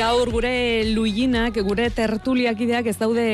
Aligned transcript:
Gaur 0.00 0.30
gure 0.32 0.50
luiginak, 0.94 1.58
gure 1.60 1.90
tertuliakideak 1.92 2.86
ez 2.88 2.94
daude 2.96 3.24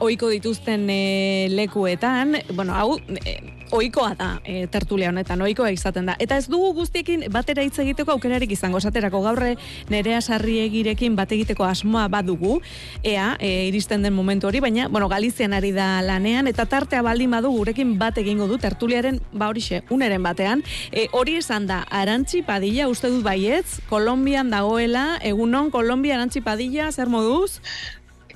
ohiko 0.00 0.30
dituzten 0.32 0.86
e, 0.88 1.50
lekuetan. 1.52 2.38
Bueno, 2.54 2.72
hau 2.72 2.96
e, 2.96 3.34
ohikoa 3.74 4.14
da 4.18 4.28
e, 4.44 4.66
tertulia 4.70 5.10
honetan, 5.10 5.42
ohikoa 5.42 5.70
izaten 5.74 6.06
da. 6.06 6.16
Eta 6.22 6.38
ez 6.38 6.46
dugu 6.50 6.72
guztiekin 6.76 7.26
batera 7.32 7.64
hitz 7.66 7.78
egiteko 7.82 8.14
aukerarik 8.14 8.52
izango 8.54 8.78
esaterako 8.78 9.22
gaurre 9.24 9.54
nerea 9.90 10.20
sarri 10.22 10.58
egirekin 10.62 11.16
bat 11.18 11.32
egiteko 11.34 11.66
asmoa 11.66 12.06
badugu. 12.12 12.60
Ea, 13.02 13.34
e, 13.40 13.66
iristen 13.68 14.06
den 14.06 14.14
momentu 14.14 14.48
hori, 14.48 14.62
baina, 14.64 14.88
bueno, 14.88 15.08
Galizian 15.08 15.56
ari 15.56 15.72
da 15.74 15.88
lanean, 16.06 16.48
eta 16.50 16.66
tartea 16.70 17.02
baldin 17.02 17.34
badu 17.34 17.50
gurekin 17.54 17.96
bat 17.98 18.18
egingo 18.22 18.48
du 18.50 18.58
tertuliaren, 18.62 19.20
ba 19.32 19.50
horixe, 19.50 19.82
uneren 19.90 20.22
batean. 20.22 20.64
E, 20.92 21.08
hori 21.12 21.38
esan 21.42 21.68
da, 21.70 21.82
Arantxi 21.90 22.44
Padilla, 22.46 22.88
uste 22.88 23.10
dut 23.10 23.24
baietz, 23.26 23.80
Kolombian 23.90 24.50
dagoela, 24.54 25.18
egunon, 25.22 25.70
Kolombia, 25.74 26.18
Arantxi 26.18 26.44
Padilla, 26.44 26.90
zer 26.92 27.10
moduz? 27.10 27.60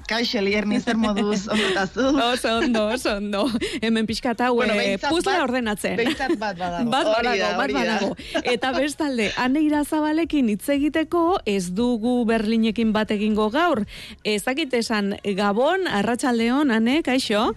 Kaixo, 0.08 0.40
lierni 0.40 0.78
zer 0.80 0.96
moduz, 0.96 1.42
ondotazu. 1.52 2.06
Oso 2.32 2.54
ondo, 2.62 2.86
oso 2.94 3.16
ondo. 3.18 3.42
Hemen 3.82 4.06
pixka 4.08 4.30
eta 4.32 4.48
Bueno, 4.56 4.72
behintzat 4.74 5.10
puzle 5.12 5.34
bat- 5.34 5.42
ordenatzen. 5.44 5.96
Behintzat 6.00 6.32
bat 6.40 6.56
badago. 6.56 6.90
Bat 6.94 7.10
badago, 7.12 7.36
da, 7.42 7.50
bat 7.58 7.72
badago. 7.76 8.08
Eta 8.42 8.72
bestalde, 8.72 9.26
ane 9.36 9.60
irazabalekin 9.66 10.48
hitz 10.48 10.68
egiteko, 10.72 11.24
ez 11.44 11.74
dugu 11.76 12.22
Berlinekin 12.24 12.94
bat 12.96 13.10
egingo 13.12 13.50
gaur. 13.52 13.84
Ezakit 14.24 14.72
esan, 14.80 15.18
Gabon, 15.36 15.84
Arratsaldeon, 15.86 16.70
ane, 16.72 17.02
kaixo? 17.04 17.50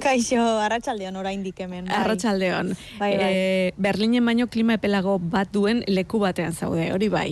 Kaixo, 0.00 0.42
arratsaldeon 0.58 1.14
oraindik 1.20 1.58
hemen. 1.62 1.86
Bai. 1.86 1.96
Arratsaldeon. 2.00 2.72
Bai, 2.98 3.10
bai. 3.18 3.26
Eh, 3.34 3.72
Berlinen 3.76 4.24
baino 4.26 4.46
klima 4.50 4.74
epelago 4.78 5.18
bat 5.22 5.50
duen 5.54 5.84
leku 5.86 6.18
batean 6.22 6.54
zaude, 6.54 6.88
hori 6.94 7.08
bai. 7.10 7.28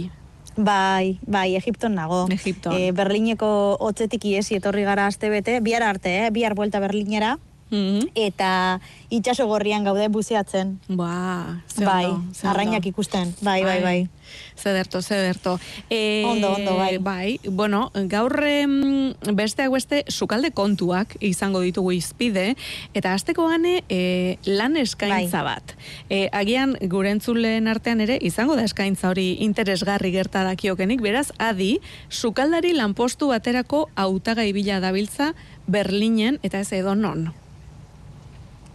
Bai, 0.57 1.19
bai, 1.27 1.55
Egipton 1.57 1.95
nago. 1.97 2.27
Egipton. 2.31 2.75
Eh, 2.77 2.93
Berlineko 2.93 3.77
hotzetik 3.81 4.25
iesi 4.29 4.59
etorri 4.59 4.85
gara 4.85 5.07
astebete, 5.07 5.61
bihar 5.61 5.83
arte, 5.83 6.27
eh? 6.27 6.31
bihar 6.31 6.55
buelta 6.55 6.81
Berlinera, 6.81 7.39
Mhm. 7.73 8.13
eta 8.15 8.81
itxaso 9.09 9.47
gorrian 9.49 9.83
gaude 9.85 10.09
buzeatzen. 10.09 10.79
Ba, 10.89 11.63
ze 11.67 11.85
bai, 11.85 12.05
ondo, 12.05 12.35
ze 12.35 12.47
ondo. 12.47 12.51
arrainak 12.51 12.87
ikusten. 12.87 13.35
Bai, 13.41 13.65
bai, 13.65 13.81
bai. 13.83 14.09
Zederto, 14.57 15.03
zederto. 15.03 15.59
E, 15.91 16.23
Ondo, 16.27 16.53
ondo, 16.55 16.77
bai. 16.77 16.99
Bai, 16.99 17.41
bueno, 17.45 17.91
gaur 18.09 18.45
em, 18.45 19.13
besteak 19.35 19.71
beste 19.73 20.05
sukalde 20.09 20.53
kontuak 20.53 21.17
izango 21.21 21.61
ditugu 21.61 21.93
izpide, 21.93 22.55
eta 22.95 23.13
azteko 23.13 23.49
gane 23.49 23.83
e, 23.89 24.39
lan 24.47 24.77
eskaintza 24.77 25.43
Bai. 25.43 25.57
bat. 25.57 25.75
E, 26.09 26.29
agian 26.33 26.77
gure 26.89 27.11
entzuleen 27.11 27.69
artean 27.69 28.01
ere 28.01 28.19
izango 28.23 28.57
da 28.57 28.65
eskaintza 28.65 29.11
hori 29.11 29.39
interesgarri 29.41 30.13
gerta 30.13 30.45
dakiokenik, 30.45 31.01
beraz, 31.03 31.33
adi, 31.39 31.81
sukaldari 32.09 32.73
lanpostu 32.73 33.29
baterako 33.33 33.89
hautagai 33.97 34.53
bila 34.53 34.81
dabiltza 34.81 35.33
Berlinen 35.67 36.39
eta 36.43 36.61
ez 36.61 36.73
edo 36.73 36.95
non. 36.95 37.33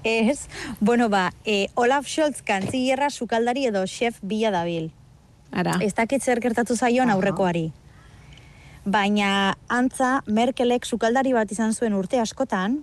Ez, 0.07 0.47
bueno, 0.79 1.09
ba, 1.09 1.33
eh, 1.43 1.67
Olaf 1.75 2.07
Scholz 2.07 2.41
kantzillerra 2.47 3.09
sukaldari 3.09 3.65
edo 3.67 3.81
chef 3.87 4.19
bila 4.21 4.51
dabil. 4.55 4.91
Ara. 5.51 5.73
Ez 5.83 5.93
dakit 5.97 6.23
zer 6.23 6.39
gertatu 6.39 6.77
zaion 6.79 7.09
aurrekoari. 7.11 7.71
Baina 8.87 9.57
antza 9.67 10.21
Merkelek 10.27 10.85
sukaldari 10.87 11.33
bat 11.35 11.51
izan 11.51 11.73
zuen 11.75 11.93
urte 11.93 12.21
askotan, 12.23 12.79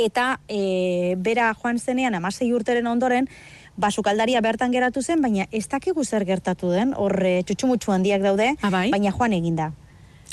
eta 0.00 0.38
e, 0.48 1.16
bera 1.20 1.50
joan 1.60 1.78
zenean 1.78 2.14
amasei 2.16 2.48
urteren 2.56 2.86
ondoren, 2.88 3.28
ba 3.76 3.90
sukaldaria 3.90 4.40
bertan 4.40 4.72
geratu 4.72 5.02
zen, 5.02 5.20
baina 5.20 5.44
ez 5.52 5.66
dakigu 5.68 6.04
zer 6.04 6.24
gertatu 6.24 6.70
den, 6.72 6.94
hor 6.96 7.12
txutxumutxu 7.44 7.92
handiak 7.92 8.22
daude, 8.24 8.54
Ah, 8.62 8.70
bai? 8.70 8.88
baina 8.90 9.12
joan 9.12 9.32
eginda. 9.36 9.72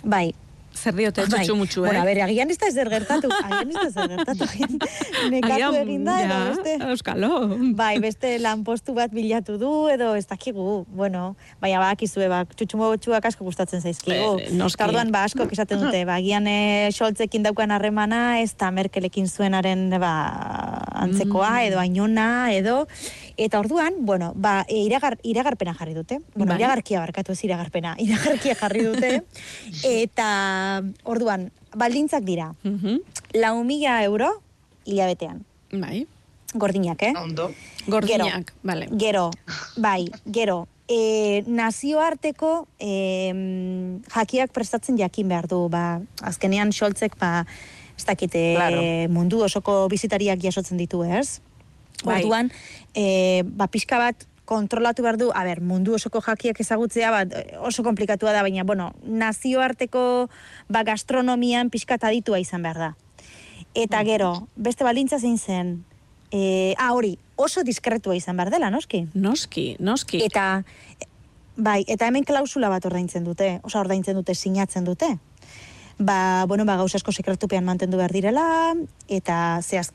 Bai, 0.04 0.32
Zer 0.80 0.96
diote 0.96 1.26
Bai. 1.28 1.44
txutxu 1.46 1.84
eh? 1.84 1.90
Bueno, 1.90 2.02
a 2.02 2.06
ber, 2.08 2.22
agian 2.24 2.50
ez 2.54 2.58
da 2.62 2.70
ezer 2.72 2.90
gertatu, 2.92 3.30
agian 3.44 3.70
ez 3.70 3.76
da 3.76 3.88
ezer 3.90 4.12
gertatu, 4.14 4.48
agian 4.54 4.78
nekatu 5.34 5.54
Agian, 5.54 5.76
eginda, 5.82 6.16
edo 6.24 6.38
ja, 6.38 6.40
beste... 6.54 6.76
Euskalo. 6.94 7.32
Bai, 7.80 7.92
beste 8.04 8.32
lanpostu 8.40 8.96
bat 8.98 9.12
bilatu 9.14 9.58
du, 9.62 9.72
edo 9.92 10.14
ez 10.16 10.26
dakigu, 10.30 10.86
bueno, 10.96 11.36
baina 11.62 11.82
badakizue, 11.84 12.30
ba, 12.32 12.46
txutxumotxuak 12.56 13.28
asko 13.32 13.48
gustatzen 13.48 13.84
zaizkigu. 13.84 14.40
Eh, 14.40 14.52
noski. 14.56 14.80
Tarduan, 14.80 15.12
ba, 15.12 15.26
asko 15.28 15.48
esaten 15.52 15.84
dute, 15.84 16.06
ba, 16.08 16.20
gian 16.24 16.48
e, 16.48 16.90
Scholzekin 16.96 17.44
daukan 17.44 17.76
harremana, 17.76 18.40
ez 18.40 18.54
da 18.56 18.72
Merkelekin 18.72 19.28
zuenaren, 19.28 19.90
ba, 20.00 20.14
antzekoa, 21.04 21.50
Mm. 21.60 21.68
edo 21.70 21.80
ainona, 21.80 22.28
edo, 22.56 22.88
eta 23.40 23.60
orduan, 23.64 23.94
bueno, 24.04 24.34
ba, 24.36 24.66
e, 24.68 24.82
iragar, 24.84 25.16
iragarpena 25.24 25.74
jarri 25.74 25.94
dute. 25.96 26.20
Bueno, 26.36 26.52
Bai. 26.54 26.60
iragarkia 26.60 27.00
barkatu 27.00 27.32
ez 27.32 27.44
iragarpena, 27.48 27.96
iragarkia 28.06 28.56
jarri 28.60 28.84
dute, 28.84 29.24
eta 30.04 30.30
orduan, 31.04 31.50
baldintzak 31.76 32.24
dira, 32.28 32.52
Mhm. 32.64 33.00
lau 33.40 33.64
mila 33.64 34.04
euro 34.04 34.42
hilabetean, 34.86 35.46
Bai. 35.72 36.06
gordinak, 36.54 37.02
eh? 37.04 37.14
Ondo. 37.16 37.52
Gordinak, 37.88 38.54
vale. 38.64 38.90
Gero, 38.98 39.30
bai, 39.78 40.10
gero, 40.26 40.68
e, 40.90 41.44
nazioarteko 41.48 42.68
e, 42.80 42.92
jakiak 44.10 44.52
prestatzen 44.52 44.98
jakin 44.98 45.30
behar 45.30 45.48
du, 45.48 45.68
ba, 45.70 46.02
azkenean 46.22 46.72
Scholzek, 46.74 47.16
ba, 47.22 47.46
ez 47.98 48.06
dakite, 48.08 48.56
Claro. 48.56 48.82
mundu 49.14 49.44
osoko 49.46 49.88
bizitariak 49.92 50.40
jasotzen 50.42 50.78
ditu, 50.80 51.04
ez? 51.04 51.42
Bai. 52.04 52.22
Orduan, 52.24 52.52
e, 52.96 53.44
ba, 53.44 53.68
pixka 53.68 54.00
bat 54.00 54.26
kontrolatu 54.50 55.04
behar 55.06 55.20
du, 55.22 55.30
a 55.30 55.44
ber, 55.46 55.62
mundu 55.62 55.94
osoko 55.94 56.24
jakiak 56.26 56.60
ezagutzea, 56.64 57.12
ba, 57.14 57.44
oso 57.62 57.84
komplikatua 57.86 58.34
da, 58.34 58.42
baina, 58.42 58.66
bueno, 58.66 58.90
nazioarteko 59.06 60.02
ba, 60.70 60.84
gastronomian 60.88 61.70
pixka 61.70 62.00
bat 62.00 62.10
aditua 62.10 62.40
izan 62.42 62.66
behar 62.66 62.82
da. 62.82 62.90
Eta 63.78 64.02
gero, 64.08 64.32
beste 64.58 64.88
balintza 64.88 65.20
zein 65.20 65.38
zen, 65.38 65.76
e, 66.32 66.74
ah, 66.80 66.94
hori, 66.98 67.14
oso 67.38 67.64
diskretua 67.64 68.18
izan 68.18 68.42
behar 68.42 68.50
dela, 68.56 68.72
noski? 68.74 69.06
Noski, 69.14 69.76
noski. 69.80 70.24
Eta, 70.26 70.64
bai, 71.56 71.84
eta 71.86 72.10
hemen 72.10 72.26
klausula 72.26 72.74
bat 72.74 72.86
ordaintzen 72.90 73.28
dute, 73.28 73.60
osa 73.64 73.84
ordaintzen 73.84 74.18
dute, 74.18 74.34
sinatzen 74.34 74.88
dute. 74.88 75.14
Ba, 76.00 76.46
bueno, 76.48 76.66
ba, 76.66 76.80
gauza 76.80 76.98
asko 76.98 77.14
sekretupean 77.14 77.66
mantendu 77.68 78.00
behar 78.02 78.16
direla, 78.16 78.74
eta 79.12 79.60
zehaz, 79.62 79.92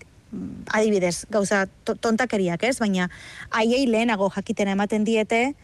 adibidez, 0.73 1.27
gauza 1.31 1.67
to- 1.85 1.95
tontakeriak 1.97 2.63
ez, 2.65 2.79
baina 2.79 3.11
haiei 3.51 3.87
lehenago 3.87 4.31
jakitena 4.35 4.73
ematen 4.73 5.05
diete, 5.05 5.55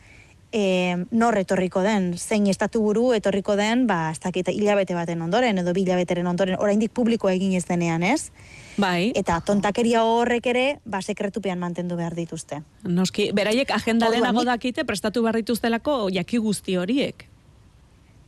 e, 0.52 0.96
nor 1.14 1.36
etorriko 1.38 1.82
den, 1.82 2.16
zein 2.18 2.48
estatu 2.50 2.80
buru 2.82 3.12
etorriko 3.14 3.54
den, 3.56 3.86
ba, 3.86 4.10
ez 4.10 4.18
dakit, 4.18 4.48
hilabete 4.50 4.94
baten 4.98 5.22
ondoren, 5.22 5.58
edo 5.62 5.72
bi 5.72 5.84
hilabeteren 5.84 6.26
ondoren, 6.26 6.56
oraindik 6.58 6.90
publiko 6.90 7.28
egin 7.30 7.52
ez 7.54 7.64
denean, 7.68 8.02
ez? 8.02 8.32
bai, 8.80 9.12
Eta 9.14 9.40
tontakeria 9.44 10.02
horrek 10.04 10.46
ere, 10.46 10.64
ba, 10.84 11.02
sekretupean 11.02 11.58
mantendu 11.58 11.96
behar 11.96 12.14
dituzte. 12.18 12.62
noski. 12.82 13.30
Beraiek 13.32 13.70
agenda 13.70 14.08
lehenago 14.10 14.42
dakite 14.44 14.84
prestatu 14.84 15.22
behar 15.22 15.36
dituztelako 15.36 16.08
jaki 16.10 16.38
guzti 16.38 16.76
horiek. 16.76 17.26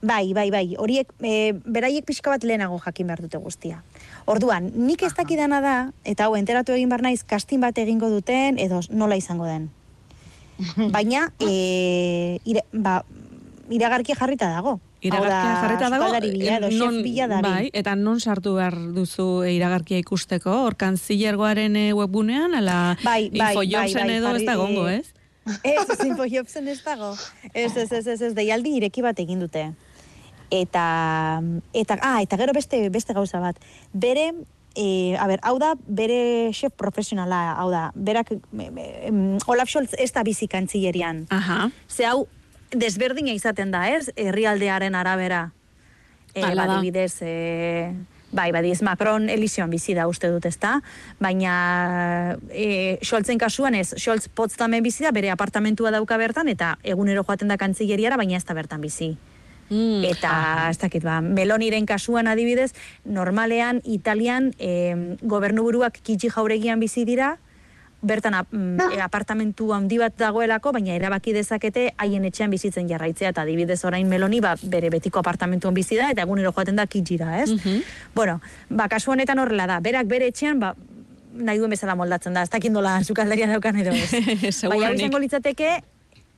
Bai, 0.03 0.33
bai, 0.35 0.51
bai. 0.51 0.75
Horiek, 0.79 1.07
e, 1.23 1.53
beraiek 1.55 2.05
pixka 2.05 2.31
bat 2.31 2.43
lehenago 2.45 2.79
jakin 2.85 3.07
behar 3.07 3.21
dute 3.23 3.39
guztia. 3.39 3.83
Orduan, 4.27 4.71
nik 4.75 5.03
ez 5.03 5.13
dakidana 5.17 5.61
da, 5.61 5.77
eta 6.05 6.29
hau, 6.29 6.37
enteratu 6.39 6.75
egin 6.77 6.91
behar 6.93 7.03
naiz, 7.03 7.23
kastin 7.27 7.61
bat 7.61 7.79
egingo 7.79 8.11
duten, 8.13 8.59
edo 8.63 8.81
nola 8.91 9.19
izango 9.19 9.49
den. 9.49 9.71
Baina, 10.95 11.27
e, 11.43 12.39
ire, 12.45 12.63
ba, 12.73 13.01
iragarkia 13.71 14.17
jarrita 14.19 14.51
dago. 14.53 14.79
Iragarkia 15.03 15.55
jarrita 15.65 15.89
dago, 15.91 16.11
bila 17.03 17.25
eh, 17.25 17.29
da 17.29 17.41
bai, 17.43 17.71
eta 17.75 17.97
non 17.99 18.21
sartu 18.21 18.55
behar 18.55 18.77
duzu 18.95 19.43
eh, 19.43 19.57
iragarkia 19.57 19.99
ikusteko, 19.99 20.53
orkan 20.69 20.97
zilergoaren 20.97 21.75
eh, 21.77 21.91
webgunean, 21.93 22.55
ala 22.55 22.97
Bai, 23.03 23.31
bai, 23.31 23.57
bai, 23.57 23.67
bai, 23.67 23.67
edo 23.67 23.83
ez 23.83 24.23
jarri- 24.23 24.47
da 24.47 24.55
gongo, 24.61 24.87
ez? 24.89 25.11
Ez, 25.65 25.89
ez 25.91 26.57
ez 26.69 26.83
dago. 26.85 27.17
Ez, 27.53 27.77
ez, 27.77 27.91
ez, 27.91 28.07
ez, 28.07 28.21
ez, 28.23 28.35
deialdi 28.35 28.77
ireki 28.77 29.03
bat 29.03 29.19
egin 29.19 29.41
dute. 29.41 29.73
Eta, 30.53 31.41
eta, 31.73 31.97
ah, 32.05 32.21
eta 32.21 32.37
gero 32.37 32.53
beste, 32.53 32.91
beste 32.93 33.15
gauza 33.17 33.41
bat. 33.41 33.57
Bere, 33.97 34.35
e, 34.77 35.17
a 35.17 35.27
ber, 35.27 35.41
hau 35.49 35.57
da, 35.59 35.73
bere 35.87 36.53
chef 36.53 36.75
profesionala, 36.77 37.55
hau 37.57 37.71
da, 37.73 37.87
berak, 37.95 38.35
me, 38.53 38.69
me, 38.71 38.87
Olaf 39.49 39.73
Scholz 39.73 39.97
ez 39.97 40.11
da 40.13 40.23
bizi 40.29 40.51
kantzilerian. 40.53 41.25
Aha. 41.33 41.71
Ze 41.89 42.05
hau, 42.05 42.27
desberdina 42.69 43.33
izaten 43.33 43.73
da, 43.73 43.87
ez? 43.97 44.11
Herrialdearen 44.13 44.95
arabera. 44.95 45.47
E, 46.35 46.43
Hala 46.45 46.67
da. 46.67 46.69
badibidez, 46.75 47.23
e, 47.25 47.89
bai, 48.33 48.51
badiz, 48.53 48.83
Macron 48.85 49.33
Elision 49.33 49.73
bizi 49.73 49.97
da 49.97 50.05
uste 50.09 50.29
dut, 50.33 50.45
ezta? 50.53 50.83
Baina 51.21 52.37
e, 52.53 52.99
Scholzen 53.01 53.41
kasuan 53.41 53.81
ez, 53.81 53.95
Scholz 53.97 54.29
Potsdamen 54.29 54.85
bizi 54.85 55.09
da, 55.09 55.17
bere 55.17 55.33
apartamentua 55.33 55.97
dauka 55.97 56.21
bertan, 56.21 56.53
eta 56.53 56.77
egunero 56.85 57.25
joaten 57.25 57.49
da 57.49 57.57
kantzileriara, 57.57 58.21
baina 58.21 58.37
ez 58.37 58.45
da 58.45 58.53
bertan 58.53 58.85
bizi. 58.85 59.15
Mm, 59.73 60.05
Eta, 60.05 60.33
ez 60.69 60.77
dakit, 60.83 61.01
ba, 61.07 61.21
Meloniren 61.25 61.87
kasuan 61.89 62.29
adibidez, 62.29 62.75
normalean 63.09 63.81
Italian 63.89 64.51
eh, 64.61 65.17
gobernuburuak 65.23 65.97
kitxi 66.05 66.29
jauregian 66.29 66.81
bizi 66.83 67.07
dira, 67.09 67.39
bertan 68.03 68.35
ap- 68.35 68.51
mm, 68.53 68.81
e, 68.93 69.01
apartamentu 69.01 69.71
handi 69.73 69.97
bat 70.03 70.13
dagoelako, 70.19 70.73
baina 70.75 70.93
erabaki 70.99 71.33
dezakete 71.33 71.87
haien 72.03 72.25
etxean 72.29 72.51
bizitzen 72.51 72.89
jarraitzea, 72.91 73.31
eta 73.31 73.45
adibidez 73.47 73.79
orain 73.89 74.09
meloni, 74.11 74.41
ba, 74.43 74.57
bere 74.63 74.91
betiko 74.91 75.21
apartamentuan 75.23 75.73
bizi 75.75 75.97
da, 75.97 76.11
eta 76.11 76.27
egunero 76.27 76.53
joaten 76.53 76.77
da 76.77 76.87
kitxira, 76.91 77.41
ez? 77.45 77.51
Mhm. 77.55 77.81
Bueno, 78.15 78.41
ba, 78.69 78.89
kasu 78.91 79.13
honetan 79.15 79.39
horrela 79.39 79.69
da, 79.71 79.79
berak 79.81 80.11
bere 80.11 80.27
etxean, 80.35 80.59
ba, 80.61 80.75
nahi 81.33 81.63
duen 81.63 81.71
bezala 81.73 81.95
moldatzen 81.97 82.35
da, 82.35 82.43
ez 82.43 82.51
dakit 82.51 82.75
nola 82.75 82.99
sukaldaria 83.09 83.47
daukan 83.55 83.79
edo 83.87 83.95
ez. 83.95 84.11
bai, 84.21 84.37
hau 84.43 84.53
Seguruenik. 84.53 84.99
izango 85.01 85.19
litzateke, 85.23 85.71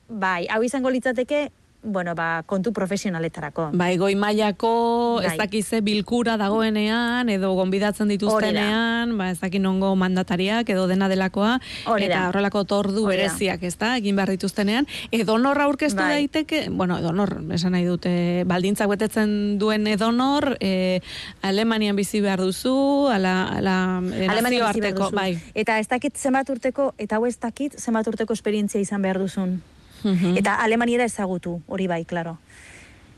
bai, 0.07 0.45
hau 0.53 0.61
izango 0.63 0.93
litzateke, 0.93 1.47
bueno, 1.85 2.15
ba, 2.15 2.43
kontu 2.45 2.73
profesionaletarako. 2.73 3.69
Bai, 3.73 3.95
goi 3.97 4.15
mailako 4.15 5.21
ez 5.21 5.33
Bai. 5.33 5.37
dakize 5.45 5.81
bilkura 5.85 6.35
dagoenean 6.37 7.29
edo 7.29 7.53
gonbidatzen 7.55 8.09
dituztenean, 8.11 9.15
ba 9.17 9.29
ez 9.31 9.39
dakin 9.39 9.63
nongo 9.63 9.93
mandatariak 9.95 10.69
edo 10.69 10.87
dena 10.87 11.07
delakoa 11.11 11.59
eta 11.99 12.27
horrelako 12.29 12.65
tordu 12.69 13.05
bereziak, 13.07 13.63
ez 13.63 13.75
da, 13.77 13.95
egin 14.01 14.17
behar 14.17 14.33
dituztenean, 14.33 14.89
edonor 15.11 15.61
aurkeztu 15.61 16.01
Bai. 16.01 16.25
daiteke, 16.25 16.65
bueno, 16.71 16.97
edonor, 16.99 17.37
esan 17.55 17.75
nahi 17.77 17.85
dute, 17.85 18.43
baldintzak 18.49 18.89
betetzen 18.89 19.57
duen 19.61 19.87
edonor, 19.87 20.55
e, 20.59 21.01
Alemanian 21.45 21.95
bizi 21.95 22.21
behar 22.25 22.41
duzu, 22.41 22.75
ala, 23.13 23.35
ala 23.59 23.77
e, 24.01 24.25
Alemanian 24.27 24.35
bizi 24.35 24.59
behar 24.59 24.75
nazioarteko, 24.75 25.03
duzu. 25.05 25.15
bai. 25.15 25.37
Eta 25.53 25.79
ez 25.79 25.87
dakit 25.91 26.17
zenbat 26.17 26.49
urteko, 26.49 26.93
eta 26.97 27.19
hau 27.19 27.25
ez 27.29 27.37
dakit 27.39 27.77
zenbat 27.79 28.07
urteko 28.07 28.33
esperientzia 28.33 28.81
izan 28.81 29.01
behar 29.05 29.21
duzun. 29.21 29.59
Mhm. 30.03 30.37
Eta 30.37 30.55
alemaniera 30.55 31.05
ezagutu, 31.05 31.61
hori 31.67 31.87
bai, 31.87 32.05
klaro. 32.05 32.37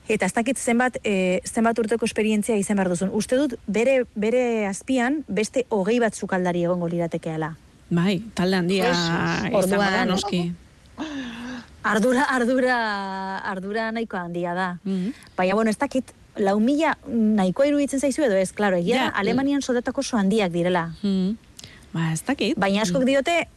Eta 0.07 0.25
ez 0.25 0.33
dakit 0.33 0.57
zenbat, 0.57 0.97
e, 1.03 1.41
zenbat 1.44 1.79
urteko 1.79 2.06
esperientzia 2.06 2.56
izan 2.56 2.77
behar 2.79 2.89
duzun. 2.89 3.09
Uste 3.12 3.35
dut, 3.35 3.57
bere, 3.68 4.06
bere 4.15 4.65
azpian, 4.68 5.24
beste 5.27 5.65
hogei 5.69 6.00
bat 6.00 6.15
zukaldari 6.15 6.63
egongo 6.63 6.88
liratekeela. 6.88 7.56
Bai, 7.89 8.21
talde 8.35 8.56
handia 8.56 8.91
izango 8.91 9.65
da, 9.68 10.06
noski. 10.06 10.53
Ardura, 11.83 12.24
ardura, 12.24 12.77
ardura 13.47 13.91
nahiko 13.91 14.18
handia 14.18 14.53
da. 14.53 14.69
Mhm. 14.83 15.12
Baina, 15.38 15.56
bueno, 15.56 15.69
ez 15.71 15.77
dakit, 15.77 16.12
lau 16.38 16.59
mila 16.59 16.97
nahikoa 17.07 17.68
iruditzen 17.68 18.00
zaizu 18.00 18.23
edo 18.23 18.35
ez, 18.35 18.51
klaro, 18.53 18.77
egia 18.77 18.95
Ja. 18.95 19.12
Alemanian 19.15 19.62
soldatako 19.62 20.01
oso 20.01 20.18
handiak 20.18 20.51
direla. 20.51 20.94
Mhm. 21.01 21.38
Ba, 21.94 22.12
ez 22.13 22.23
dakit. 22.23 22.57
Baina 22.57 22.81
askok 22.81 23.03
diote, 23.03 23.47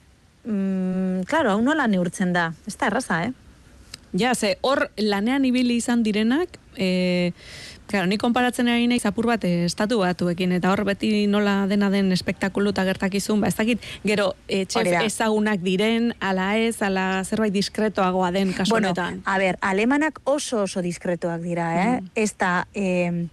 mm, 0.45 1.25
klaro, 1.31 1.53
hau 1.57 1.63
nola 1.63 1.87
neurtzen 1.87 2.33
da. 2.33 2.53
Ez 2.67 2.77
da 2.77 2.87
erraza, 2.91 3.25
eh? 3.25 3.33
Ja, 4.13 4.35
ze 4.35 4.57
hor 4.67 4.89
lanean 4.99 5.45
ibili 5.45 5.77
izan 5.79 6.03
direnak, 6.03 6.57
e, 6.77 7.31
claro, 7.87 8.07
ni 8.11 8.19
konparatzen 8.19 8.67
ari 8.69 8.89
naiz 8.91 9.05
apur 9.07 9.29
bat 9.31 9.45
eh, 9.47 9.65
estatu 9.69 10.01
batuekin, 10.03 10.51
eta 10.57 10.73
hor 10.73 10.83
beti 10.89 11.29
nola 11.31 11.67
dena 11.71 11.91
den 11.95 12.11
espektakulu 12.11 12.73
eta 12.75 12.83
gertakizun, 12.89 13.41
ba, 13.41 13.47
ez 13.47 13.55
dakit, 13.55 13.87
gero, 14.03 14.33
e, 14.49 14.65
Hori 14.75 14.91
da. 14.97 15.05
ezagunak 15.07 15.63
diren, 15.63 16.11
ala 16.19 16.57
ez, 16.59 16.81
ala 16.83 17.23
zerbait 17.23 17.55
diskretoagoa 17.55 18.33
den 18.35 18.53
kasu 18.53 18.75
Bueno, 18.75 18.89
honetan. 18.91 19.23
a 19.25 19.39
ber, 19.39 19.59
alemanak 19.61 20.19
oso 20.25 20.65
oso 20.67 20.83
diskretoak 20.83 21.41
dira, 21.47 21.71
eh? 21.85 22.01
Ez 22.17 22.35
da, 22.37 22.67
eh, 22.75 23.29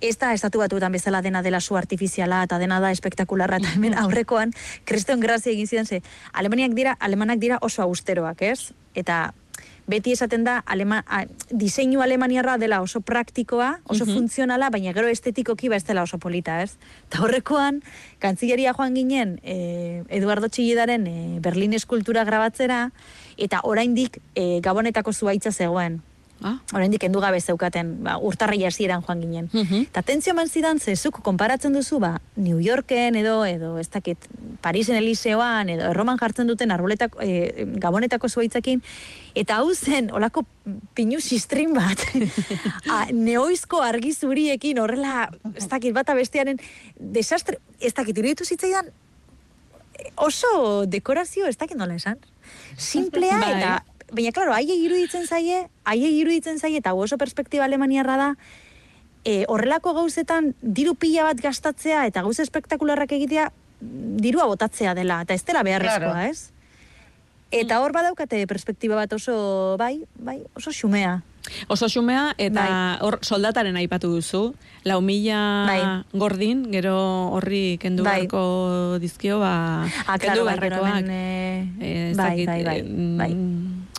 ez 0.00 0.16
da 0.18 0.32
estatu 0.32 0.58
batuetan 0.58 0.92
bezala 0.92 1.22
dena 1.22 1.42
dela 1.42 1.60
su 1.60 1.76
artifiziala 1.76 2.42
eta 2.44 2.58
dena 2.58 2.80
da 2.80 2.90
espektakularra 2.90 3.60
eta 3.60 3.74
hemen 3.76 3.96
aurrekoan 3.98 4.52
kriston 4.84 5.20
grazia 5.20 5.52
egin 5.52 5.66
zidan 5.66 5.86
ze 5.86 6.02
alemaniak 6.32 6.72
dira, 6.72 6.96
alemanak 7.00 7.38
dira 7.38 7.58
oso 7.60 7.82
austeroak, 7.82 8.42
ez? 8.42 8.72
Eta 8.94 9.32
beti 9.90 10.12
esaten 10.14 10.44
da 10.46 10.60
alema, 10.66 11.02
a, 11.06 11.24
diseinu 11.50 12.02
alemaniarra 12.04 12.56
dela 12.62 12.80
oso 12.84 13.00
praktikoa, 13.00 13.80
oso 13.90 14.06
funtzionala, 14.06 14.70
baina 14.70 14.92
gero 14.96 15.10
estetikoki 15.10 15.68
ba 15.68 15.80
ez 15.80 15.84
dela 15.88 16.04
oso 16.06 16.18
polita, 16.18 16.60
ez? 16.62 16.76
Eta 17.08 17.24
horrekoan, 17.24 17.82
kantzilleria 18.22 18.74
joan 18.76 18.94
ginen 18.94 19.38
eh, 19.42 20.02
Eduardo 20.08 20.48
Txillidaren 20.48 21.08
eh, 21.10 21.38
Berlin 21.42 21.74
eskultura 21.74 22.24
grabatzera, 22.28 22.90
eta 23.36 23.64
oraindik 23.64 24.20
eh, 24.34 24.60
gabonetako 24.62 25.12
zuaitza 25.12 25.52
zegoen. 25.52 26.00
Ah, 26.42 26.56
Oraindik 26.72 27.02
kendu 27.02 27.20
gabe 27.20 27.40
zeukaten, 27.40 27.98
ba, 28.04 28.14
urtarri 28.16 28.62
hasieran 28.64 29.02
joan 29.04 29.20
ginen. 29.20 29.48
Mhm. 29.52 29.82
Eta 29.90 30.02
tentzio 30.02 30.32
eman 30.32 30.48
zidan, 30.48 30.78
ze 30.80 30.96
zuk 30.96 31.20
konparatzen 31.22 31.74
duzu, 31.76 31.98
ba, 32.00 32.20
New 32.36 32.60
Yorken 32.60 33.16
edo, 33.20 33.44
edo 33.44 33.76
ez 33.78 33.88
dakit, 33.90 34.16
Parisen 34.62 34.96
Eliseoan, 34.96 35.68
edo 35.68 35.90
Erroman 35.90 36.18
jartzen 36.18 36.46
duten 36.48 36.70
arboletako, 36.70 37.20
e, 37.20 37.66
gabonetako 37.76 38.28
zuaitzakin, 38.28 38.80
eta 39.34 39.60
hau 39.60 39.74
zen, 39.74 40.10
olako 40.16 40.46
pinu 40.94 41.20
sistrin 41.20 41.74
bat, 41.76 42.00
A, 42.94 43.04
neoizko 43.12 43.82
argi 43.84 44.14
zuriekin, 44.14 44.80
horrela, 44.80 45.28
ez 45.54 45.68
dakit, 45.68 45.92
bata 45.92 46.14
bestearen, 46.14 46.60
desastre, 46.96 47.60
ez 47.80 47.92
dakit, 47.92 48.16
iruditu 48.16 48.48
zitzaidan, 48.48 48.88
oso 50.16 50.86
dekorazio, 50.86 51.46
ez 51.46 51.56
dakit 51.60 51.76
nola 51.76 52.00
esan, 52.00 52.16
simplea 52.76 53.38
Bai. 53.38 53.56
eta, 53.58 53.84
baina, 54.12 54.32
klaro, 54.32 54.52
haiei 54.52 54.78
iruditzen 54.84 55.26
zaie, 55.26 55.66
haiei 55.84 56.12
iruditzen 56.20 56.58
zaie, 56.58 56.78
eta 56.78 56.94
oso 56.94 57.18
perspektiba 57.18 57.64
alemaniarra 57.64 58.16
da, 58.16 58.28
e, 59.24 59.44
horrelako 59.48 59.92
gauzetan 59.94 60.54
diru 60.62 60.94
pila 60.94 61.24
bat 61.24 61.40
gastatzea 61.40 62.06
eta 62.06 62.22
gauza 62.22 62.42
espektakularrak 62.42 63.12
egitea 63.12 63.50
dirua 64.20 64.46
botatzea 64.46 64.94
dela, 64.94 65.22
eta 65.22 65.34
ez 65.34 65.44
dela 65.44 65.62
beharrezkoa, 65.62 65.98
Claro. 66.14 66.30
ez? 66.30 66.50
Eta 67.50 67.80
hor 67.82 67.90
badaukate 67.92 68.46
perspektiba 68.46 68.94
bat 68.94 69.12
oso, 69.12 69.74
bai, 69.76 70.04
bai, 70.14 70.38
oso 70.54 70.70
xumea. 70.70 71.22
Oso 71.68 71.88
xumea, 71.88 72.34
eta 72.38 72.62
Bai. 72.62 72.98
hor 73.02 73.18
soldataren 73.26 73.74
aipatu 73.80 74.06
duzu, 74.12 74.54
lau 74.84 75.00
mila 75.00 75.64
Bai. 75.66 75.80
gordin, 76.12 76.70
gero 76.70 76.94
horri 77.34 77.76
kendu 77.80 78.04
Bai. 78.04 78.26
beharko 78.28 78.98
dizkio, 79.00 79.40
ba, 79.40 79.82
Ah, 80.06 80.18
kendu 80.18 80.44
claro, 80.44 80.44
bai, 80.44 80.58
beharrekoak. 80.60 80.94
hemen, 81.00 81.10
eh, 81.80 82.12
bai, 82.14 82.46
bai, 82.46 82.62
bai, 82.64 82.78
eh, 82.78 82.84
mm, 82.84 83.18
bai. 83.18 83.32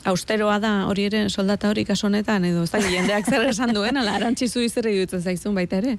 Austeroa 0.06 0.57
da 0.59 0.71
hori 0.89 1.06
ere 1.06 1.30
soldata 1.30 1.69
hori 1.69 1.86
kasu 1.86 2.07
honetan 2.07 2.45
edo 2.45 2.63
ez 2.63 2.71
dakit 2.71 2.89
jendeak 2.89 3.27
zer 3.30 3.45
esan 3.50 3.74
duen 3.74 3.98
ala 3.98 4.15
arantzizu 4.18 4.63
zer 4.69 4.88
iruditzen 4.89 5.21
zaizun 5.21 5.56
baita 5.56 5.77
ere. 5.77 5.98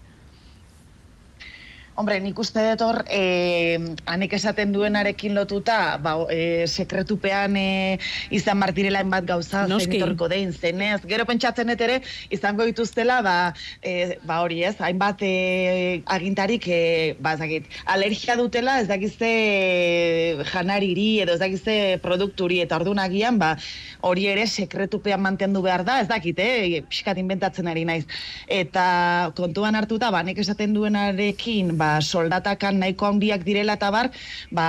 Hombre, 1.94 2.16
nik 2.24 2.38
uste 2.40 2.62
dut 2.70 2.82
hor, 2.86 3.02
eh, 3.12 3.76
anek 4.08 4.32
esaten 4.38 4.70
duenarekin 4.72 5.34
lotuta, 5.36 5.98
ba, 6.00 6.14
eh, 6.32 6.64
sekretupean 6.64 7.52
eh, 7.60 7.98
izan 8.32 8.56
martirela 8.56 9.02
hainbat 9.02 9.26
gauza, 9.28 9.66
etorriko 9.68 10.28
dein, 10.32 10.54
zenez. 10.56 11.02
Gero 11.04 11.26
pentsatzen 11.28 11.68
ere, 11.68 11.98
izango 12.30 12.64
dituztela, 12.64 13.20
ba, 13.20 13.34
eh, 13.82 14.16
ba 14.24 14.40
hori 14.40 14.62
ez, 14.64 14.78
hainbat 14.80 15.20
eh, 15.20 16.00
agintarik, 16.06 16.64
eh, 16.66 17.14
ba, 17.20 17.34
ez 17.34 17.40
dakit, 17.40 17.68
alergia 17.84 18.38
dutela, 18.40 18.78
ez 18.80 18.88
dakizte 18.88 19.30
janariri, 20.48 21.20
edo 21.26 21.36
ez 21.36 21.40
dakizte 21.44 21.76
produkturi, 22.00 22.62
eta 22.64 22.80
orduan 22.80 23.04
agian, 23.04 23.36
ba, 23.38 23.58
hori 24.00 24.26
ere 24.32 24.46
sekretupean 24.46 25.20
mantendu 25.20 25.60
behar 25.60 25.84
da, 25.84 26.00
ez 26.00 26.08
dakit, 26.08 26.40
eh, 26.40 26.80
pixkat 26.88 27.20
inventatzen 27.20 27.68
ari 27.68 27.84
naiz. 27.84 28.06
Eta 28.48 29.30
kontuan 29.36 29.76
hartuta, 29.76 30.10
ba, 30.10 30.24
nek 30.24 30.40
esaten 30.40 30.72
duenarekin, 30.72 31.76
ba, 31.82 31.90
soldatakan 32.00 32.80
nahiko 32.82 33.10
handiak 33.10 33.44
direla 33.48 33.76
eta 33.80 33.90
bar, 33.94 34.12
ba, 34.54 34.68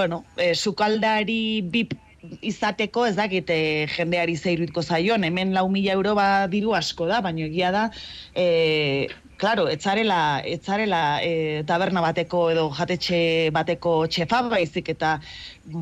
bueno, 0.00 0.24
e, 0.36 0.52
sukaldari 0.54 1.62
bip 1.62 1.94
izateko 2.42 3.06
ez 3.06 3.14
dakit 3.18 3.50
e, 3.54 3.60
jendeari 3.94 4.34
zeiruitko 4.36 4.82
zaion, 4.82 5.24
hemen 5.24 5.54
lau 5.54 5.68
mila 5.70 5.94
euro 5.94 6.16
ba 6.18 6.28
diru 6.50 6.74
asko 6.74 7.06
da, 7.06 7.22
baina 7.24 7.46
egia 7.46 7.72
da, 7.74 7.88
e, 8.34 9.08
Claro, 9.38 9.68
etzarela, 9.70 10.42
etzarela 10.42 11.20
e, 11.22 11.62
taberna 11.66 12.00
bateko 12.02 12.40
edo 12.50 12.64
jatetxe 12.74 13.18
bateko 13.54 13.92
txefa 14.10 14.40
baizik 14.50 14.90
eta 14.96 15.12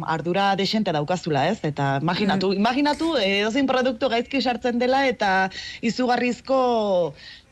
ardura 0.07 0.55
desente 0.57 0.93
daukazula, 0.93 1.47
ez? 1.51 1.59
Eta 1.65 1.99
imaginatu, 2.03 2.53
imaginatu 2.57 3.15
e, 3.19 3.41
edozein 3.41 3.67
produktu 3.69 4.09
gaizki 4.13 4.41
sartzen 4.43 4.79
dela 4.79 5.05
eta 5.09 5.51
izugarrizko 5.85 6.59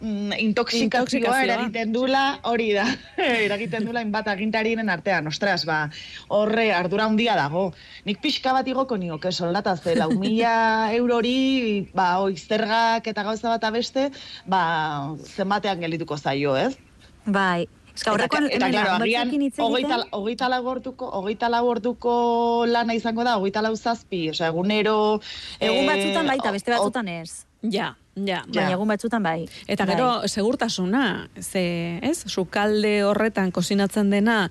mm, 0.01 0.39
Intoxikazioa. 0.47 1.43
eragiten 1.45 1.93
dula, 1.93 2.25
hori 2.43 2.73
da, 2.77 2.87
eragiten 3.47 3.87
dula 3.89 4.03
inbat 4.05 4.29
agintarien 4.33 4.89
artean, 4.89 5.29
ostras, 5.31 5.65
ba, 5.69 5.91
horre 6.29 6.71
ardura 6.73 7.07
handia 7.11 7.37
dago. 7.39 7.71
Nik 8.09 8.21
pixka 8.25 8.53
bat 8.57 8.69
igoko 8.69 8.97
nioke 8.97 9.33
soldata 9.33 9.77
ze 9.77 9.95
lau 9.99 10.11
mila 10.25 10.91
eurori, 10.97 11.89
ba, 11.95 12.19
oiztergak 12.25 13.07
eta 13.07 13.23
gauza 13.23 13.55
bat 13.57 13.71
abeste, 13.71 14.11
ba, 14.47 15.15
zenbatean 15.37 15.81
gelituko 15.81 16.19
zaio, 16.19 16.57
ez? 16.57 16.75
Bai. 17.25 17.67
Eska 17.95 18.13
horrekoan, 18.13 18.49
eta, 18.51 18.69
claro, 18.69 18.69
agian, 18.69 18.85
lagun 18.85 19.01
batzuekin 19.07 19.43
hitz 19.43 19.55
egiten- 19.55 19.65
hogeita, 19.71 19.99
hogeita 20.19 20.49
lau 20.51 20.63
orduko, 20.67 21.11
hogeita 21.21 21.49
lau 21.49 21.65
orduko 21.71 22.15
lana 22.67 22.95
izango 22.99 23.23
da, 23.25 23.37
hogeita 23.39 23.63
lau 23.63 23.77
zazpi, 23.77 24.31
osea, 24.31 24.49
egunero... 24.51 25.21
Egun 25.61 25.85
eh, 25.85 25.87
batzutan 25.93 26.27
baita, 26.27 26.51
beste 26.57 26.73
batzutan 26.75 27.09
ez. 27.09 27.45
Ja, 27.63 27.95
Ja. 28.15 28.45
Baina 28.47 28.69
Ja. 28.71 28.75
egun 28.77 28.87
batzutan 28.89 29.23
bai. 29.23 29.49
Eta 29.67 29.85
Bai. 29.87 29.95
gero, 29.97 30.29
segurtasuna, 30.29 31.29
ze, 31.41 31.99
ez, 32.03 32.21
sukalde 32.31 33.03
horretan 33.05 33.51
kosinatzen 33.51 34.11
dena, 34.11 34.51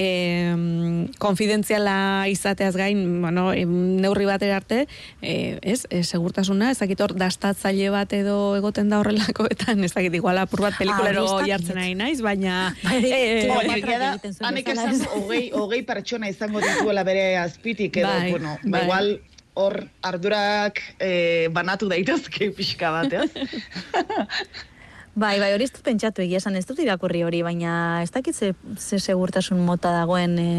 e, 0.00 1.06
konfidentziala 1.20 2.26
izateaz 2.32 2.72
gain, 2.78 3.00
bueno, 3.22 3.50
neurri 3.52 4.26
batera 4.28 4.56
arte, 4.60 4.86
e, 5.20 5.58
ez, 5.62 5.84
e, 5.90 6.02
segurtasuna, 6.02 6.70
ez 6.72 6.78
dakit 6.80 7.00
hor, 7.04 7.14
dastatzaile 7.20 7.90
bat 7.92 8.12
edo 8.16 8.38
egoten 8.58 8.92
da 8.92 9.00
horrelakoetan, 9.02 9.84
ez 9.84 9.92
dakit 9.96 10.16
igual 10.20 10.40
apur 10.40 10.64
bat 10.68 10.78
pelikulero 10.80 11.26
Ah, 11.30 11.44
jartzen 11.46 11.76
nahi 11.78 11.94
naiz, 11.98 12.20
baina... 12.24 12.72
Bai, 12.86 13.00
e, 13.04 13.18
egiten 13.44 14.32
zuen 14.32 14.48
hanek 14.48 14.70
bezala, 14.72 14.94
esan 14.96 15.18
hogei, 15.18 15.44
hogei 15.56 15.82
pertsona 15.86 16.30
izango 16.32 16.62
dituela 16.64 17.04
bere 17.06 17.26
azpitik, 17.40 18.00
edo, 18.00 18.08
Bai, 18.08 18.32
bueno, 18.32 18.56
ba, 18.62 18.72
bai. 18.78 18.82
igual 18.86 19.12
hor 19.60 19.76
ardurak 20.06 20.80
eh, 21.02 21.48
banatu 21.52 21.88
daitezke 21.90 22.52
pixka 22.56 22.92
bat, 22.94 23.12
ez? 23.12 23.30
Bai, 25.14 25.40
bai, 25.42 25.50
hori 25.52 25.66
ez 25.66 25.72
dut 25.74 25.82
pentsatu 25.82 26.22
egia 26.22 26.38
esan, 26.38 26.54
ez 26.54 26.62
dut 26.68 26.78
irakurri 26.78 27.24
hori, 27.26 27.40
baina 27.42 27.72
ez 28.02 28.12
dakit 28.14 28.36
ze, 28.36 28.52
ze 28.78 29.00
segurtasun 29.00 29.58
mota 29.66 29.90
dagoen... 29.90 30.36
E, 30.38 30.50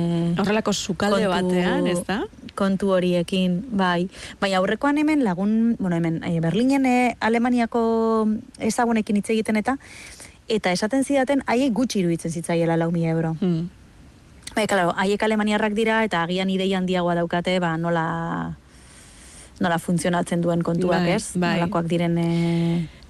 Horrelako 0.41 0.73
sukalde 0.75 1.29
batean, 1.31 1.87
ez 1.87 2.01
da? 2.05 2.19
Kontu 2.59 2.91
horiekin, 2.91 3.61
bai. 3.71 4.09
Baina 4.41 4.59
aurrekoan 4.59 4.99
hemen 4.99 5.23
lagun, 5.23 5.77
bueno, 5.79 5.95
hemen, 5.95 6.19
e, 6.27 6.41
Berlinen 6.43 6.85
e, 6.85 7.15
Alemaniako 7.23 8.27
ezagunekin 8.59 9.21
hitz 9.21 9.29
egiten 9.31 9.61
eta, 9.61 9.77
eta 10.51 10.75
esaten 10.75 11.07
zidaten, 11.07 11.45
haiek 11.47 11.71
gutxi 11.71 12.03
iruditzen 12.03 12.35
zitzaiela 12.35 12.75
lau 12.75 12.91
mila 12.91 13.15
euro. 13.15 13.37
Hmm. 13.39 13.69
Bai, 14.51 14.67
claro, 14.67 14.91
haiek 14.99 15.23
alemaniarrak 15.23 15.73
dira 15.77 16.03
eta 16.03 16.25
agian 16.27 16.51
ideia 16.51 16.77
handiagoa 16.81 17.15
daukate, 17.23 17.55
ba, 17.63 17.77
nola 17.79 18.57
nola 19.61 19.77
funtzionatzen 19.77 20.41
duen 20.41 20.63
kontuak, 20.65 21.05
Bai, 21.05 21.15
ez? 21.15 21.37
bai. 21.37 21.59
Nolakoak 21.59 21.87
diren 21.87 22.17
e, 22.17 22.29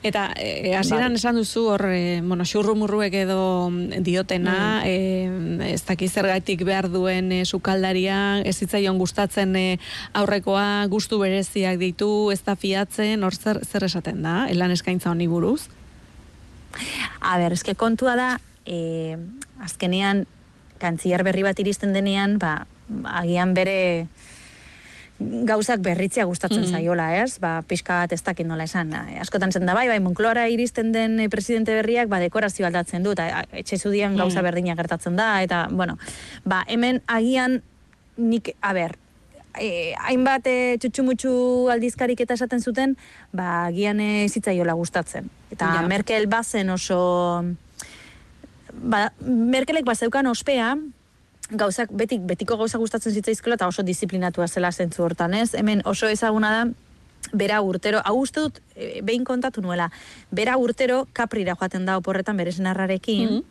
Eta 0.03 0.31
eh, 0.35 0.73
hasieran 0.73 1.13
Bai. 1.13 1.19
esan 1.19 1.35
duzu 1.37 1.67
hor, 1.69 1.83
eh, 1.93 2.21
bueno, 2.25 2.45
xurrumurruek 2.45 3.13
edo 3.13 3.69
mm, 3.69 4.01
diotena, 4.01 4.81
eh, 4.85 5.29
ez 5.69 5.83
dakiz 5.85 6.09
zergatik 6.13 6.63
behar 6.65 6.89
duen 6.89 7.29
eh, 7.31 7.45
sukaldaria, 7.45 8.41
ez 8.41 8.55
zitzaion 8.57 8.97
gustatzen 8.97 9.53
eh, 9.55 9.77
aurrekoa, 10.17 10.87
gustu 10.89 11.21
bereziak 11.21 11.77
ditu, 11.77 12.31
ez 12.33 12.41
da 12.41 12.57
fiatzen, 12.57 13.21
hor 13.23 13.37
zer, 13.37 13.61
zer 13.61 13.85
esaten 13.85 14.25
da, 14.25 14.47
elan 14.49 14.73
eskaintza 14.73 15.11
honi 15.13 15.29
buruz? 15.29 15.69
A 17.21 17.37
ber, 17.37 17.53
eske 17.53 17.75
kontua 17.77 18.15
da, 18.17 18.29
e, 18.65 19.17
azkenean, 19.61 20.25
kantziar 20.81 21.21
berri 21.27 21.43
bat 21.45 21.59
iristen 21.61 21.93
denean, 21.93 22.39
ba, 22.41 22.63
agian 23.21 23.53
bere 23.53 24.07
gauzak 25.45 25.79
berritzea 25.81 26.25
gustatzen 26.25 26.61
Mhm. 26.63 26.71
zaiola, 26.71 27.07
ez? 27.23 27.39
Ba, 27.39 27.61
pixka 27.67 27.99
bat 28.01 28.11
ez 28.13 28.21
dakit 28.23 28.45
nola 28.47 28.63
esan. 28.63 28.93
Eh, 28.93 29.19
Askotan 29.21 29.51
zen 29.51 29.65
da, 29.65 29.73
bai, 29.73 29.87
bai, 29.87 29.99
Moncloara 29.99 30.47
iristen 30.49 30.91
den 30.91 31.19
eh, 31.19 31.29
presidente 31.29 31.73
berriak, 31.73 32.07
ba, 32.09 32.19
dekorazio 32.19 32.65
aldatzen 32.65 33.03
du, 33.03 33.11
eta 33.11 33.27
a, 33.39 33.45
etxe 33.53 33.77
zudien 33.77 34.15
gauza 34.17 34.39
Mhm. 34.39 34.43
berdina 34.43 34.75
gertatzen 34.75 35.15
da, 35.15 35.41
eta, 35.43 35.67
bueno, 35.71 35.97
ba, 36.45 36.63
hemen 36.67 37.01
agian 37.07 37.61
nik, 38.17 38.55
a 38.61 38.73
ber, 38.73 38.97
e, 39.59 39.93
hainbat 39.99 40.45
e, 40.47 40.77
txutxumutxu 40.79 41.69
aldizkarik 41.71 42.19
eta 42.21 42.33
esaten 42.33 42.61
zuten, 42.61 42.97
ba, 43.33 43.65
agian 43.67 43.99
e, 43.99 44.27
zitzaiola 44.29 44.73
gustatzen. 44.73 45.29
Eta 45.51 45.65
Ja. 45.81 45.87
Merkel 45.87 46.27
bazen 46.27 46.69
oso... 46.69 47.43
Ba, 48.73 49.11
Merkelek 49.19 49.83
bazeukan 49.85 50.25
ospea, 50.27 50.77
gauzak, 51.51 51.91
betik, 51.91 52.21
betiko 52.27 52.57
gauza 52.57 52.79
gustatzen 52.79 53.13
zitzaizkola 53.13 53.57
eta 53.59 53.67
oso 53.67 53.83
disiplinatua 53.83 54.47
zela 54.47 54.71
zentzu 54.71 55.03
hortan, 55.03 55.33
ez? 55.33 55.53
Hemen 55.55 55.81
oso 55.85 56.07
ezaguna 56.07 56.51
da, 56.51 56.63
bera 57.37 57.61
urtero, 57.61 58.01
hau 58.03 58.15
uste 58.21 58.39
dut, 58.41 58.59
e, 58.75 59.01
behin 59.05 59.23
kontatu 59.27 59.61
nuela, 59.61 59.91
bera 60.31 60.57
urtero 60.57 61.07
kaprira 61.13 61.55
joaten 61.59 61.85
da 61.85 61.97
oporretan 61.97 62.37
bere 62.37 62.51
senarrarekin, 62.51 63.29
Mhm. 63.29 63.43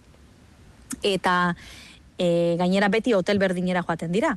eta 1.03 1.57
e, 2.19 2.57
gainera 2.59 2.89
beti 2.89 3.15
hotel 3.15 3.39
berdinera 3.39 3.83
joaten 3.83 4.13
dira. 4.13 4.37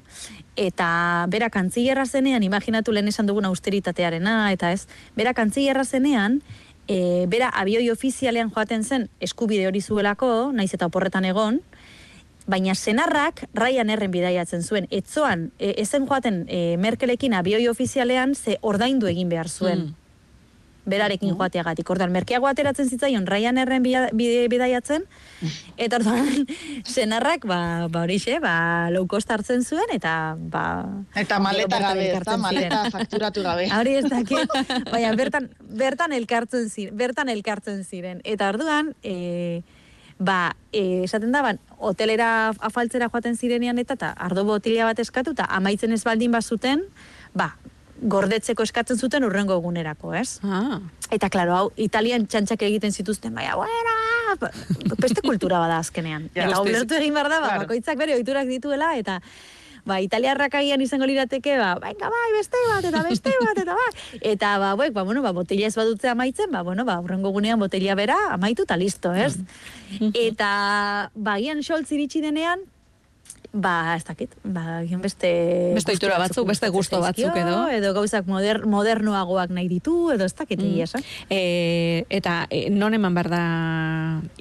Eta 0.56 1.26
bera 1.30 1.50
kantzillerra 1.50 2.06
zenean, 2.06 2.44
imaginatu 2.44 2.94
lehen 2.94 3.08
esan 3.08 3.26
dugun 3.28 3.46
austeritatearena, 3.46 4.52
eta 4.54 4.72
ez, 4.72 4.88
bera 5.18 5.34
kantzillerra 5.34 5.84
zenean, 5.84 6.42
e, 6.88 7.26
bera 7.28 7.50
abioi 7.50 7.90
ofizialean 7.90 8.52
joaten 8.52 8.84
zen 8.84 9.10
eskubide 9.20 9.68
hori 9.68 9.82
zuelako, 9.82 10.52
naiz 10.54 10.74
eta 10.74 10.86
oporretan 10.86 11.26
egon, 11.26 11.60
baina 12.48 12.76
senarrak 12.76 13.46
raian 13.54 13.90
erren 13.90 14.12
bidaiatzen 14.12 14.64
zuen. 14.64 14.88
Etzoan, 14.92 15.52
e, 15.60 15.74
ezen 15.82 16.08
joaten 16.08 16.46
e, 16.48 16.78
Merkelekin 16.78 17.34
abioi 17.34 17.68
ofizialean, 17.72 18.36
ze 18.36 18.58
ordaindu 18.62 19.08
egin 19.08 19.30
behar 19.30 19.48
zuen 19.50 19.80
Mm. 19.88 19.96
berarekin 20.86 21.30
joateagatik. 21.40 21.90
Ordan 21.90 22.12
merkeago 22.12 22.46
ateratzen 22.50 22.90
zitzaion 22.90 23.24
bide- 23.26 24.48
bidaiatzen 24.52 25.06
eta 25.78 25.96
orduan 25.96 26.46
senarrak 26.84 27.46
ba 27.48 27.88
ba 27.88 28.02
horixe, 28.04 28.40
ba 28.44 28.90
low 28.92 29.08
cost 29.08 29.32
hartzen 29.32 29.64
zuen 29.64 29.88
eta 29.94 30.36
ba 30.38 30.84
Eta 31.16 31.40
maleta 31.40 31.80
gabe, 31.80 32.02
ez 32.12 32.26
da, 32.26 32.34
elkartzen 32.36 32.42
maleta 32.42 32.92
fakturatu 32.92 33.44
gabe. 33.44 33.70
Hori 33.80 33.96
ez 33.96 34.10
dakit, 34.10 34.50
baina 34.92 35.16
bertan, 35.16 35.50
bertan 35.62 36.12
elkartzen 36.12 36.70
ziren, 36.70 36.98
bertan 36.98 37.30
elkartzen 37.30 37.86
ziren. 37.86 38.20
Eta 38.26 38.50
orduan, 38.50 38.94
e, 39.04 39.62
ba, 40.20 40.56
e, 40.72 41.04
esaten 41.04 41.32
da, 41.32 41.42
ban, 41.42 41.60
hotelera 41.78 42.54
afaltzera 42.60 43.10
joaten 43.10 43.36
zirenean 43.38 43.78
eta, 43.82 43.94
eta 43.94 44.12
ardo 44.18 44.44
botila 44.46 44.86
bat 44.86 45.00
eskatu, 45.00 45.32
eta 45.32 45.46
amaitzen 45.50 45.92
ez 45.92 46.04
baldin 46.04 46.32
bazuten, 46.32 46.84
ba, 47.34 47.56
gordetzeko 48.04 48.64
eskatzen 48.64 48.98
zuten 49.00 49.24
urrengo 49.24 49.56
egunerako, 49.60 50.14
ez? 50.14 50.40
Ah, 50.44 50.80
Eta, 51.14 51.30
klaro, 51.30 51.54
hau, 51.56 51.68
italian 51.78 52.26
txantxak 52.26 52.64
egiten 52.66 52.92
zituzten, 52.92 53.36
baina, 53.36 53.56
bueno, 53.56 54.38
ba, 54.42 54.50
beste 54.98 55.22
kultura 55.22 55.60
bada 55.62 55.78
azkenean. 55.78 56.30
Ja, 56.36 56.48
eta 56.48 56.62
ulertu 56.62 56.96
egin 56.98 57.14
behar 57.14 57.30
da, 57.30 57.40
ba, 57.40 57.48
Claro. 57.52 57.68
bakoitzak 57.68 57.98
bere 58.00 58.16
ohiturak 58.16 58.48
dituela, 58.50 58.96
eta 58.98 59.20
ba, 59.86 60.00
italiarrak 60.04 60.56
agian 60.60 60.82
izango 60.82 61.08
lirateke, 61.10 61.58
ba, 61.60 61.76
venga, 61.82 62.10
bai, 62.12 62.30
beste 62.38 62.60
bat, 62.70 62.88
eta 62.90 63.04
beste 63.08 63.34
bat, 63.42 63.62
eta 63.66 63.78
bai. 63.78 63.90
Eta, 64.34 64.58
ba, 64.60 64.74
buek, 64.80 64.94
ba, 64.96 65.04
bueno, 65.04 65.22
ba, 65.22 65.34
botella 65.36 65.68
ez 65.68 65.76
badutze 65.76 66.10
amaitzen, 66.10 66.52
ba, 66.52 66.64
bueno, 66.64 66.86
ba, 66.86 67.00
urrengo 67.04 67.34
gunean 67.36 67.60
botella 67.60 67.96
bera, 68.00 68.18
amaitu 68.32 68.64
eta 68.64 68.78
listo, 68.80 69.14
ez? 69.14 69.36
eta, 70.14 71.12
ba, 71.14 71.36
agian 71.36 71.64
Scholz 71.64 71.92
iritsi 71.92 72.22
denean, 72.24 72.64
ba, 73.54 73.96
ez 73.96 74.04
dakit, 74.04 74.34
ba, 74.44 74.82
beste... 74.98 75.30
Beste 75.78 75.94
gustu 75.94 75.94
ohitura 75.94 76.18
batzuk, 76.18 76.48
beste 76.50 76.70
gustatzen 76.74 77.06
batzuk 77.06 77.38
edo. 77.38 77.58
Edo 77.70 77.92
gauzak 77.94 78.26
moder, 78.26 78.64
modernoagoak 78.66 79.54
nahi 79.54 79.68
ditu, 79.70 80.10
edo 80.10 80.26
ez 80.26 80.34
dakit, 80.34 80.58
mm. 80.58 80.80
esan. 80.82 81.06
E, 81.30 82.06
eta 82.10 82.48
e, 82.50 82.66
non 82.74 82.98
eman 82.98 83.14
behar 83.14 83.30
da 83.30 83.44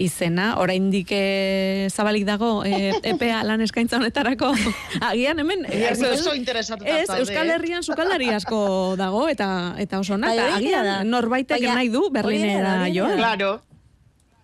izena, 0.01 0.55
oraindik 0.63 1.13
e, 1.13 1.89
zabalik 1.93 2.25
dago 2.25 2.63
e, 2.69 2.95
EPA 3.13 3.43
lan 3.45 3.61
eskaintza 3.61 4.01
honetarako. 4.01 4.55
Agian 5.11 5.45
hemen... 5.45 5.67
Ea, 5.69 5.93
ez, 5.93 6.01
oso 6.09 6.33
interesatuta 6.35 6.89
Ez, 6.89 7.11
Euskal? 7.19 7.53
Herrian 7.53 7.85
sukaldari 7.85 8.31
asko 8.33 8.63
dago 8.97 9.27
eta 9.29 9.77
eta 9.83 10.01
oso 10.01 10.17
ona. 10.17 10.33
Bai, 10.33 10.39
Eta 10.41 10.57
agian 10.57 10.89
da. 10.89 10.97
norbaitek 11.05 11.61
Baina 11.61 11.77
nahi 11.77 11.93
du 11.93 12.07
Berlinera 12.15 12.89
joan. 12.95 13.19
Claro. 13.21 13.53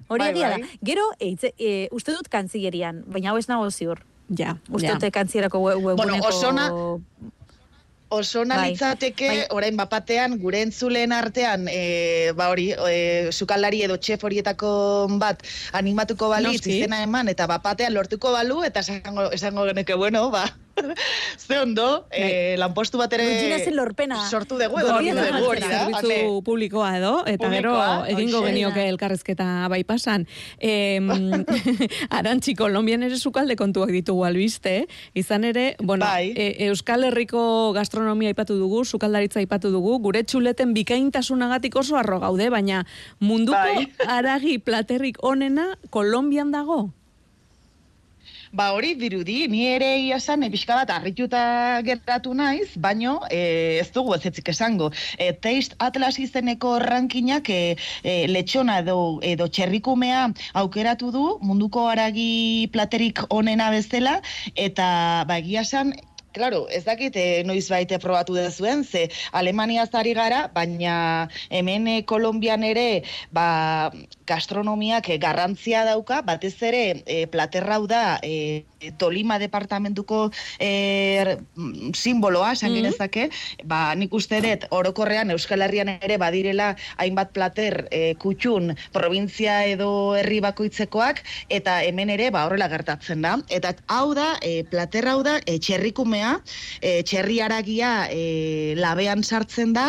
Hori 0.08 0.26
Bai, 0.26 0.30
egia 0.34 0.52
bai. 0.52 0.60
da. 0.60 0.78
Gero, 0.84 1.08
eitze, 1.24 1.54
e, 1.56 1.88
uste 1.92 2.12
dut 2.12 2.28
kantzilerian, 2.32 3.02
baina 3.08 3.32
hau 3.32 3.40
ez 3.40 3.48
nago 3.48 3.68
ziur. 3.72 4.04
Ja, 4.36 4.58
Uste 4.68 4.88
ja. 4.88 4.98
dut 4.98 5.12
kantzierako 5.12 5.58
web, 5.58 5.76
webguneko... 5.84 6.18
Bueno, 6.18 6.28
osona- 6.28 7.28
Oso 8.10 8.40
Bai. 8.46 8.70
litzateke, 8.70 9.28
Bai. 9.28 9.46
orain 9.50 9.76
bapatean, 9.76 10.38
gure 10.40 10.62
entzuleen 10.64 11.12
artean, 11.12 11.66
e, 11.68 12.32
ba 12.32 12.46
hori, 12.48 12.70
e, 12.72 13.28
sukaldari 13.32 13.82
edo 13.84 13.98
txef 14.00 14.24
horietako 14.24 15.08
bat 15.20 15.42
animatuko 15.76 16.30
balitz 16.32 16.66
izena 16.66 17.02
eman, 17.04 17.28
eta 17.28 17.46
bapatean 17.46 17.92
lortuko 17.92 18.32
balu, 18.32 18.62
eta 18.64 18.80
esango, 18.80 19.30
esango 19.30 19.66
geneke, 19.68 19.92
bueno, 19.94 20.30
ba, 20.30 20.46
ze 21.46 21.58
ondo, 21.60 22.06
e, 22.10 22.56
lanpostu 22.58 22.98
bat 22.98 23.12
ere 23.16 23.26
lorpena. 23.72 24.18
sortu 24.28 24.58
dugu, 24.58 24.78
edo 24.80 24.94
lortu 24.94 25.14
dugu 25.14 25.50
hori 25.50 25.62
da. 25.62 25.68
zerbitzu 25.68 26.42
publikoa 26.44 26.90
edo, 26.98 27.12
eta 27.26 27.50
gero 27.52 27.74
egingo 28.06 28.42
genioke 28.44 28.86
elkarrezketa 28.88 29.68
bai 29.68 29.82
pasan. 29.84 30.26
Em, 30.58 31.08
Arantxi, 32.18 32.54
Kolombian 32.58 33.02
ere 33.06 33.18
sukalde 33.18 33.56
kontuak 33.56 33.92
ditugu 33.94 34.24
albiste, 34.28 34.86
izan 35.14 35.44
ere, 35.44 35.76
bueno, 35.80 36.06
Bai. 36.06 36.32
e, 36.36 36.68
Euskal 36.68 37.04
Herriko 37.04 37.72
gastronomia 37.76 38.32
aipatu 38.32 38.58
dugu, 38.58 38.84
sukaldaritza 38.84 39.40
aipatu 39.40 39.72
dugu, 39.74 39.98
gure 40.02 40.24
txuleten 40.24 40.74
bikaintasunagatik 40.74 41.76
oso 41.76 41.96
arro 41.96 42.20
gaude, 42.20 42.50
baina 42.50 42.84
munduko 43.20 43.58
Bai. 43.58 43.88
aragi 44.06 44.58
platerrik 44.58 45.22
onena 45.22 45.74
Kolombian 45.90 46.52
dago. 46.52 46.88
Ba 48.52 48.72
hori 48.72 48.94
dirudi, 48.96 49.46
ni 49.52 49.66
ere 49.68 49.88
egia 49.98 50.16
esan, 50.16 50.42
e, 50.42 50.48
pixka 50.52 50.76
bat 50.78 50.90
harrituta 50.94 51.40
gertatu 51.84 52.32
naiz, 52.34 52.70
baino 52.86 53.18
e, 53.30 53.40
ez 53.82 53.88
dugu 53.92 54.14
ez 54.16 54.22
etzik 54.30 54.48
esango. 54.54 54.90
E, 55.18 55.32
Taste 55.32 55.76
Atlas 55.84 56.16
izeneko 56.18 56.78
rankinak 56.80 57.50
e, 57.52 57.76
e, 58.02 58.14
letxona 58.32 58.78
edo, 58.84 58.98
edo 59.22 59.48
txerrikumea 59.52 60.28
aukeratu 60.62 61.12
du 61.12 61.26
munduko 61.44 61.88
aragi 61.92 62.68
platerik 62.72 63.26
onena 63.28 63.68
bezala, 63.74 64.18
eta 64.56 64.88
ba 65.28 65.40
egia 65.42 65.66
esan, 65.68 65.92
Claro, 66.32 66.68
ez 66.68 66.84
dakit 66.84 67.16
e, 67.16 67.42
noiz 67.48 67.66
baite 67.72 67.98
probatu 67.98 68.34
dezuen, 68.36 68.84
ze 68.84 69.08
Alemania 69.32 69.86
zari 69.86 70.12
gara, 70.14 70.50
baina 70.52 71.28
hemen 71.48 71.88
e, 71.88 72.04
Kolombian 72.04 72.62
ere 72.68 73.02
ba, 73.32 73.90
gastronomiak 74.28 75.08
e, 75.08 75.16
garrantzia 75.18 75.86
dauka, 75.88 76.20
batez 76.22 76.54
ere 76.62 77.02
e, 77.06 77.26
platerrau 77.32 77.86
da 77.88 78.18
e, 78.22 78.64
Tolima 78.98 79.40
departamentuko 79.42 80.28
e, 80.60 81.38
simboloa, 81.94 82.52
esan 82.52 82.72
mm 82.72 82.92
-hmm. 82.92 83.30
ba, 83.64 83.94
nik 83.94 84.12
uste 84.14 84.40
dut 84.40 84.68
orokorrean 84.70 85.30
Euskal 85.30 85.62
Herrian 85.62 85.88
ere 85.88 86.18
badirela 86.18 86.76
hainbat 86.98 87.32
plater 87.32 87.88
e, 87.90 88.14
kutxun 88.14 88.76
provintzia 88.92 89.64
edo 89.64 90.14
herri 90.14 90.40
bakoitzekoak, 90.40 91.24
eta 91.48 91.82
hemen 91.82 92.10
ere 92.10 92.30
ba, 92.30 92.44
horrela 92.46 92.68
gertatzen 92.68 93.22
da. 93.22 93.38
Eta 93.48 93.74
hau 93.88 94.14
da, 94.14 94.36
e, 94.42 94.62
plater 94.64 95.08
hau 95.08 95.22
da, 95.22 95.40
e, 95.46 95.58
txerrikumea, 96.18 96.40
e, 96.82 97.02
txerri 97.06 97.40
aragia 97.40 98.08
e, 98.10 98.74
labean 98.78 99.22
sartzen 99.22 99.72
da, 99.72 99.88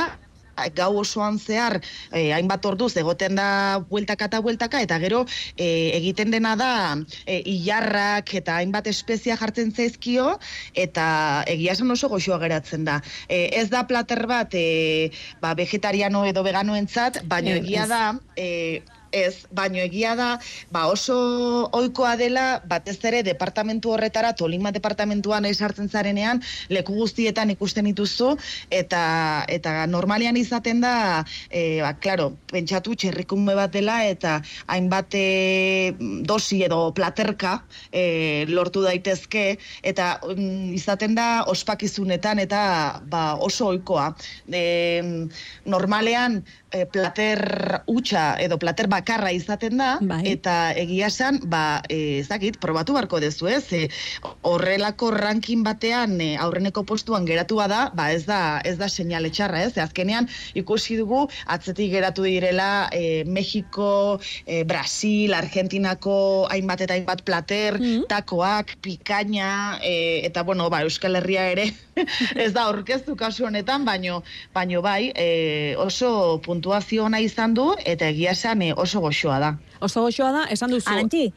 gau 0.76 0.90
osoan 1.00 1.38
zehar 1.40 1.78
eh, 2.12 2.34
hainbat 2.36 2.66
orduz 2.68 2.90
egoten 3.00 3.38
da 3.40 3.80
bueltaka 3.88 4.28
eta 4.28 4.42
bueltaka 4.44 4.82
eta 4.84 4.98
gero 5.00 5.22
eh, 5.56 5.96
egiten 5.96 6.34
dena 6.36 6.58
da 6.60 6.98
eh, 7.26 7.40
ilarrak 7.48 8.34
eta 8.42 8.58
hainbat 8.60 8.90
espezia 8.92 9.38
jartzen 9.40 9.72
zaizkio 9.72 10.34
eta 10.76 11.46
egia 11.48 11.78
esan 11.78 11.96
oso 11.96 12.10
goxoa 12.12 12.42
geratzen 12.44 12.84
da. 12.84 13.00
Eh, 13.30 13.48
ez 13.56 13.70
da 13.72 13.86
plater 13.88 14.26
bat 14.28 14.52
eh, 14.52 15.16
ba, 15.40 15.54
vegetariano 15.56 16.26
edo 16.28 16.44
veganoentzat, 16.44 17.24
baina 17.24 17.56
egia 17.62 17.88
da 17.88 18.04
eh, 18.36 18.84
Ez, 19.12 19.46
baino 19.51 19.80
egia 19.82 20.16
da, 20.16 20.30
ba 20.72 20.86
oso 20.92 21.16
ohikoa 21.74 22.16
dela, 22.20 22.62
batez 22.70 22.98
ere 23.10 23.24
departamentu 23.25 23.94
horretara, 23.96 24.34
Tolima 24.38 24.72
departamentuan 24.72 25.46
esartzen 25.50 25.89
zarenean, 25.89 26.42
leku 26.70 26.94
guztietan 26.94 27.50
ikusten 27.56 27.88
dituzu 27.89 28.36
eta 28.70 29.01
eta 29.50 29.86
normalean 29.89 30.38
izaten 30.38 30.82
da, 30.84 31.25
e, 31.50 31.82
ba, 31.82 31.94
claro, 32.04 32.30
pentsatu 32.51 32.96
txerrikume 32.96 33.56
bat 33.58 33.74
dela 33.74 34.00
eta 34.06 34.39
hainbat 34.68 35.18
e, 35.18 35.96
dosi 36.30 36.62
edo 36.68 36.82
platerka 36.94 37.60
e, 37.92 38.46
lortu 38.50 38.84
daitezke 38.86 39.58
eta 39.84 40.20
mm, 40.22 40.74
izaten 40.78 41.18
da 41.18 41.30
ospakizunetan 41.50 42.39
eta 42.46 42.62
ba, 43.10 43.24
oso 43.36 43.72
ohikoa. 43.74 44.12
E, 44.54 45.01
normalean 45.66 46.44
e, 46.72 46.86
plater 46.86 47.82
utxa 47.90 48.38
edo 48.42 48.58
plater 48.60 48.88
bakarra 48.88 49.32
izaten 49.34 49.78
da 49.80 49.98
bai. 50.02 50.22
eta 50.30 50.72
egia 50.78 51.10
esan 51.10 51.40
ba 51.50 51.82
e, 51.90 52.20
ezagik 52.20 52.60
probatu 52.62 52.94
barko 52.94 53.20
dezu 53.20 53.50
ez? 53.50 53.66
E, 53.74 53.90
horrelako 54.48 55.12
ranking 55.16 55.64
batean 55.66 56.20
e, 56.22 56.36
aurreneko 56.38 56.84
postuan 56.84 57.26
geratua 57.26 57.68
da 57.72 57.82
ba 57.96 58.10
ez 58.14 58.26
da 58.30 58.62
ez 58.66 58.78
da 58.78 58.90
seinale 58.90 59.32
txarra 59.34 59.64
ez? 59.66 59.76
E, 59.78 59.82
azkenean 59.82 60.30
ikusi 60.54 60.98
dugu 61.00 61.26
atzetik 61.46 61.92
geratu 61.92 62.28
direla 62.28 62.90
e, 62.94 63.24
Mexiko 63.26 64.20
e, 64.46 64.64
Brasil 64.64 65.34
Argentinako 65.34 66.48
hainbat 66.52 66.86
eta 66.86 66.98
hainbat 66.98 67.26
plater 67.26 67.80
mm. 67.80 68.08
takoak 68.12 68.78
pikaina 68.82 69.80
e, 69.84 70.26
eta 70.30 70.44
bueno 70.44 70.70
ba 70.70 70.84
Euskal 70.86 71.18
Herria 71.20 71.50
ere 71.56 71.70
ez 72.46 72.52
da 72.54 72.68
aurkeztu 72.70 73.16
kasu 73.20 73.46
honetan 73.50 73.86
baino 73.86 74.22
baino 74.54 74.82
bai 74.86 75.12
e, 75.16 75.76
oso 75.80 76.40
puntuazio 76.60 77.06
ona 77.06 77.20
izan 77.24 77.54
du 77.54 77.72
eta 77.86 78.10
egia 78.12 78.32
esan 78.32 78.62
eh, 78.62 78.74
oso 78.75 79.00
goxoa 79.00 79.39
da. 79.39 79.54
Oso 79.80 80.04
goxoa 80.04 80.32
da, 80.32 80.48
esan 80.51 80.72
duzu. 80.72 80.89
Arantzi, 80.92 81.32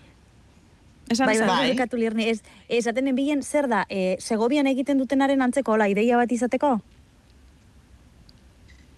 Esan 1.11 1.27
bai, 1.27 1.39
bai. 1.39 1.75
bai. 1.77 2.27
Ez, 2.31 2.41
esaten 2.69 3.09
enbilen, 3.09 3.43
zer 3.43 3.69
da, 3.69 3.85
e, 3.91 4.17
Segobian 4.21 4.67
egiten 4.67 4.99
dutenaren 4.99 5.43
antzeko, 5.43 5.77
la, 5.77 5.89
ideia 5.91 6.17
bat 6.17 6.31
izateko? 6.33 6.79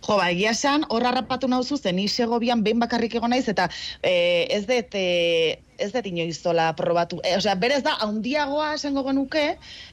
Jo, 0.04 0.18
ba, 0.20 0.28
egia 0.30 0.52
esan, 0.52 0.84
horra 0.90 1.10
rapatu 1.16 1.48
nauzu 1.48 1.78
zen, 1.78 1.96
ni 1.96 2.06
Segobian 2.08 2.62
behin 2.62 2.78
bakarrik 2.78 3.16
egon 3.16 3.32
naiz, 3.32 3.48
eta 3.48 3.70
e, 4.02 4.46
ez 4.52 4.62
dut, 4.68 4.94
e, 4.94 5.58
ez 5.78 5.90
dut 5.92 6.06
inoiztola 6.06 6.68
probatu. 6.78 7.20
E, 7.24 7.34
osea, 7.38 7.54
berez 7.60 7.82
da, 7.86 7.96
haundiagoa 8.04 8.74
esango 8.78 9.04
genuke, 9.06 9.44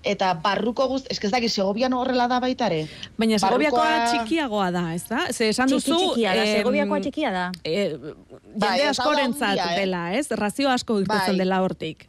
eta 0.03 0.33
barruko 0.43 0.87
guzti, 0.91 1.11
eske 1.15 1.29
ez 1.29 1.33
dakit, 1.33 1.53
segobian 1.53 1.93
horrela 1.97 2.27
da 2.31 2.39
baitare. 2.43 2.83
Baina 3.17 3.39
segobiakoa 3.41 3.83
Barrukoa... 3.83 4.13
txikiagoa 4.13 4.69
da, 4.75 4.85
ez 4.95 5.03
da? 5.09 5.25
Ze 5.31 5.49
esan 5.53 5.71
duzu... 5.71 5.91
Txiki, 5.91 6.13
txikia 6.13 6.37
da, 6.37 6.45
segobiakoa 6.53 7.01
txikia 7.07 7.33
da. 7.35 7.49
E, 7.63 7.75
jende 7.81 8.15
bai, 8.65 8.77
askorentzat 8.91 9.59
eh? 9.65 9.75
dela, 9.81 10.05
ez? 10.17 10.27
Razio 10.37 10.71
asko 10.71 11.01
irtetzen 11.03 11.35
bai. 11.35 11.43
dela 11.43 11.61
hortik. 11.65 12.07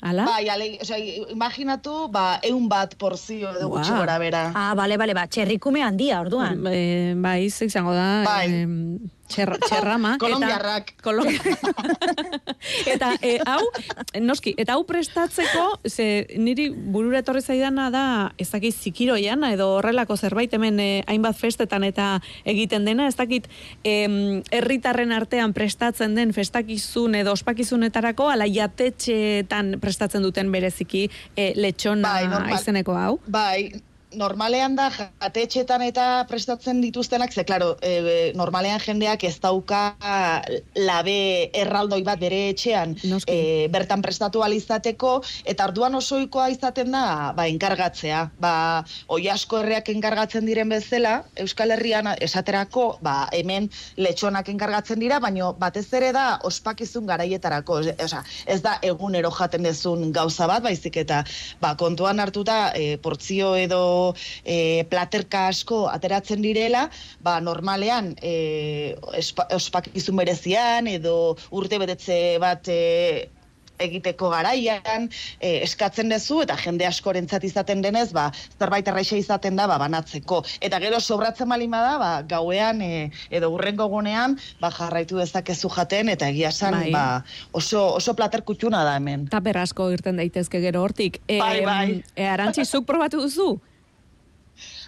Ala? 0.00 0.28
Bai, 0.28 0.48
ale, 0.48 0.78
o 0.80 0.84
sea, 0.86 0.98
imaginatu, 0.98 2.06
ba, 2.14 2.38
eun 2.46 2.68
bat 2.70 2.94
porzio 3.00 3.50
edo 3.50 3.66
gutxi 3.72 3.90
gora 3.96 4.18
bera. 4.22 4.44
Ah, 4.54 4.70
bale, 4.78 4.94
bale, 5.00 5.14
ba, 5.16 5.26
txerrikume 5.26 5.82
handia, 5.82 6.20
orduan. 6.22 6.60
E, 6.70 7.14
bai, 7.18 7.40
izango 7.48 7.96
da. 7.96 8.10
Bai. 8.28 8.44
E, 8.46 9.16
txer, 9.28 9.52
txerrama. 9.68 10.16
Kolombiarrak. 10.20 10.94
Eta, 10.98 11.14
eta 12.94 13.10
e, 13.22 13.34
hau, 13.46 13.62
noski, 14.24 14.54
eta 14.58 14.76
hau 14.76 14.84
prestatzeko, 14.88 15.66
ze 15.88 16.26
niri 16.40 16.68
burura 16.70 17.22
etorri 17.22 17.42
zaidana 17.42 17.88
da, 17.94 18.04
ez 18.38 18.48
dakit 18.50 18.74
zikiroian, 18.74 19.44
edo 19.52 19.70
horrelako 19.78 20.16
zerbait 20.16 20.52
hemen 20.54 20.80
eh, 20.82 21.02
hainbat 21.06 21.38
festetan 21.38 21.84
eta 21.86 22.10
egiten 22.48 22.88
dena, 22.88 23.08
ez 23.08 23.16
dakit 23.18 23.48
herritarren 23.84 25.12
artean 25.14 25.52
prestatzen 25.56 26.16
den 26.18 26.32
festakizun 26.36 27.16
edo 27.18 27.34
ospakizunetarako, 27.36 28.28
ala 28.32 28.48
jatetxeetan 28.48 29.76
prestatzen 29.82 30.24
duten 30.24 30.52
bereziki 30.52 31.06
e, 31.36 31.52
letxona 31.56 32.14
bai, 32.28 32.54
izeneko 32.58 32.96
hau. 32.98 33.18
Bai, 33.28 33.70
normalean 34.16 34.76
da 34.76 34.88
jatetxetan 34.90 35.82
eta 35.84 36.24
prestatzen 36.28 36.80
dituztenak, 36.80 37.32
ze, 37.32 37.44
klaro, 37.44 37.74
e, 37.82 38.32
normalean 38.36 38.80
jendeak 38.80 39.24
ez 39.28 39.36
dauka 39.40 39.96
labe 40.76 41.50
erraldoi 41.52 42.00
bat 42.06 42.20
bere 42.20 42.48
etxean 42.52 42.94
e, 43.26 43.68
bertan 43.72 44.02
prestatu 44.02 44.42
alizateko, 44.44 45.18
eta 45.44 45.66
orduan 45.68 45.98
osoikoa 45.98 46.48
izaten 46.54 46.92
da, 46.92 47.32
ba, 47.36 47.46
enkargatzea. 47.50 48.22
Ba, 48.40 48.54
oi 49.08 49.28
asko 49.28 49.60
herriak 49.60 49.90
enkargatzen 49.92 50.46
diren 50.48 50.72
bezala, 50.72 51.22
Euskal 51.36 51.74
Herrian 51.76 52.08
esaterako, 52.20 52.98
ba, 53.04 53.28
hemen 53.36 53.68
letxonak 54.00 54.48
enkargatzen 54.48 55.00
dira, 55.04 55.20
baino 55.20 55.52
batez 55.58 55.86
ere 55.92 56.12
da 56.16 56.38
ospakizun 56.48 57.06
garaietarako. 57.08 57.82
Osa, 58.04 58.22
ez 58.46 58.60
da 58.64 58.78
egunero 58.82 59.30
jaten 59.34 59.66
dezun 59.68 60.08
gauza 60.12 60.48
bat, 60.48 60.62
baizik 60.64 60.96
eta 61.04 61.22
ba, 61.60 61.74
kontuan 61.76 62.20
hartuta 62.20 62.58
e, 62.74 62.96
portzio 63.02 63.54
edo 63.58 63.82
e, 64.44 64.84
platerka 64.90 65.46
asko 65.52 65.84
ateratzen 65.92 66.44
direla, 66.44 66.88
ba, 67.24 67.38
normalean 67.44 68.14
e, 68.22 68.96
ospakizun 69.60 70.22
berezian 70.22 70.90
edo 70.90 71.16
urte 71.50 71.80
betetze 71.82 72.20
bat 72.42 72.70
e, 72.72 72.78
egiteko 73.78 74.30
garaian 74.32 75.08
e, 75.40 75.62
eskatzen 75.64 76.10
dezu 76.12 76.42
eta 76.44 76.56
jende 76.60 76.86
askorentzat 76.88 77.44
izaten 77.48 77.82
denez 77.84 78.10
ba 78.16 78.28
zerbait 78.58 78.88
erraixa 78.90 79.18
izaten 79.20 79.56
da 79.58 79.68
ba 79.70 79.78
banatzeko 79.80 80.42
eta 80.60 80.80
gero 80.82 81.00
sobratzen 81.00 81.48
malima 81.48 81.80
da 81.84 81.94
ba 82.02 82.10
gauean 82.28 82.82
e, 82.82 83.10
edo 83.30 83.52
urrengo 83.54 83.88
gunean 83.88 84.38
ba 84.60 84.72
jarraitu 84.74 85.22
dezakezu 85.22 85.70
jaten 85.76 86.12
eta 86.14 86.28
egia 86.28 86.52
san 86.52 86.80
bai. 86.80 86.92
ba 86.92 87.24
oso 87.52 87.94
oso 87.94 88.14
plater 88.14 88.42
kutxuna 88.42 88.84
da 88.84 88.96
hemen 88.98 89.28
taper 89.28 89.58
asko 89.58 89.90
irten 89.94 90.16
daitezke 90.16 90.60
gero 90.60 90.82
hortik 90.82 91.22
e, 91.26 91.38
bai, 91.38 91.64
bai. 91.64 92.02
e, 92.16 92.26
arantzi 92.26 92.64
zuk 92.64 92.86
probatu 92.86 93.22
duzu 93.22 93.58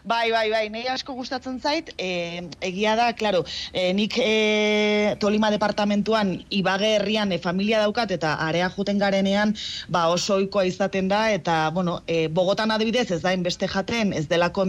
Bai, 0.05 0.31
bai, 0.33 0.49
bai, 0.51 0.69
nahi 0.73 0.87
asko 0.89 1.13
gustatzen 1.13 1.59
zait, 1.61 1.91
e, 1.99 2.49
egia 2.65 2.95
da, 2.97 3.11
klaro, 3.13 3.43
e, 3.73 3.93
nik 3.93 4.17
e, 4.17 5.17
Tolima 5.21 5.51
departamentuan 5.53 6.33
ibage 6.49 6.95
herrian 6.97 7.33
e, 7.33 7.39
familia 7.39 7.83
daukat 7.85 8.15
eta 8.17 8.35
area 8.47 8.71
juten 8.77 8.99
garenean 8.99 9.53
ba, 9.89 10.07
oso 10.09 10.39
oikoa 10.41 10.65
izaten 10.65 11.09
da 11.09 11.27
eta, 11.33 11.59
bueno, 11.75 12.01
e, 12.07 12.29
Bogotan 12.29 12.71
adibidez 12.71 13.11
ez 13.11 13.21
da 13.21 13.37
beste 13.37 13.69
jaten, 13.69 14.13
ez 14.13 14.27
delako 14.29 14.65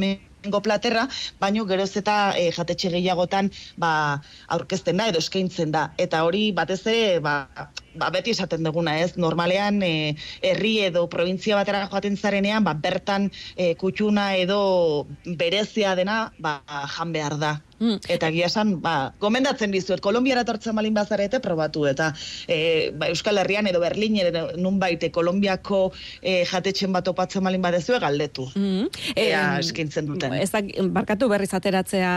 Go 0.50 0.58
platerra, 0.66 1.04
baino 1.40 1.68
geroz 1.70 1.92
eta 2.00 2.34
e, 2.34 2.48
jatetxe 2.56 2.90
gehiagotan 2.90 3.52
ba, 3.78 4.22
aurkezten 4.48 4.98
da 4.98 5.06
edo 5.12 5.20
eskaintzen 5.22 5.72
da. 5.72 5.92
Eta 6.02 6.24
hori 6.26 6.48
batez 6.52 6.80
ere 6.88 7.20
ba, 7.22 7.36
ba, 7.96 8.10
beti 8.14 8.32
esaten 8.36 8.64
duguna, 8.64 8.98
ez? 9.00 9.16
Normalean 9.18 9.82
e, 9.84 10.16
herri 10.42 10.78
edo 10.88 11.08
provintzia 11.12 11.58
batera 11.60 11.88
joaten 11.92 12.18
zarenean, 12.18 12.64
ba, 12.68 12.74
bertan 12.74 13.30
e, 13.56 13.74
kutxuna 13.82 14.32
edo 14.38 14.62
berezia 15.26 15.96
dena 15.96 16.22
ba, 16.40 16.62
jan 16.96 17.14
behar 17.16 17.38
da. 17.42 17.56
Mm. 17.82 18.00
Eta 18.14 18.30
egia 18.30 18.48
esan, 18.52 18.76
ba, 18.82 19.14
gomendatzen 19.22 19.74
dizuet, 19.74 20.02
Kolombiara 20.06 20.46
tortzen 20.46 20.78
balin 20.78 20.94
bazarete, 20.94 21.42
probatu, 21.42 21.88
eta 21.90 22.12
e, 22.48 22.92
ba, 22.94 23.10
Euskal 23.10 23.42
Herrian 23.42 23.68
edo 23.68 23.82
Berlin, 23.82 24.20
edo 24.22 24.48
nunbait, 24.62 25.02
e, 25.02 25.12
Kolombiako 25.12 25.88
e, 26.22 26.44
jatetxen 26.46 26.94
bat 26.94 27.08
opatzen 27.10 27.44
balin 27.44 27.62
badezue, 27.64 28.00
galdetu. 28.04 28.48
Mm. 28.56 28.88
Ea 29.16 29.42
Em, 29.42 29.60
eskintzen 29.64 30.08
duten. 30.10 30.34
Ez 30.38 30.50
da, 30.54 30.62
barkatu 30.94 31.30
berriz 31.32 31.50
ateratzea 31.58 32.12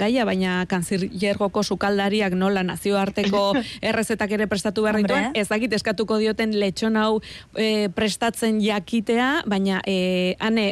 gaia, 0.00 0.24
baina 0.28 0.60
kanzillergoko 0.70 1.62
sukaldariak 1.62 2.36
nola 2.38 2.62
nazioarteko 2.66 3.42
errezetak 3.90 4.32
ere 4.38 4.48
prestatu 4.50 4.84
behar 4.86 5.00
dituen, 5.02 5.30
ez 5.38 5.48
dakit 5.50 5.74
eskatuko 5.78 6.18
dioten 6.22 6.54
letxon 6.58 6.98
hau 7.00 7.20
e, 7.54 7.88
prestatzen 7.94 8.60
jakitea, 8.62 9.30
baina 9.50 9.82
e, 9.86 10.36
ane, 10.38 10.70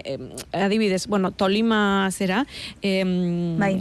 adibidez, 0.54 1.06
bueno, 1.10 1.32
Tolima 1.36 2.08
zera, 2.12 2.44
em, 2.82 3.56
Bai. 3.60 3.74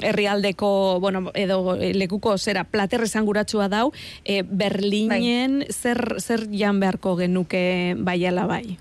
Herrialdeko, 0.56 1.00
bueno, 1.00 1.32
edo 1.34 1.76
e, 1.76 1.94
lekuko 1.94 2.38
zera, 2.38 2.64
plater 2.64 3.04
esanguratsua 3.04 3.70
dau, 3.70 3.92
e, 4.24 4.44
Berlinen 4.44 5.60
Bai. 5.60 5.68
zer, 5.72 6.20
zer 6.20 6.48
jan 6.52 6.80
beharko 6.80 7.16
genuke 7.18 7.96
bai 7.98 8.26
ala 8.26 8.46
bai. 8.46 8.78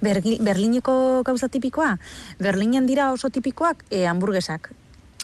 Bergi, 0.00 0.38
Berlineko 0.40 1.22
gauza 1.24 1.48
tipikoa? 1.48 1.98
Berlinen 2.38 2.86
dira 2.86 3.12
oso 3.12 3.30
tipikoak 3.30 3.84
e, 3.90 4.06
hamburguesak. 4.06 4.72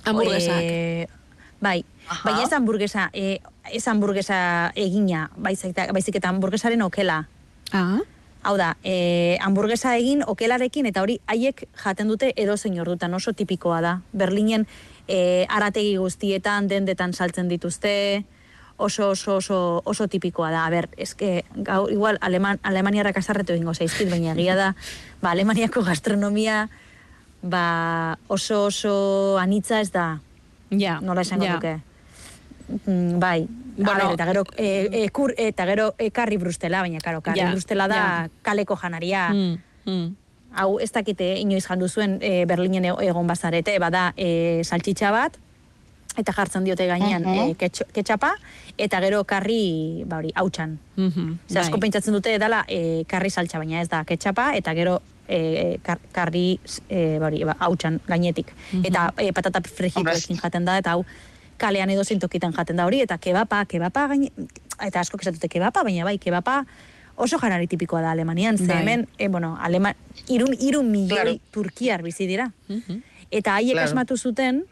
Hamburguesak. 0.05 0.61
E, 0.61 1.07
bai, 1.61 1.85
Aha. 2.09 2.23
baina 2.25 2.43
ez 2.43 2.53
hamburguesa, 2.53 3.11
e, 3.13 3.41
ez 3.73 3.87
hamburguesa 3.89 4.73
egina, 4.75 5.31
baizik, 5.37 5.77
baizik 5.93 6.17
eta 6.17 6.29
hamburguesaren 6.29 6.83
okela. 6.83 7.29
Ah, 7.73 8.01
Hau 8.45 8.59
da, 8.61 8.75
e, 8.85 9.39
hamburguesa 9.41 9.95
egin 9.97 10.21
okelarekin, 10.29 10.85
eta 10.91 11.01
hori 11.01 11.17
haiek 11.33 11.63
jaten 11.81 12.11
dute 12.13 12.35
edo 12.37 12.59
zein 12.59 12.77
ordutan 12.83 13.15
oso 13.17 13.33
tipikoa 13.33 13.81
da. 13.81 13.93
Berlinen 14.13 14.67
e, 15.09 15.47
arategi 15.49 15.97
guztietan, 15.97 16.69
dendetan 16.69 17.13
saltzen 17.13 17.49
dituzte, 17.49 18.25
oso 18.77 19.11
oso 19.11 19.37
oso 19.37 19.83
oso 19.85 20.09
tipikoa 20.09 20.51
da. 20.51 20.67
A 20.67 20.71
ber, 20.71 20.89
eske 20.97 21.45
gaur 21.55 21.93
igual 21.93 22.19
Aleman, 22.21 22.59
Alemaniarrak 22.63 23.19
azarretu 23.19 23.55
egingo 23.55 23.75
zaizkit, 23.75 24.11
baina 24.11 24.35
egia 24.35 24.57
da, 24.57 24.73
ba, 25.23 25.33
Alemaniako 25.33 25.85
gastronomia 25.87 26.69
ba, 27.43 28.19
oso 28.29 28.65
oso 28.67 29.39
anitza 29.39 29.81
ez 29.81 29.93
da, 29.93 30.21
ja. 30.71 31.01
nola 31.01 31.23
esango 31.23 31.47
ja. 31.47 31.59
duke. 31.59 31.77
Mm, 32.87 33.21
bai, 33.21 33.47
Bueno, 33.77 33.91
bueno, 33.91 34.13
eta 34.15 34.27
gero, 34.27 34.45
e, 34.57 34.89
e, 34.93 35.09
kur, 35.11 35.35
eta 35.37 35.67
gero 35.67 35.95
e, 35.99 36.11
karri 36.15 36.37
brustela, 36.39 36.81
baina 36.81 37.01
karo, 37.03 37.21
karri 37.27 37.41
Ja, 37.41 37.51
brustela 37.51 37.89
da 37.89 37.97
ja. 37.97 38.29
kaleko 38.43 38.77
janaria. 38.79 39.31
Mm, 39.35 39.59
mm. 39.85 40.17
Hau, 40.57 40.79
ez 40.81 40.91
dakite 40.93 41.35
inoiz 41.41 41.65
jandu 41.67 41.89
zuen 41.89 42.19
e, 42.23 42.45
Berlinen 42.47 42.85
e- 42.85 42.95
egon 43.09 43.27
bazarete, 43.27 43.79
bada 43.83 44.13
e, 44.17 44.63
saltxitxa 44.65 45.11
bat, 45.11 45.39
eta 46.17 46.33
jartzen 46.33 46.65
diote 46.65 46.87
gainean 46.87 47.23
Mhm. 47.23 47.51
e, 47.51 47.55
ketxo- 47.59 47.87
ketxapa, 47.93 48.35
eta 48.79 49.01
gero 49.01 49.25
karri, 49.25 50.05
ba 50.07 50.19
hori, 50.19 50.31
hautsan. 50.35 50.79
Mhm, 50.97 51.39
Zer 51.51 51.63
asko 51.63 51.73
bai. 51.79 51.81
pentsatzen 51.89 52.15
dute 52.15 52.39
dela 52.39 52.65
e, 52.69 53.05
karri 53.09 53.31
saltxa, 53.31 53.59
baina 53.59 53.81
ez 53.81 53.89
da 53.89 54.05
ketxapa, 54.05 54.53
eta 54.57 54.75
gero 54.75 55.01
e, 55.27 55.79
kar, 55.83 55.99
karri 56.13 56.61
e, 56.89 57.19
ba 57.19 57.27
hori, 57.27 57.43
ba, 57.45 57.57
hautsan 57.59 58.01
gainetik. 58.07 58.53
Mhm. 58.73 58.85
Eta 58.85 59.13
e, 59.19 59.33
patata 59.33 59.61
frejitoekin 59.61 60.37
jaten 60.39 60.65
da, 60.65 60.79
eta 60.79 60.93
hau 60.93 61.05
kalean 61.57 61.91
edo 61.91 62.03
tokitan 62.05 62.53
jaten 62.53 62.77
da 62.77 62.85
hori, 62.87 63.01
eta 63.01 63.17
kebapa, 63.19 63.65
kebapa 63.67 64.07
gaine, 64.09 64.31
eta 64.87 65.01
asko 65.01 65.19
esatute 65.21 65.49
kebapa, 65.49 65.83
baina 65.83 66.05
bai, 66.05 66.19
kebapa 66.19 66.65
oso 67.17 67.39
janari 67.39 67.67
tipikoa 67.67 68.01
da 68.03 68.11
Alemanian, 68.13 68.59
ze 68.59 68.67
Bai. 68.67 68.83
hemen, 68.83 69.09
e, 69.19 69.29
bueno, 69.29 69.57
Alema, 69.61 69.95
irun, 70.29 70.55
irun 70.61 70.91
milioi 70.91 71.09
Claro. 71.09 71.39
turkiar 71.51 72.03
bizi 72.03 72.27
dira. 72.27 72.53
Mhm. 72.69 73.03
Eta 73.31 73.55
haiek 73.55 73.73
Claro. 73.73 73.89
asmatu 73.89 74.17
zuten, 74.17 74.65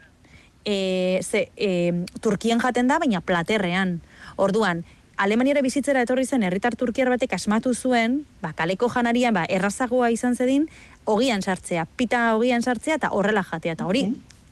e, 0.65 1.19
ze, 1.23 1.49
e, 1.57 2.05
Turkian 2.21 2.59
jaten 2.59 2.87
da, 2.87 2.99
baina 2.99 3.21
platerrean. 3.21 4.01
Orduan, 4.35 4.85
Alemaniara 5.15 5.61
bizitzera 5.61 6.01
etorri 6.01 6.25
zen 6.25 6.41
herritar 6.43 6.75
turkiar 6.75 7.07
batek 7.09 7.33
asmatu 7.33 7.73
zuen, 7.75 8.25
ba, 8.41 8.53
kaleko 8.53 8.89
janarian, 8.89 9.33
ba, 9.33 9.45
errazagoa 9.47 10.09
izan 10.11 10.35
zedin, 10.35 10.69
ogian 11.05 11.41
sartzea, 11.43 11.85
pita 11.95 12.35
ogian 12.35 12.63
sartzea, 12.63 12.95
eta 12.95 13.09
horrela 13.11 13.43
jatea, 13.43 13.73
eta 13.73 13.85
hori, 13.85 14.07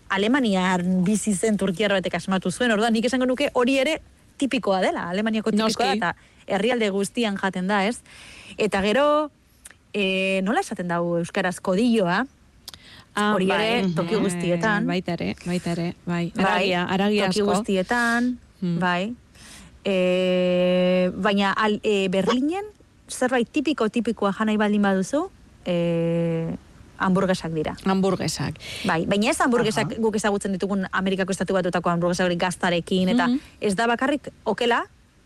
Alemanian 0.10 1.04
bizi 1.06 1.34
zen 1.34 1.58
turkiar 1.58 1.92
batek 1.96 2.16
asmatu 2.20 2.52
zuen, 2.52 2.72
orduan, 2.72 2.94
nik 2.94 3.06
esango 3.06 3.26
nuke 3.26 3.50
hori 3.54 3.78
ere 3.80 4.02
tipikoa 4.38 4.82
dela, 4.82 5.08
Alemaniako 5.10 5.52
tipikoa 5.52 5.68
Noski. 5.70 6.00
da, 6.00 6.12
eta 6.12 6.16
herrialde 6.52 6.90
guztian 6.90 7.38
jaten 7.38 7.68
da, 7.68 7.86
ez? 7.88 8.02
Eta 8.58 8.82
gero, 8.82 9.32
e, 9.94 10.42
nola 10.44 10.60
esaten 10.60 10.88
dago 10.88 11.18
euskaraz 11.20 11.60
kodilloa, 11.62 12.26
Ah, 13.14 13.34
Hori 13.36 13.44
ere, 13.52 13.82
bai, 13.84 13.92
toki 13.92 14.16
guztietan. 14.16 14.86
Baita 14.88 15.12
ere, 15.18 15.34
baita 15.44 15.72
ere, 15.74 15.96
bai. 16.06 16.32
Bai, 16.34 16.46
Aragia, 16.46 16.84
aragia 16.88 17.26
toki 17.28 17.42
asko. 17.42 17.50
guztietan, 17.58 18.38
Hmm. 18.62 18.78
bai. 18.80 19.14
E, 19.84 21.12
baina 21.16 21.52
al, 21.52 21.80
e, 21.84 22.08
Berlinen, 22.08 22.64
zerbait 23.12 23.50
tipiko 23.52 23.90
tipikoa 23.90 24.32
janai 24.38 24.56
baldin 24.56 24.82
baduzu, 24.86 25.26
e, 25.66 26.56
hamburguesak 27.02 27.52
dira. 27.52 27.76
Hamburguesak. 27.84 28.56
Bai, 28.86 29.06
baina 29.10 29.32
ez 29.34 29.40
hamburguesak 29.42 29.98
guk 30.00 30.16
ezagutzen 30.16 30.54
ditugun 30.56 30.86
Amerikako 30.92 31.34
estatu 31.36 31.54
batutako 31.58 31.90
hamburguesak 31.90 32.26
hori 32.30 32.38
gaztarekin, 32.38 33.10
eta 33.10 33.28
Mhm. 33.28 33.40
ez 33.60 33.76
da 33.76 33.88
bakarrik 33.88 34.30
okela, 34.46 34.86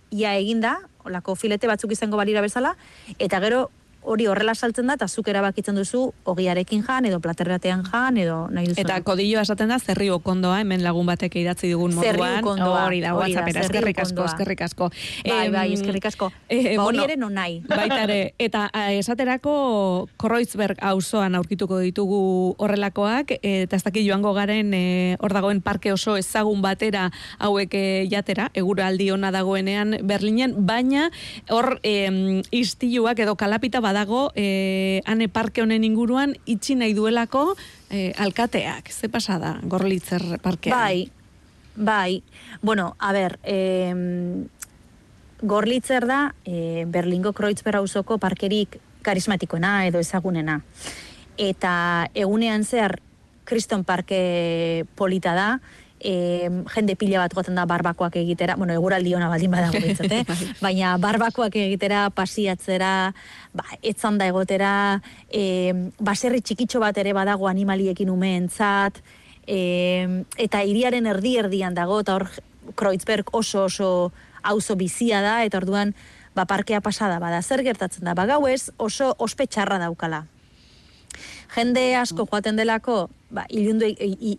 ia 0.10 0.36
eginda, 0.40 0.80
olako 1.06 1.36
filete 1.36 1.68
batzuk 1.68 1.92
izango 1.92 2.18
balira 2.18 2.42
bezala, 2.42 2.76
eta 3.20 3.40
gero 3.40 3.70
hori 4.06 4.28
horrela 4.30 4.56
saltzen 4.56 4.88
da, 4.88 4.96
eta 5.00 5.08
zuk 5.08 5.28
erabakitzen 5.32 5.76
duzu 5.76 6.06
ogiarekin 6.30 6.84
jan, 6.86 7.06
edo 7.10 7.20
platerratean 7.24 7.84
jan, 7.90 8.18
edo 8.22 8.38
nahi 8.54 8.70
duzu. 8.70 8.82
Eta 8.82 9.00
kodilloa 9.06 9.44
esaten 9.46 9.72
da 9.72 9.80
zerri 9.80 10.10
okondoa, 10.14 10.60
hemen 10.64 10.84
lagun 10.86 11.08
batek 11.10 11.36
idatzi 11.42 11.74
Zerri 11.76 12.22
moduan. 12.44 12.86
Hori 12.86 13.02
da, 13.02 13.14
WhatsAppera, 13.18 13.64
eskerrik 13.66 14.00
asko, 14.04 14.26
eskerrik 14.26 14.62
asko. 14.62 14.90
Bai, 15.28 15.50
bai, 15.54 15.68
eskerrik 15.74 16.06
asko. 16.12 16.32
eh, 16.50 16.78
ba, 16.78 16.84
hori 16.86 16.98
bueno, 16.98 17.04
ere 17.04 17.18
non 17.18 17.34
nahi. 17.34 17.62
Baita 17.70 18.04
ere, 18.04 18.34
eta 18.40 18.70
a, 18.74 18.92
esaterako 18.94 20.08
Kreuzberg 20.22 20.80
auzoan 20.82 21.36
aurkituko 21.36 21.80
ditugu 21.84 22.56
horrelakoak, 22.62 23.36
e, 23.42 23.64
eta 23.66 23.80
ez 23.80 23.84
dakit 23.84 24.06
joango 24.08 24.34
garen 24.38 24.74
e, 24.74 25.18
hor 25.20 25.34
dagoen 25.36 25.62
parke 25.66 25.94
oso 25.94 26.18
ezagun 26.20 26.62
batera 26.62 27.10
hauek 27.40 27.74
e, 27.74 27.86
jatera, 28.12 28.50
eguraldi 28.54 29.10
ona 29.12 29.32
dagoenean 29.36 30.00
Berlinen, 30.06 30.56
baina 30.66 31.10
hor 31.50 31.80
e, 31.84 32.44
istiluak 32.56 33.20
edo 33.26 33.36
kalapita 33.40 33.82
badago 33.96 34.32
e, 34.36 35.02
ane 35.08 35.30
parke 35.32 35.64
honen 35.64 35.84
inguruan 35.88 36.36
itxi 36.46 36.76
nahi 36.76 36.94
duelako 36.94 37.56
e, 37.90 38.12
alkateak. 38.20 38.92
Ze 38.92 39.08
pasada, 39.10 39.60
Gorlitzer 39.64 40.40
parkean? 40.44 40.76
Bai, 40.76 41.12
bai. 41.76 42.22
Bueno, 42.62 42.96
a 43.00 43.14
ber, 43.14 43.40
eh, 43.44 43.94
Gorlitzer 45.42 46.06
da 46.08 46.36
eh, 46.44 46.84
Berlingo 46.88 47.34
Kreuzberg 47.34 47.80
auzoko 47.80 48.18
parkerik 48.18 48.80
karismatikoena 49.02 49.86
edo 49.88 50.00
ezagunena. 50.00 50.62
Eta 51.38 52.10
egunean 52.14 52.64
zehar 52.64 53.00
Kriston 53.46 53.84
Parke 53.86 54.86
polita 54.96 55.36
da, 55.36 55.60
e, 56.06 56.50
jende 56.76 56.96
pila 57.00 57.24
bat 57.24 57.34
goten 57.34 57.58
da 57.58 57.66
barbakoak 57.66 58.16
egitera, 58.22 58.56
bueno, 58.60 58.76
eguraldi 58.78 59.16
ona 59.18 59.30
baldin 59.32 59.54
badago 59.54 59.82
bintzat, 59.82 60.12
eh? 60.14 60.24
baina 60.66 60.96
barbakoak 61.02 61.58
egitera, 61.66 62.06
pasiatzera, 62.14 62.92
ba, 63.58 63.66
etzan 63.82 64.20
da 64.22 64.30
egotera, 64.30 64.74
e, 65.30 65.74
baserri 65.98 66.44
txikitxo 66.46 66.82
bat 66.84 66.98
ere 67.02 67.16
badago 67.18 67.50
animaliekin 67.50 68.12
umeentzat, 68.14 69.02
e, 69.48 69.58
eta 70.42 70.62
hiriaren 70.66 71.10
erdi-erdian 71.16 71.78
dago, 71.78 72.04
eta 72.06 72.20
hor 72.20 72.30
Kreuzberg 72.76 73.30
oso 73.38 73.66
oso 73.70 73.90
auzo 74.46 74.76
bizia 74.78 75.22
da, 75.26 75.40
eta 75.46 75.58
orduan 75.62 75.94
ba, 76.36 76.46
parkea 76.46 76.82
pasada 76.82 77.20
bada. 77.22 77.42
Zer 77.42 77.64
gertatzen 77.66 78.06
da? 78.06 78.14
Ba, 78.18 78.28
gauez 78.30 78.72
oso 78.78 79.14
ospe 79.18 79.48
txarra 79.48 79.80
daukala. 79.82 80.26
Jende 81.56 81.96
asko 81.96 82.26
joaten 82.28 82.58
delako, 82.60 83.10
ba, 83.32 83.46
ilundu, 83.50 83.88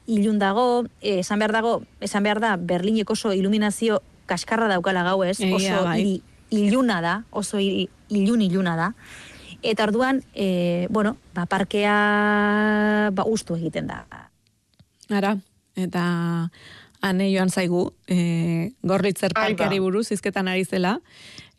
ilun 0.07 0.39
dago, 0.39 0.85
eh, 1.01 1.21
esan 1.23 1.41
behar 1.41 1.55
dago, 1.55 1.79
esan 2.05 2.27
behar 2.27 2.41
da, 2.45 2.57
Berlinek 2.61 3.11
oso 3.11 3.33
iluminazio 3.33 4.03
kaskarra 4.27 4.69
daukala 4.69 5.03
gauez, 5.07 5.39
Egia, 5.41 5.57
oso 5.57 5.85
bai. 5.87 6.01
hiri 6.01 6.23
iluna 6.51 7.01
da, 7.01 7.15
oso 7.31 7.59
ilun 7.59 8.43
iluna 8.43 8.77
da. 8.77 8.93
Eta 9.63 9.87
orduan, 9.89 10.23
e, 10.35 10.87
bueno, 10.91 11.17
ba, 11.35 11.47
parkea 11.47 13.11
ba, 13.17 13.25
ustu 13.25 13.57
egiten 13.57 13.89
da. 13.89 14.05
Ara, 15.09 15.39
eta 15.75 16.51
ane 17.01 17.31
joan 17.33 17.49
zaigu, 17.51 17.95
e, 18.07 18.73
gorritzer 18.83 19.33
Ai, 19.35 19.41
ba. 19.41 19.47
parkeari 19.49 19.81
buruz, 19.81 20.11
izketan 20.13 20.49
ari 20.49 20.65
zela, 20.65 21.01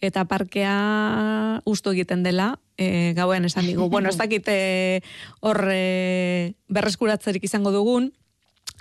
eta 0.02 0.26
parkea 0.30 1.62
ustu 1.66 1.94
egiten 1.96 2.24
dela, 2.24 2.60
e, 2.78 3.14
gauean 3.18 3.46
esan 3.46 3.68
digu. 3.68 3.90
bueno, 3.94 4.10
ez 4.10 4.18
dakit 4.18 4.48
e, 4.48 5.02
hor 5.42 5.64
e, 5.72 6.54
berreskuratzerik 6.70 7.44
izango 7.44 7.74
dugun, 7.76 8.12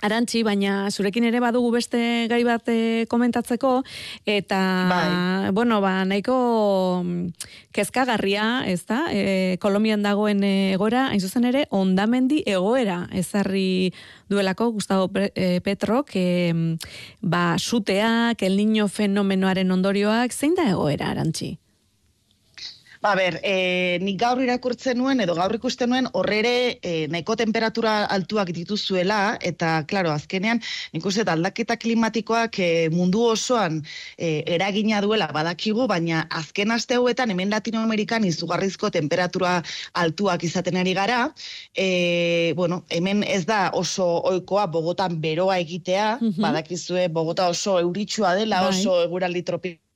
Arantxi, 0.05 0.43
baina 0.45 0.91
zurekin 0.93 1.25
ere 1.25 1.39
badugu 1.41 1.71
beste 1.73 1.99
gai 2.29 2.43
bat 2.45 2.69
e, 2.69 3.05
komentatzeko, 3.09 3.81
eta, 4.29 4.59
Bai. 4.91 5.51
bueno, 5.57 5.79
ba, 5.81 6.05
nahiko 6.05 7.01
mm, 7.03 7.47
kezkagarria, 7.73 8.63
ez 8.69 8.85
da, 8.85 9.07
e, 9.09 9.57
Kolombian 9.59 10.05
dagoen 10.05 10.43
egoera, 10.45 11.07
hain 11.09 11.19
zuzen 11.21 11.49
ere, 11.49 11.65
ondamendi 11.73 12.43
egoera, 12.45 13.07
ezarri 13.11 13.91
duelako 14.29 14.71
Gustavo 14.77 15.09
Pre- 15.09 15.31
e, 15.33 15.61
Petrok, 15.65 16.13
e, 16.13 16.53
ba, 17.21 17.57
suteak, 17.57 18.43
el 18.45 18.57
niño 18.57 18.87
fenomenoaren 18.87 19.71
ondorioak, 19.73 20.31
zein 20.31 20.53
da 20.53 20.69
egoera, 20.69 21.09
Arantxi? 21.09 21.55
Ba, 23.07 23.13
ber, 23.15 23.37
e, 23.39 23.99
nik 24.03 24.17
gaur 24.19 24.41
irakurtzen 24.43 24.97
nuen, 24.99 25.21
edo 25.23 25.31
gaur 25.37 25.53
ikusten 25.55 25.87
nuen, 25.93 26.09
horrere 26.19 26.49
e, 26.83 26.89
nahiko 27.07 27.37
temperatura 27.39 27.93
altuak 28.11 28.49
dituzuela, 28.57 29.19
eta, 29.49 29.69
klaro, 29.87 30.11
azkenean, 30.11 30.59
nik 30.91 31.07
uste 31.07 31.23
aldaketa 31.31 31.77
klimatikoak 31.79 32.59
e, 32.59 32.67
mundu 32.91 33.21
osoan 33.29 33.79
e, 34.17 34.43
eragina 34.57 34.99
duela 35.05 35.29
badakigu, 35.31 35.87
baina 35.87 36.25
azken 36.41 36.75
aste 36.75 36.99
hauetan 36.99 37.31
hemen 37.31 37.55
Latinoamerikan 37.55 38.27
izugarrizko 38.27 38.91
temperatura 38.99 39.55
altuak 40.03 40.43
izaten 40.43 40.75
ari 40.83 40.97
gara, 40.99 41.23
e, 41.71 42.51
bueno, 42.59 42.83
hemen 42.91 43.23
ez 43.23 43.45
da 43.47 43.69
oso 43.71 44.11
oikoa 44.35 44.67
Bogotan 44.67 45.21
beroa 45.23 45.61
egitea, 45.63 46.17
Mhm. 46.19 46.41
badakizue 46.43 47.07
Bogota 47.07 47.47
oso 47.55 47.79
euritsua 47.79 48.35
dela, 48.35 48.65
Bai. 48.67 48.75
oso 48.75 48.99
eguraldi 49.07 49.47
tropikala 49.47 49.86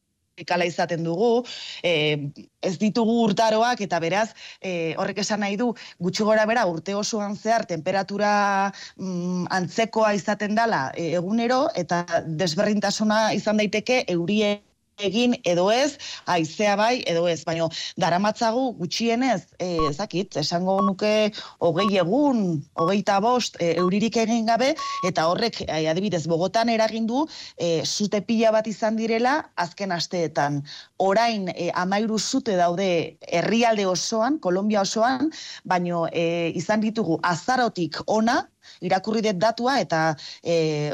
tropikala 0.41 0.65
izaten 0.65 1.03
dugu, 1.03 1.45
e, 1.83 2.31
ez 2.61 2.77
ditugu 2.77 3.21
urtaroak 3.25 3.81
eta 3.81 3.99
beraz 3.99 4.33
e, 4.61 4.95
horrek 4.97 5.21
esan 5.21 5.41
nahi 5.41 5.57
du 5.57 5.73
gutxi 5.99 6.23
gora 6.23 6.45
bera 6.45 6.65
urte 6.65 6.95
osoan 6.95 7.35
zehar 7.35 7.65
temperatura 7.65 8.71
mm, 8.97 9.47
antzekoa 9.49 10.13
izaten 10.13 10.55
dela 10.55 10.91
e, 10.95 11.13
egunero 11.13 11.69
eta 11.75 12.05
desberdintasuna 12.25 13.33
izan 13.33 13.57
daiteke 13.57 14.05
eurie 14.07 14.61
egin 14.99 15.35
edo 15.47 15.69
ez, 15.71 15.97
haizea 16.29 16.75
bai 16.75 17.01
edo 17.09 17.27
ez, 17.27 17.41
baina 17.45 17.67
daramatzagu 17.99 18.71
gutxienez, 18.79 19.41
e, 19.59 19.77
ezakit, 19.89 20.37
esango 20.41 20.79
nuke 20.85 21.31
hogei 21.59 21.97
egun, 22.01 22.61
hogeita 22.79 23.19
bost, 23.23 23.57
e, 23.59 23.73
euririk 23.81 24.17
egin 24.21 24.45
gabe, 24.49 24.73
eta 25.07 25.27
horrek, 25.31 25.61
e, 25.67 25.85
adibidez, 25.91 26.23
Bogotan 26.31 26.69
eragin 26.69 27.07
du, 27.09 27.25
e, 27.57 27.81
zute 27.85 28.21
pila 28.21 28.51
bat 28.55 28.67
izan 28.67 28.95
direla, 28.99 29.37
azken 29.55 29.91
asteetan. 29.91 30.61
Orain, 30.97 31.49
e, 31.55 31.71
amairu 31.75 32.19
zute 32.19 32.55
daude 32.59 33.17
herrialde 33.27 33.87
osoan, 33.87 34.39
Kolombia 34.39 34.81
osoan, 34.81 35.31
baino 35.65 36.05
e, 36.11 36.51
izan 36.55 36.81
ditugu 36.81 37.19
azarotik 37.23 38.01
ona, 38.07 38.41
irakurri 38.81 39.23
dut 39.25 39.39
datua, 39.41 39.79
eta 39.81 40.01
e, 40.43 40.93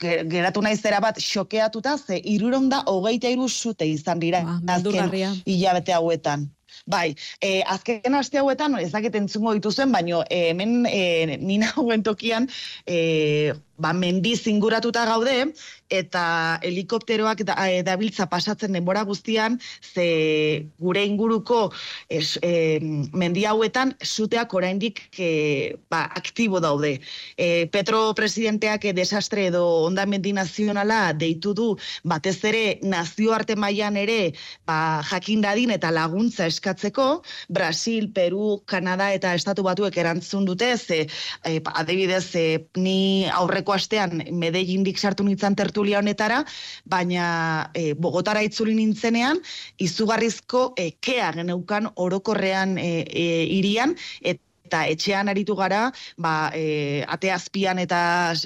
geratu 0.00 0.62
naiz 0.62 0.80
bat 1.00 1.18
xokeatuta, 1.20 1.96
ze 1.98 2.20
iruronda 2.24 2.82
hogeita 2.86 3.28
iru 3.28 3.48
zute 3.48 3.86
izan 3.86 4.18
dira 4.18 4.42
Ba, 4.42 4.60
azken 4.74 5.42
hilabete 5.46 5.92
hauetan. 5.92 6.50
Bai, 6.84 7.16
e, 7.40 7.62
azken 7.62 8.14
aste 8.14 8.38
hauetan, 8.38 8.74
ez 8.78 8.90
dakit 8.92 9.14
entzungo 9.14 9.54
dituzuen, 9.56 9.92
baino 9.92 10.22
e, 10.30 10.50
hemen 10.50 10.86
e, 10.86 11.36
nina 11.40 11.72
hauen 11.76 12.02
tokian, 12.02 12.48
e, 12.86 13.54
ba, 13.78 13.92
mendiz 13.92 14.46
inguratuta 14.46 15.04
gaude, 15.08 15.52
eta 15.92 16.58
helikopteroak 16.66 17.42
da, 17.46 17.56
e, 17.68 17.82
dabiltza 17.86 18.26
pasatzen 18.30 18.74
denbora 18.74 19.04
guztian, 19.06 19.58
ze 19.80 20.66
gure 20.78 21.04
inguruko 21.06 21.70
es, 22.08 22.38
e, 22.42 22.80
mendi 23.12 23.44
hauetan 23.46 23.94
zuteak 24.02 24.54
oraindik 24.54 25.00
e, 25.18 25.76
ba, 25.90 26.04
aktibo 26.18 26.60
daude. 26.60 26.96
E, 27.36 27.66
Petro 27.70 28.14
presidenteak 28.18 28.84
e, 28.84 28.94
desastre 28.96 29.46
edo 29.52 29.64
ondamendi 29.86 30.32
nazionala 30.32 31.12
deitu 31.12 31.54
du 31.54 31.68
batez 32.04 32.38
ere 32.44 32.64
nazioarte 32.82 33.56
mailan 33.56 33.96
ere 33.96 34.32
ba, 34.66 35.02
jakin 35.10 35.44
dadin 35.44 35.70
eta 35.70 35.92
laguntza 35.94 36.46
eskatzeko, 36.50 37.22
Brasil, 37.48 38.10
Peru, 38.12 38.62
Kanada 38.66 39.12
eta 39.14 39.34
Estatu 39.34 39.62
Batuek 39.66 39.96
erantzun 39.96 40.44
dute, 40.48 40.74
ze 40.76 41.06
e, 41.44 41.60
adibidez 41.74 42.34
e, 42.34 42.46
ni 42.76 43.28
aurreko 43.30 43.65
astean 43.74 44.22
Medellindik 44.32 44.98
sartu 44.98 45.24
nintzen 45.24 45.56
tertulia 45.56 45.98
honetara, 45.98 46.44
baina 46.84 47.70
e, 47.74 47.94
Bogotara 47.94 48.42
itzuli 48.46 48.74
nintzenean, 48.74 49.42
izugarrizko 49.82 50.72
e, 50.76 50.92
kea 51.00 51.32
geneukan 51.36 51.90
orokorrean 51.96 52.76
e, 52.78 52.90
e, 53.06 53.28
irian, 53.58 53.96
eta 54.22 54.44
eta 54.66 54.82
etxean 54.90 55.30
aritu 55.30 55.54
gara, 55.58 55.86
ba, 56.18 56.50
e, 56.54 57.04
ate 57.06 57.30
azpian 57.30 57.78
eta 57.82 58.00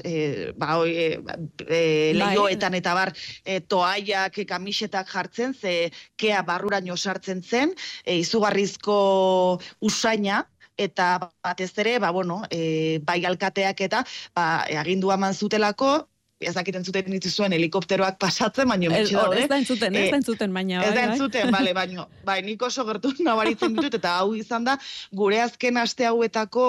e, 0.04 0.52
ba, 0.60 0.76
e, 0.84 1.08
e, 1.64 1.80
lehioetan 2.16 2.76
eta 2.76 2.94
bar 2.98 3.14
e, 3.44 3.60
toaiak, 3.60 4.40
e, 4.42 4.46
kamisetak 4.48 5.08
jartzen, 5.08 5.56
ze 5.56 5.90
kea 6.20 6.44
barruraino 6.46 6.96
sartzen 6.96 7.42
zen, 7.42 7.74
e, 8.04 8.20
izugarrizko 8.20 9.00
usaina, 9.80 10.44
eta 10.86 11.10
batez 11.44 11.72
ere, 11.82 11.98
ba, 12.02 12.10
bueno, 12.16 12.42
e, 12.50 13.00
bai 13.04 13.20
alkateak 13.28 13.84
eta 13.88 14.04
ba, 14.36 14.64
e, 14.68 14.78
agindua 14.80 15.18
eman 15.20 15.34
zutelako, 15.36 15.98
ez 16.40 16.54
dakiten 16.56 16.84
zuten 16.88 17.10
dituzuen 17.12 17.52
helikopteroak 17.52 18.16
pasatzen, 18.18 18.68
baina 18.70 18.86
Ez, 18.88 18.92
metxe 18.94 19.16
hor, 19.20 19.26
daude. 19.28 19.42
ez 19.42 19.48
da 19.50 19.58
entzuten, 19.60 19.96
ez 19.96 20.06
Eh, 20.06 20.10
da 20.14 20.16
entzuten, 20.22 20.54
baina. 20.56 20.78
Ez 20.80 20.88
da 20.88 20.94
bai, 20.94 21.02
bai. 21.02 21.10
entzuten, 21.12 21.50
bale, 21.52 21.74
baino, 21.76 22.06
bai, 22.30 22.38
nik 22.46 22.62
oso 22.64 22.84
gertu 22.88 23.12
nabaritzen 23.28 23.74
ditut, 23.76 23.98
eta 24.00 24.14
hau 24.22 24.30
izan 24.38 24.64
da, 24.64 24.78
gure 25.12 25.42
azken 25.44 25.76
aste 25.82 26.06
hauetako 26.08 26.64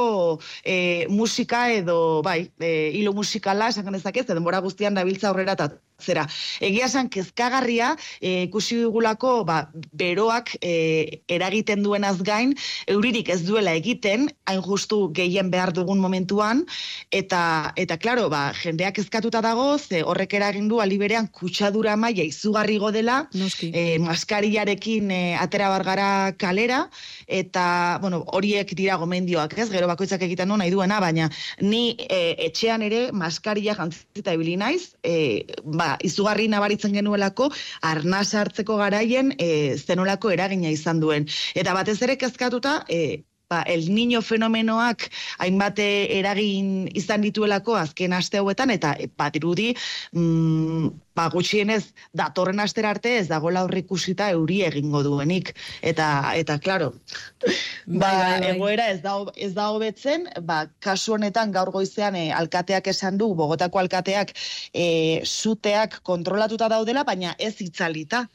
e, 0.65 1.08
musika 1.10 1.69
edo, 1.71 2.19
bai, 2.28 2.52
e, 2.60 2.91
hilo 3.00 3.13
musikala, 3.15 3.69
esan 3.71 3.88
genezakez, 3.88 4.26
denbora 4.28 4.60
guztian 4.60 4.93
dabiltza 5.00 5.30
aurrera 5.32 5.56
eta 5.56 5.69
zera. 6.02 6.28
Egia 6.60 6.88
esan 6.90 7.10
kezkagarria 7.10 7.96
e, 8.20 8.44
ikusi 8.48 8.82
dugulako 8.82 9.44
ba, 9.48 9.62
beroak 9.94 10.56
e, 10.62 11.22
eragiten 11.32 11.84
duenaz 11.84 12.18
gain, 12.26 12.56
euririk 12.88 13.30
ez 13.30 13.42
duela 13.46 13.74
egiten, 13.78 14.28
hain 14.50 14.62
justu 14.66 15.10
gehien 15.16 15.52
behar 15.52 15.74
dugun 15.76 16.02
momentuan, 16.02 16.66
eta, 17.12 17.72
eta 17.80 17.98
klaro, 18.02 18.28
ba, 18.34 18.52
jendeak 18.58 18.98
kezkatuta 19.00 19.42
dago, 19.44 19.78
ze 19.78 20.02
horrek 20.04 20.34
eragin 20.40 20.68
du 20.72 20.82
aliberean 20.82 21.28
kutsadura 21.28 21.96
maila 21.96 22.24
izugarri 22.28 22.80
dela, 22.92 23.28
Noski. 23.34 23.72
e, 23.74 24.00
maskariarekin 24.00 25.12
e, 25.12 25.36
atera 25.38 25.70
bargara 25.70 26.34
kalera, 26.38 26.90
eta, 27.28 28.00
bueno, 28.02 28.24
horiek 28.28 28.74
dira 28.76 28.98
gomendioak, 28.98 29.58
ez, 29.58 29.70
gero 29.70 29.88
bakoitzak 29.88 30.22
egiten 30.22 30.50
du 30.50 30.58
nahi 30.58 30.72
duena, 30.72 31.00
baina 31.00 31.30
ni 31.62 31.96
e, 31.98 32.36
etxean 32.48 32.82
ere 32.82 33.12
maskaria 33.12 33.76
jantzita 33.78 34.34
ibili 34.34 34.58
naiz, 34.58 34.94
e, 35.04 35.46
ba, 35.64 35.91
izugarri 36.04 36.48
nabaritzen 36.52 36.94
genuelako, 36.98 37.50
arnaz 37.82 38.28
hartzeko 38.36 38.78
garaien 38.82 39.34
e, 39.38 39.78
zenolako 39.78 40.32
eragina 40.32 40.70
izan 40.70 41.02
duen. 41.04 41.28
Eta 41.56 41.74
batez 41.78 42.00
ere 42.02 42.18
kezkatuta, 42.22 42.82
e, 42.90 43.24
ba, 43.52 43.62
el 43.68 43.90
niño 43.94 44.22
fenomenoak 44.24 45.10
hainbat 45.44 45.80
eh, 45.84 46.08
eragin 46.20 46.88
izan 46.96 47.26
dituelako 47.26 47.76
azken 47.76 48.16
aste 48.16 48.40
hauetan, 48.40 48.72
eta 48.72 48.94
e, 48.96 49.10
bat 49.20 49.36
irudi, 49.36 49.74
mm, 50.16 50.88
ba, 51.20 51.28
gutxienez, 51.34 51.82
datorren 52.16 52.64
astera 52.64 52.94
arte 52.96 53.18
ez 53.20 53.28
dagoela 53.28 53.66
aurrikusita 53.66 54.30
euri 54.38 54.62
egingo 54.70 55.04
duenik. 55.04 55.52
Eta, 55.82 56.08
eta 56.40 56.58
claro, 56.64 56.94
Bai, 57.42 57.98
ba, 58.00 58.08
bai, 58.08 58.40
bai. 58.40 58.54
egoera 58.54 58.88
ez 58.94 59.02
da, 59.04 59.18
ez 59.36 59.52
da 59.58 59.68
hobetzen, 59.76 60.30
ba, 60.48 60.64
kasu 60.80 61.18
honetan 61.18 61.52
gaur 61.52 61.74
goizean 61.76 62.16
e, 62.16 62.30
alkateak 62.32 62.88
esan 62.94 63.20
du, 63.20 63.34
Bogotako 63.36 63.84
alkateak 63.84 64.32
e, 64.72 64.88
zuteak 65.26 66.00
kontrolatuta 66.08 66.72
daudela, 66.72 67.04
baina 67.04 67.36
ez 67.40 67.58
itzalita. 67.68 68.28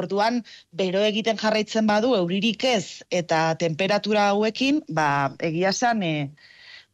Orduan, 0.00 0.40
bero 0.82 1.02
egiten 1.06 1.40
jarraitzen 1.42 1.88
badu, 1.90 2.14
euririk 2.18 2.64
ez, 2.64 3.02
eta 3.22 3.40
temperatura 3.62 4.28
hauekin, 4.32 4.80
ba, 4.88 5.08
egia 5.50 5.72
esan, 5.76 6.02
e, 6.02 6.12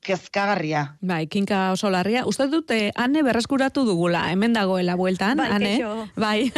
kezkagarria. 0.00 0.96
Bai, 1.00 1.26
kinka 1.26 1.72
oso 1.72 1.90
larria. 1.90 2.24
Uste 2.26 2.46
dut, 2.48 2.70
eh, 2.70 2.92
ane 2.96 3.22
berreskuratu 3.22 3.84
dugula, 3.84 4.30
hemen 4.32 4.52
dagoela 4.52 4.96
bueltan, 4.96 5.36
Bai, 5.36 5.50
ane? 5.50 5.72
keixo. 5.76 6.08
Bai. 6.16 6.52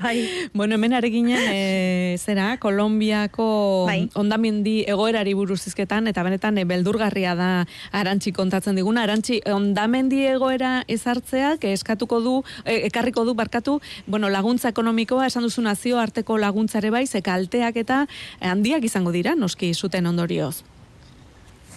Bai. 0.00 0.28
bueno, 0.54 0.74
hemen 0.74 0.94
areginen, 0.94 1.40
e, 1.50 2.16
zera, 2.18 2.56
Kolombiako 2.58 3.86
Bai. 3.86 4.08
ondamendi 4.14 4.84
egoerari 4.86 5.34
buruz 5.34 5.66
izketan, 5.66 6.08
eta 6.08 6.22
benetan 6.22 6.58
e, 6.58 6.64
beldurgarria 6.64 7.34
da 7.34 7.50
arantxi 7.92 8.32
kontatzen 8.32 8.76
diguna. 8.76 9.02
Arantxi, 9.04 9.40
ondamendi 9.50 10.24
egoera 10.26 10.84
ezartzeak 10.88 11.64
eskatuko 11.64 12.20
du, 12.20 12.36
e, 12.64 12.86
ekarriko 12.86 13.24
du, 13.24 13.34
barkatu, 13.34 13.80
bueno, 14.06 14.30
laguntza 14.30 14.70
ekonomikoa, 14.70 15.26
esan 15.26 15.44
duzu 15.46 15.62
nazio 15.62 15.98
arteko 15.98 16.38
laguntzare 16.38 16.90
bai, 16.90 17.06
ze 17.06 17.22
kalteak 17.22 17.76
eta 17.76 18.04
eh, 18.40 18.48
handiak 18.48 18.84
izango 18.84 19.12
dira, 19.14 19.34
noski 19.34 19.74
zuten 19.74 20.06
ondorioz. 20.06 20.62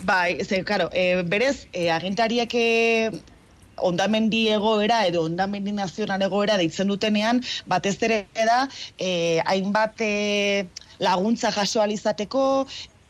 Bai, 0.03 0.43
ze, 0.43 0.63
karo, 0.63 0.89
e, 0.93 1.23
berez, 1.23 1.67
e, 1.73 1.89
agintariak 1.89 2.53
e, 2.53 3.11
ondamendi 3.77 4.47
egoera 4.53 4.99
edo 5.09 5.23
ondamendi 5.25 5.71
nazional 5.73 6.21
egoera 6.21 6.57
deitzen 6.57 6.87
dutenean, 6.91 7.41
batez 7.65 7.95
ere 8.05 8.19
da, 8.35 8.59
e, 8.97 9.41
hainbat 9.45 10.01
e, 10.01 10.67
laguntza 10.99 11.51
jaso 11.51 11.81
alizateko, 11.81 12.67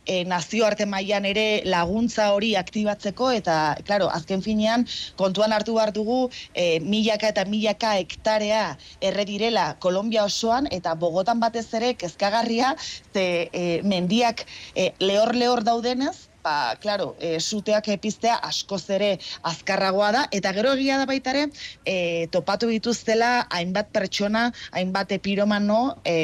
e, 0.08 0.24
nazioarte 0.24 0.86
mailan 0.88 1.28
ere 1.28 1.62
laguntza 1.68 2.30
hori 2.34 2.54
aktibatzeko 2.56 3.30
eta 3.36 3.58
claro, 3.88 4.08
azken 4.08 4.42
finean 4.46 4.88
kontuan 5.20 5.54
hartu 5.54 5.76
behar 5.76 5.92
dugu 5.94 6.30
e, 6.54 6.80
milaka 6.80 7.34
eta 7.34 7.44
milaka 7.46 7.98
hektarea 8.00 8.78
erre 9.02 9.28
direla 9.28 9.68
Kolombia 9.84 10.24
osoan 10.24 10.72
eta 10.72 10.96
Bogotan 10.96 11.44
batez 11.44 11.68
ere 11.82 11.94
kezkagarria 12.00 12.74
ze 13.14 13.28
e, 13.52 13.82
mendiak 13.84 14.48
e, 14.74 14.94
lehor 15.04 15.36
lehor 15.36 15.64
daudenez 15.68 16.16
ba, 16.48 16.76
claro, 16.80 17.16
e, 17.20 17.40
suteak 17.40 17.90
epiztea 17.92 18.38
askoz 18.50 18.84
ere 18.98 19.10
azkarragoa 19.52 20.10
da, 20.16 20.24
eta 20.38 20.54
gero 20.56 20.74
egia 20.78 21.00
da 21.02 21.08
baita 21.10 21.34
ere, 21.34 21.46
e, 21.84 21.96
topatu 22.34 22.70
dituztela 22.72 23.32
hainbat 23.58 23.92
pertsona, 23.96 24.48
hainbat 24.80 25.12
epiromano 25.18 25.80
e, 26.04 26.16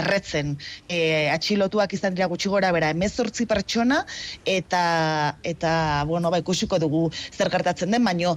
erretzen. 0.00 0.56
E, 0.88 1.00
atxilotuak 1.34 1.94
izan 1.98 2.16
dira 2.18 2.30
gutxi 2.32 2.50
gora 2.54 2.72
bera, 2.74 2.90
emezortzi 2.96 3.46
pertsona, 3.50 4.02
eta, 4.58 4.82
eta 5.52 5.72
bueno, 6.10 6.32
ba, 6.34 6.42
ikusiko 6.42 6.80
dugu 6.82 7.06
zer 7.14 7.52
gertatzen 7.54 7.94
den, 7.94 8.04
baino 8.10 8.36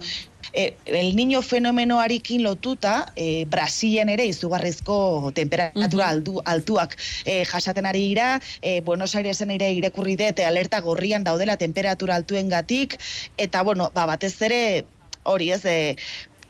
e, 0.53 0.75
el 0.85 1.15
niño 1.15 1.41
fenomenoarekin 1.41 2.43
lotuta, 2.43 3.11
e, 3.15 3.45
Brasilen 3.45 4.09
ere 4.09 4.25
izugarrizko 4.25 5.31
temperatura 5.35 6.09
aldu, 6.09 6.41
altuak 6.45 6.97
e, 7.25 7.45
jasaten 7.45 7.85
ari 7.85 8.03
ira, 8.11 8.41
e, 8.61 8.81
Buenos 8.81 9.15
Airesen 9.15 9.51
ere 9.51 9.71
irekurri 9.73 10.15
dut, 10.19 10.39
alerta 10.39 10.81
gorrian 10.81 11.23
daudela 11.23 11.57
temperatura 11.57 12.15
altuen 12.15 12.49
gatik, 12.49 12.97
eta 13.37 13.63
bueno, 13.63 13.91
ba, 13.93 14.05
batez 14.05 14.35
ere 14.41 14.85
hori 15.23 15.51
ez, 15.51 15.63
e, 15.65 15.95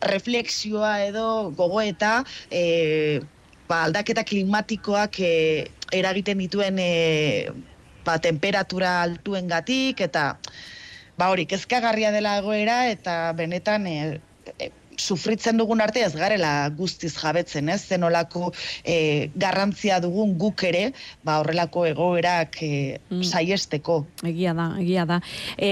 refleksioa 0.02 1.06
edo 1.06 1.52
gogoeta, 1.52 2.24
e, 2.50 3.22
ba, 3.70 3.84
aldaketa 3.86 4.26
klimatikoak 4.28 5.20
e, 5.20 5.34
eragiten 5.92 6.42
dituen 6.42 6.80
e, 6.82 7.52
ba, 8.06 8.18
temperatura 8.20 9.02
altuen 9.04 9.48
gatik, 9.52 10.02
eta 10.02 10.40
ba 11.18 11.30
hori, 11.34 11.46
kezkagarria 11.46 12.12
dela 12.12 12.38
egoera 12.42 12.78
eta 12.92 13.16
benetan 13.38 13.88
e, 13.88 13.98
sufritzen 14.98 15.58
dugun 15.58 15.82
arte 15.82 16.04
ez 16.06 16.14
garela 16.16 16.70
guztiz 16.76 17.14
jabetzen, 17.18 17.70
ez? 17.70 17.82
Zenolako 17.88 18.52
e, 18.84 19.30
garrantzia 19.36 20.00
dugun 20.04 20.38
guk 20.40 20.64
ere, 20.68 20.92
ba 21.24 21.40
horrelako 21.42 21.86
egoerak 21.90 22.58
e, 22.64 23.00
mm. 23.10 23.24
saiesteko. 23.24 24.02
Egia 24.28 24.54
da, 24.58 24.68
egia 24.82 25.06
da. 25.10 25.20
E, 25.58 25.72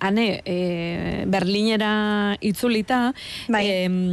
ane, 0.00 0.26
e, 0.44 1.24
Berlinera 1.30 2.36
itzulita, 2.40 3.00
bai, 3.48 3.64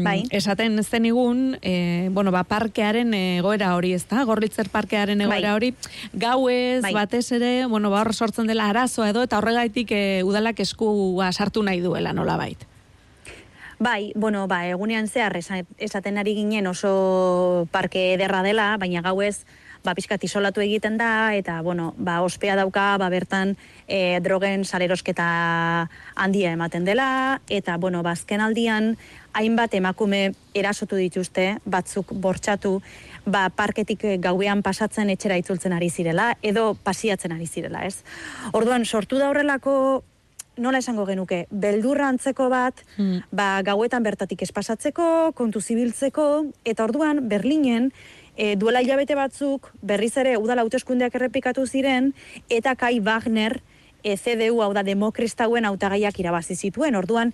bai. 0.06 0.18
esaten 0.32 0.82
zenigun, 0.84 1.58
e, 1.62 2.10
bueno, 2.12 2.32
ba, 2.36 2.44
parkearen 2.48 3.14
egoera 3.18 3.74
hori, 3.76 3.94
ez 3.98 4.06
da? 4.10 4.24
Gorritzer 4.28 4.72
parkearen 4.74 5.22
egoera 5.26 5.54
bai. 5.54 5.56
hori, 5.56 5.74
gauez, 6.14 6.82
bai. 6.86 6.94
batez 6.96 7.26
ere, 7.38 7.54
bueno, 7.66 7.92
ba, 7.94 8.02
hor 8.02 8.14
sortzen 8.14 8.48
dela 8.48 8.70
arazoa 8.72 9.12
edo, 9.12 9.26
eta 9.28 9.42
horregaitik 9.42 9.92
e, 9.92 10.04
udalak 10.28 10.60
esku 10.64 10.90
sartu 11.32 11.64
nahi 11.64 11.82
duela, 11.84 12.14
nola 12.14 12.38
bait. 12.40 12.68
Bai, 13.80 14.12
bueno, 14.16 14.48
ba, 14.48 14.64
egunean 14.66 15.08
zehar 15.08 15.38
esaten 15.38 16.18
ari 16.18 16.34
ginen 16.34 16.66
oso 16.68 17.68
parke 17.72 18.14
ederra 18.16 18.42
dela, 18.42 18.76
baina 18.82 19.04
gauez 19.06 19.46
ba, 19.88 19.94
pixkat 19.96 20.24
isolatu 20.28 20.62
egiten 20.64 20.98
da, 21.00 21.34
eta, 21.38 21.62
bueno, 21.62 21.92
ba, 21.98 22.20
ospea 22.26 22.58
dauka, 22.60 22.96
ba, 23.00 23.10
bertan 23.14 23.56
e, 23.88 24.20
drogen 24.24 24.66
salerosketa 24.66 25.28
handia 26.16 26.52
ematen 26.52 26.86
dela, 26.88 27.40
eta, 27.50 27.78
bueno, 27.78 28.04
ba, 28.04 28.16
aldian, 28.48 28.96
hainbat 29.34 29.74
emakume 29.78 30.34
erasotu 30.58 30.98
dituzte, 30.98 31.58
batzuk 31.66 32.12
bortxatu, 32.12 32.82
ba, 33.26 33.48
parketik 33.50 34.04
gauean 34.20 34.64
pasatzen 34.64 35.10
etxera 35.10 35.38
itzultzen 35.38 35.74
ari 35.74 35.90
zirela, 35.90 36.34
edo 36.42 36.74
pasiatzen 36.84 37.32
ari 37.32 37.48
zirela, 37.48 37.86
ez? 37.86 38.04
Orduan, 38.54 38.86
sortu 38.86 39.18
da 39.18 39.30
horrelako 39.30 40.04
nola 40.58 40.82
esango 40.84 41.06
genuke, 41.08 41.46
beldurra 41.52 42.08
antzeko 42.12 42.50
bat, 42.50 42.84
hmm. 42.98 43.28
ba, 43.32 43.62
gauetan 43.66 44.04
bertatik 44.04 44.44
espasatzeko, 44.46 45.32
kontu 45.38 45.62
zibiltzeko, 45.62 46.28
eta 46.66 46.86
orduan, 46.86 47.28
Berlinen, 47.30 47.92
e, 48.36 48.56
duela 48.56 48.82
hilabete 48.82 49.16
batzuk, 49.18 49.72
berriz 49.82 50.16
ere, 50.18 50.38
udala 50.38 50.64
hauteskundeak 50.66 51.16
errepikatu 51.16 51.66
ziren, 51.68 52.14
eta 52.50 52.76
Kai 52.76 53.00
Wagner, 53.00 53.60
e, 54.04 54.18
CDU, 54.18 54.62
hau 54.62 54.72
da, 54.74 54.84
demokristauen 54.84 55.66
autagaiak 55.66 56.20
irabazi 56.20 56.56
zituen, 56.56 56.96
orduan, 56.96 57.34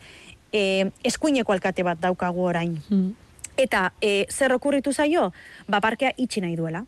e, 0.54 0.90
eskuineko 1.04 1.54
alkate 1.54 1.84
bat 1.84 2.00
daukagu 2.02 2.48
orain. 2.54 2.78
Hmm. 2.90 3.12
Eta, 3.58 3.92
e, 4.02 4.26
zer 4.32 4.54
okurritu 4.56 4.94
zaio? 4.94 5.32
Ba, 5.68 5.82
parkea 5.82 6.14
itxi 6.18 6.42
nahi 6.42 6.56
duela. 6.58 6.86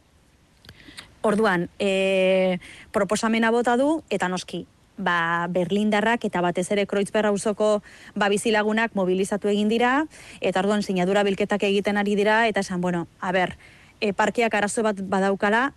Orduan, 1.25 1.69
e, 1.81 2.59
proposamena 2.93 3.51
bota 3.51 3.75
du, 3.77 3.99
eta 4.13 4.29
noski, 4.29 4.65
ba, 4.97 5.47
Berlindarrak 5.51 6.25
eta 6.27 6.41
batez 6.41 6.67
ere 6.71 6.85
Kreuzberg 6.85 7.29
auzoko 7.29 7.81
ba, 8.15 8.29
bizilagunak 8.29 8.95
mobilizatu 8.95 9.49
egin 9.51 9.69
dira, 9.69 10.05
eta 10.41 10.61
orduan 10.63 10.83
sinadura 10.83 11.23
bilketak 11.27 11.63
egiten 11.67 11.97
ari 11.97 12.15
dira, 12.15 12.45
eta 12.47 12.63
esan, 12.65 12.81
bueno, 12.81 13.07
a 13.19 13.31
ber, 13.35 13.55
e, 13.99 14.13
parkiak 14.13 14.53
arazo 14.53 14.83
bat 14.83 14.99
badaukala, 14.99 15.71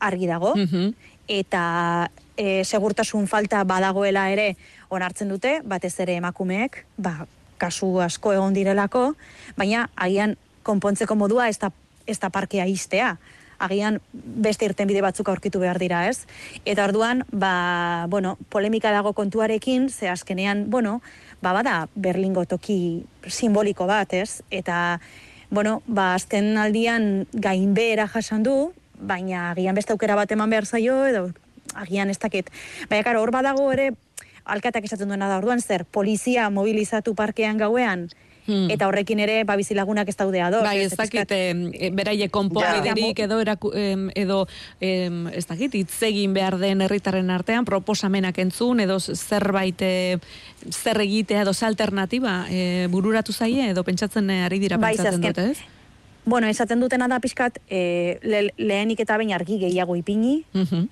argi 0.00 0.26
dago, 0.28 0.54
mhm. 0.56 0.92
eta 1.28 2.10
e, 2.36 2.64
segurtasun 2.64 3.26
falta 3.30 3.62
badagoela 3.64 4.28
ere 4.30 4.54
onartzen 4.90 5.30
dute, 5.32 5.60
batez 5.64 5.94
ere 6.00 6.18
emakumeek, 6.20 6.84
ba, 6.96 7.26
kasu 7.58 8.00
asko 8.02 8.34
egon 8.34 8.54
direlako, 8.54 9.14
baina 9.56 9.88
agian 9.96 10.36
konpontzeko 10.66 11.14
modua 11.14 11.48
ez 11.48 11.58
da, 11.62 11.70
ez 12.06 12.18
da 12.20 12.30
parkea 12.30 12.66
iztea 12.68 13.14
agian 13.58 14.00
beste 14.12 14.66
irten 14.68 14.88
bide 14.88 15.02
batzuk 15.04 15.28
aurkitu 15.28 15.60
behar 15.62 15.78
dira, 15.78 16.04
ez? 16.08 16.26
Eta 16.64 16.84
orduan, 16.84 17.24
ba, 17.30 18.06
bueno, 18.08 18.36
polemika 18.50 18.92
dago 18.94 19.12
kontuarekin, 19.12 19.88
ze 19.90 20.08
azkenean, 20.08 20.70
bueno, 20.70 21.00
ba, 21.42 21.52
bada 21.52 21.88
Berlingo 21.94 22.44
toki 22.46 23.04
simboliko 23.26 23.86
bat, 23.86 24.12
ez? 24.12 24.42
Eta, 24.50 25.00
bueno, 25.50 25.82
ba, 25.86 26.14
azken 26.14 26.56
aldian 26.58 27.26
gainbehera 27.32 28.08
jasan 28.08 28.42
du, 28.42 28.72
baina 28.94 29.50
agian 29.50 29.74
beste 29.74 29.92
aukera 29.92 30.16
bat 30.16 30.30
eman 30.32 30.50
behar 30.50 30.66
zaio, 30.66 31.04
edo 31.06 31.28
agian 31.74 32.10
ez 32.10 32.18
dakit. 32.18 32.50
Baina, 32.90 33.04
karo, 33.04 33.22
hor 33.22 33.32
badago 33.34 33.70
ere, 33.72 33.92
alkatak 34.44 34.84
esaten 34.84 35.08
duena 35.08 35.28
da, 35.28 35.38
orduan 35.40 35.60
zer, 35.60 35.84
polizia 35.84 36.50
mobilizatu 36.50 37.14
parkean 37.14 37.58
gauean, 37.58 38.08
Hmm. 38.46 38.68
Eta 38.72 38.88
horrekin 38.90 39.22
ere, 39.24 39.38
ba, 39.48 39.56
bizilagunak 39.56 40.08
ez 40.08 40.16
daude 40.18 40.40
ador. 40.44 40.64
Bai, 40.66 40.82
ez 40.84 40.92
dakit, 40.96 41.30
e, 41.32 41.90
beraie 41.96 42.28
konponbiderik 42.28 43.22
edo, 43.24 43.38
eraku, 43.40 43.70
edo 43.74 44.40
ez 44.80 45.44
dakit, 45.48 45.74
itzegin 45.80 46.34
behar 46.36 46.58
den 46.60 46.84
herritarren 46.84 47.30
artean, 47.32 47.64
proposamenak 47.64 48.38
entzun, 48.44 48.82
edo 48.84 48.98
zerbait 49.00 49.80
zer 50.70 51.00
egitea, 51.06 51.44
edo 51.46 51.54
ze 51.54 51.66
alternatiba 51.66 52.44
e, 52.50 52.88
bururatu 52.92 53.32
zaie, 53.32 53.70
edo 53.70 53.84
pentsatzen 53.84 54.28
ari 54.30 54.58
dira 54.60 54.76
bai, 54.76 54.94
pentsatzen 54.96 55.24
dute, 55.24 55.50
ez? 55.54 55.58
Bueno, 56.24 56.48
esaten 56.48 56.80
dutena 56.80 57.08
da 57.08 57.20
pixkat, 57.20 57.60
e, 57.68 58.18
le, 58.24 58.50
lehenik 58.56 59.00
eta 59.04 59.16
bain 59.20 59.32
argi 59.32 59.58
gehiago 59.64 59.96
ipini. 59.96 60.42
Mm 60.52 60.84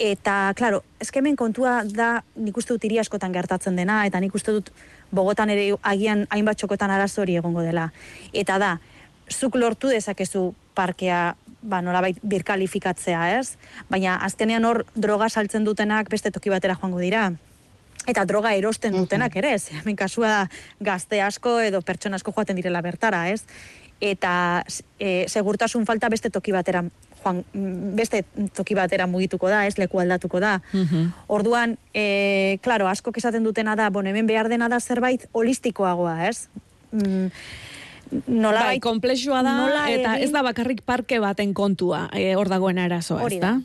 eta, 0.00 0.54
klaro, 0.56 0.80
eskemen 1.02 1.36
kontua 1.36 1.82
da 1.84 2.22
nik 2.40 2.56
uste 2.56 2.72
dut 2.72 2.98
askotan 2.98 3.32
gertatzen 3.32 3.76
dena, 3.76 4.06
eta 4.08 4.20
nik 4.20 4.34
uste 4.34 4.54
dut 4.56 4.70
Bogotan 5.10 5.50
ere 5.50 5.74
agian 5.82 6.26
hainbat 6.30 6.58
txokotan 6.60 6.90
arazo 6.90 7.22
hori 7.22 7.36
egongo 7.36 7.62
dela. 7.66 7.90
Eta 8.32 8.58
da, 8.62 8.78
zuk 9.30 9.56
lortu 9.56 9.88
dezakezu 9.88 10.52
parkea 10.74 11.34
ba, 11.62 11.80
nolabait 11.82 12.18
birkalifikatzea, 12.22 13.38
ez? 13.38 13.56
Baina 13.90 14.16
azkenean 14.24 14.64
hor 14.64 14.84
droga 14.94 15.28
saltzen 15.28 15.64
dutenak 15.64 16.10
beste 16.10 16.30
toki 16.30 16.52
batera 16.52 16.76
joango 16.80 17.00
dira. 17.02 17.30
Eta 18.08 18.24
droga 18.24 18.54
erosten 18.56 18.96
dutenak 18.96 19.36
ere, 19.36 19.54
ez? 19.58 19.68
Hemen 19.82 19.96
kasua 19.96 20.48
gazte 20.80 21.20
asko 21.20 21.58
edo 21.60 21.82
pertsona 21.84 22.16
asko 22.16 22.32
joaten 22.32 22.56
direla 22.56 22.80
bertara, 22.82 23.26
ez? 23.28 23.44
Eta 24.00 24.64
e, 24.98 25.26
segurtasun 25.28 25.84
falta 25.86 26.08
beste 26.08 26.30
toki 26.32 26.54
batera 26.56 26.86
joan, 27.24 27.42
beste 27.96 28.24
toki 28.56 28.76
batera 28.78 29.06
mugituko 29.10 29.50
da, 29.52 29.64
ez 29.66 29.76
leku 29.78 30.00
aldatuko 30.00 30.40
da. 30.40 30.58
Mhm. 30.72 31.10
Orduan, 31.28 31.76
e, 31.94 32.58
claro, 32.62 32.88
asko 32.88 33.12
esaten 33.16 33.44
dutena 33.44 33.76
da, 33.76 33.90
bon, 33.90 34.06
hemen 34.06 34.26
behar 34.26 34.48
dena 34.48 34.68
da 34.68 34.80
zerbait 34.80 35.26
holistikoagoa, 35.32 36.28
ez? 36.28 36.48
Mm, 36.92 37.30
nola 38.26 38.64
bai, 38.70 38.80
komplexua 38.82 39.42
da, 39.46 39.56
eta 39.88 40.16
ez 40.18 40.30
da 40.34 40.42
bakarrik 40.42 40.82
parke 40.82 41.20
baten 41.22 41.54
kontua, 41.54 42.08
e, 42.12 42.34
hor 42.36 42.50
dagoen 42.50 42.78
arazoa, 42.78 43.28
ez 43.28 43.40
da? 43.40 43.58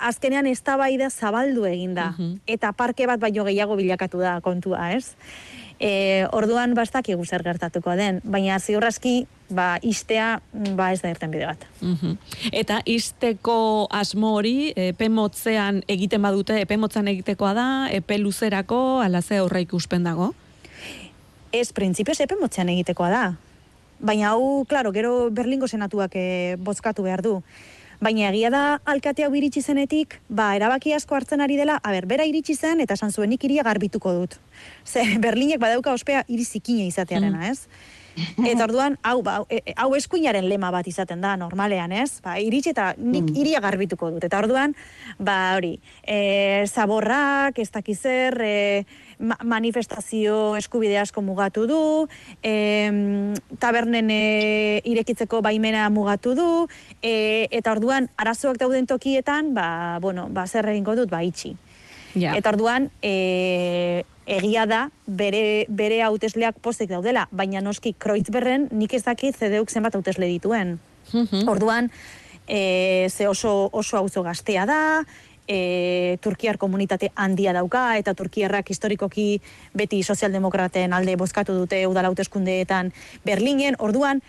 Azkenean 0.00 0.46
ez 0.46 0.60
da 0.64 0.76
bai 0.80 0.96
da 0.96 1.10
zabaldu 1.10 1.66
egin 1.68 1.94
da, 1.94 2.12
mhm. 2.16 2.40
eta 2.46 2.72
parke 2.72 3.06
bat 3.06 3.20
baino 3.20 3.44
gehiago 3.44 3.76
bilakatu 3.76 4.22
da 4.22 4.40
kontua, 4.40 4.92
ez? 4.96 5.14
E, 5.80 6.26
orduan 6.36 6.74
bastak 6.76 7.06
zer 7.08 7.42
gertatuko 7.42 7.94
den, 7.96 8.20
baina 8.22 8.58
ziurraski 8.60 9.26
ba, 9.48 9.78
istea 9.82 10.42
ba, 10.52 10.92
ez 10.92 11.00
da 11.00 11.08
irten 11.08 11.30
bide 11.30 11.46
bat. 11.46 11.64
Mhm. 11.80 12.18
Eta 12.52 12.82
isteko 12.84 13.88
asmo 13.90 14.34
hori, 14.36 14.72
epe 14.76 15.08
motzean 15.08 15.82
egiten 15.88 16.22
badute, 16.22 16.60
epe 16.60 16.76
motzean 16.76 17.08
egitekoa 17.08 17.54
da, 17.54 17.88
epe 17.90 18.18
luzerako, 18.18 19.00
alaze 19.00 19.38
aurra 19.38 19.60
ikuspen 19.60 20.04
dago? 20.04 20.34
Ez, 21.52 21.72
printzipioz 21.72 22.20
epe 22.20 22.36
motzean 22.36 22.68
egitekoa 22.68 23.10
da. 23.10 23.24
Baina 24.00 24.30
hau, 24.34 24.64
klaro, 24.68 24.92
gero 24.92 25.30
Berlingo 25.30 25.66
senatuak 25.68 26.12
e, 26.14 26.56
bozkatu 26.60 27.02
behar 27.02 27.22
du. 27.22 27.40
Baina 28.00 28.30
egia 28.30 28.48
da 28.48 28.62
alkatea 28.88 29.28
iritsi 29.36 29.60
zenetik, 29.60 30.14
ba, 30.28 30.54
erabaki 30.56 30.94
asko 30.96 31.14
hartzen 31.18 31.42
ari 31.44 31.58
dela, 31.60 31.76
a 31.84 31.90
ber, 31.92 32.06
bera 32.08 32.24
iritsi 32.24 32.54
zen, 32.56 32.80
eta 32.80 32.96
esan 32.96 33.12
zuen 33.12 33.28
nik 33.28 33.44
iria 33.44 33.62
garbituko 33.62 34.14
dut. 34.16 34.38
Ze, 34.88 35.04
Berlinek 35.20 35.60
badauka 35.60 35.92
ospea 35.92 36.24
iri 36.28 36.44
zikina 36.44 36.86
izatearena, 36.88 37.50
ez? 37.50 37.66
Eta 38.16 38.64
orduan, 38.64 38.98
hau, 39.02 39.20
ba, 39.22 39.40
e- 39.48 39.74
hau 39.76 39.94
eskuinaren 39.96 40.48
lema 40.48 40.70
bat 40.74 40.86
izaten 40.86 41.20
da, 41.20 41.36
normalean, 41.36 41.92
ez? 41.92 42.20
Ba, 42.24 42.38
iritsi 42.42 42.72
eta 42.74 42.94
nik 42.98 43.30
iria 43.38 43.60
garbituko 43.60 44.10
dut. 44.10 44.24
Eta 44.24 44.38
orduan, 44.42 44.74
ba, 45.18 45.54
hori, 45.56 45.78
e, 46.02 46.64
zaborrak, 46.66 47.58
ez 47.58 47.70
dakizer, 47.70 48.36
e, 48.42 48.84
ma- 49.18 49.38
manifestazio 49.44 50.56
eskubide 50.56 50.98
asko 50.98 51.22
mugatu 51.22 51.66
du, 51.70 52.08
e, 52.42 52.54
tabernen 53.58 54.10
e, 54.10 54.82
irekitzeko 54.84 55.40
baimena 55.42 55.88
mugatu 55.90 56.34
du, 56.34 56.50
e, 57.02 57.46
eta 57.50 57.72
orduan, 57.72 58.10
arazoak 58.16 58.58
dauden 58.58 58.86
tokietan, 58.86 59.54
ba, 59.54 59.98
bueno, 60.00 60.28
ba, 60.30 60.46
zer 60.46 60.68
egingo 60.68 60.96
dut, 60.96 61.10
ba, 61.10 61.22
itxi. 61.22 61.56
Ja. 62.14 62.34
Eta 62.36 62.50
orduan, 62.50 62.90
e, 63.02 64.04
egia 64.26 64.66
da, 64.66 64.84
bere, 65.06 65.66
bere 65.68 66.02
hautesleak 66.06 66.60
postek 66.62 66.90
daudela, 66.90 67.26
baina 67.30 67.62
noski 67.64 67.94
Kreuzberren 67.98 68.68
nik 68.70 68.94
ez 68.94 69.04
dakit 69.06 69.36
zedeuk 69.36 69.70
zenbat 69.70 69.94
hautesle 69.98 70.26
dituen. 70.30 70.78
Mhm. 71.12 71.48
Orduan, 71.48 71.90
e, 72.46 73.08
ze 73.10 73.28
oso, 73.28 73.68
oso 73.72 73.96
auzo 73.96 74.22
gaztea 74.22 74.66
da, 74.66 74.80
e, 75.50 76.18
Turkiar 76.22 76.58
komunitate 76.58 77.10
handia 77.14 77.52
dauka, 77.52 77.96
eta 77.98 78.14
Turkiarrak 78.14 78.70
historikoki 78.70 79.40
beti 79.74 80.02
sozialdemokraten 80.02 80.92
alde 80.94 81.16
bozkatu 81.16 81.56
dute 81.58 81.82
udala 81.90 82.10
hauteskundeetan 82.12 82.92
Berlinen, 83.26 83.74
orduan, 83.78 84.22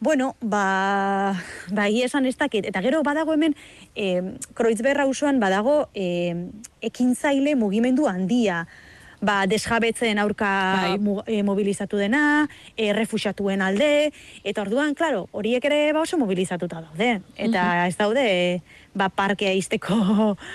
Bueno, 0.00 0.36
ba, 0.40 1.34
ba 1.70 1.88
esan 1.88 2.26
ez 2.26 2.36
dakit. 2.36 2.66
Eta 2.70 2.82
gero 2.82 3.02
badago 3.02 3.34
hemen, 3.34 3.56
e, 3.96 4.36
Kreuzberra 4.54 5.02
auzoan 5.08 5.40
badago 5.40 5.88
e, 5.94 6.36
ekintzaile 6.80 7.56
mugimendu 7.58 8.06
handia. 8.06 8.66
Ba, 9.20 9.48
desjabetzen 9.50 10.20
aurka 10.22 10.48
Bai. 10.78 10.98
mu, 11.02 11.16
e, 11.26 11.42
mobilizatu 11.42 11.98
dena, 11.98 12.46
e, 12.76 12.92
refuxatuen 12.94 13.60
alde, 13.60 14.12
eta 14.46 14.62
orduan, 14.62 14.94
klaro, 14.94 15.26
horiek 15.32 15.64
ere 15.66 15.92
ba 15.92 16.04
oso 16.06 16.18
mobilizatuta 16.18 16.84
daude. 16.84 17.18
Eta 17.34 17.88
ez 17.88 17.96
daude, 17.98 18.62
ba, 18.94 19.08
parkea 19.08 19.52
izteko, 19.56 19.96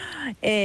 e, 0.41 0.55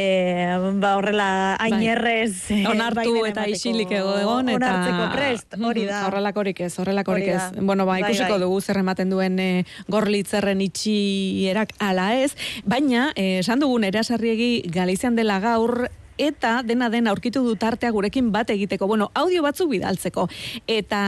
ba, 0.81 0.97
horrela, 0.97 1.57
ainerrez... 1.61 2.49
e, 2.55 2.63
onartu 2.69 3.25
eta 3.29 3.47
isilik 3.51 3.91
ego 4.01 4.17
egon 4.21 4.53
eta 4.55 4.73
prest, 5.15 5.59
hori 5.61 5.87
da. 5.89 6.05
Horrelakorik 6.09 6.65
ez, 6.67 6.73
horrelakorik 6.79 7.29
ez. 7.35 7.43
Bueno, 7.61 7.87
ba, 7.87 7.99
Bai, 7.99 8.03
ikusiko 8.07 8.37
bai. 8.37 8.43
dugu 8.47 8.61
zer 8.61 8.83
ematen 8.83 9.11
duen 9.11 9.39
e, 9.43 9.51
gorlitzerren 9.89 10.61
itxierak 10.65 11.75
ala 11.79 12.11
ez, 12.19 12.35
baina 12.65 13.11
eh, 13.15 13.39
esan 13.43 13.63
dugun 13.63 13.87
erasarriegi 13.89 14.69
Galizian 14.75 15.17
dela 15.19 15.39
gaur 15.43 15.89
eta 16.19 16.63
dena 16.67 16.91
den 16.91 17.07
aurkitu 17.07 17.45
dut 17.47 17.63
artea 17.63 17.93
gurekin 17.95 18.33
bat 18.35 18.51
egiteko, 18.51 18.89
bueno, 18.91 19.11
audio 19.15 19.43
batzuk 19.47 19.71
bidaltzeko. 19.71 20.27
Eta, 20.67 21.01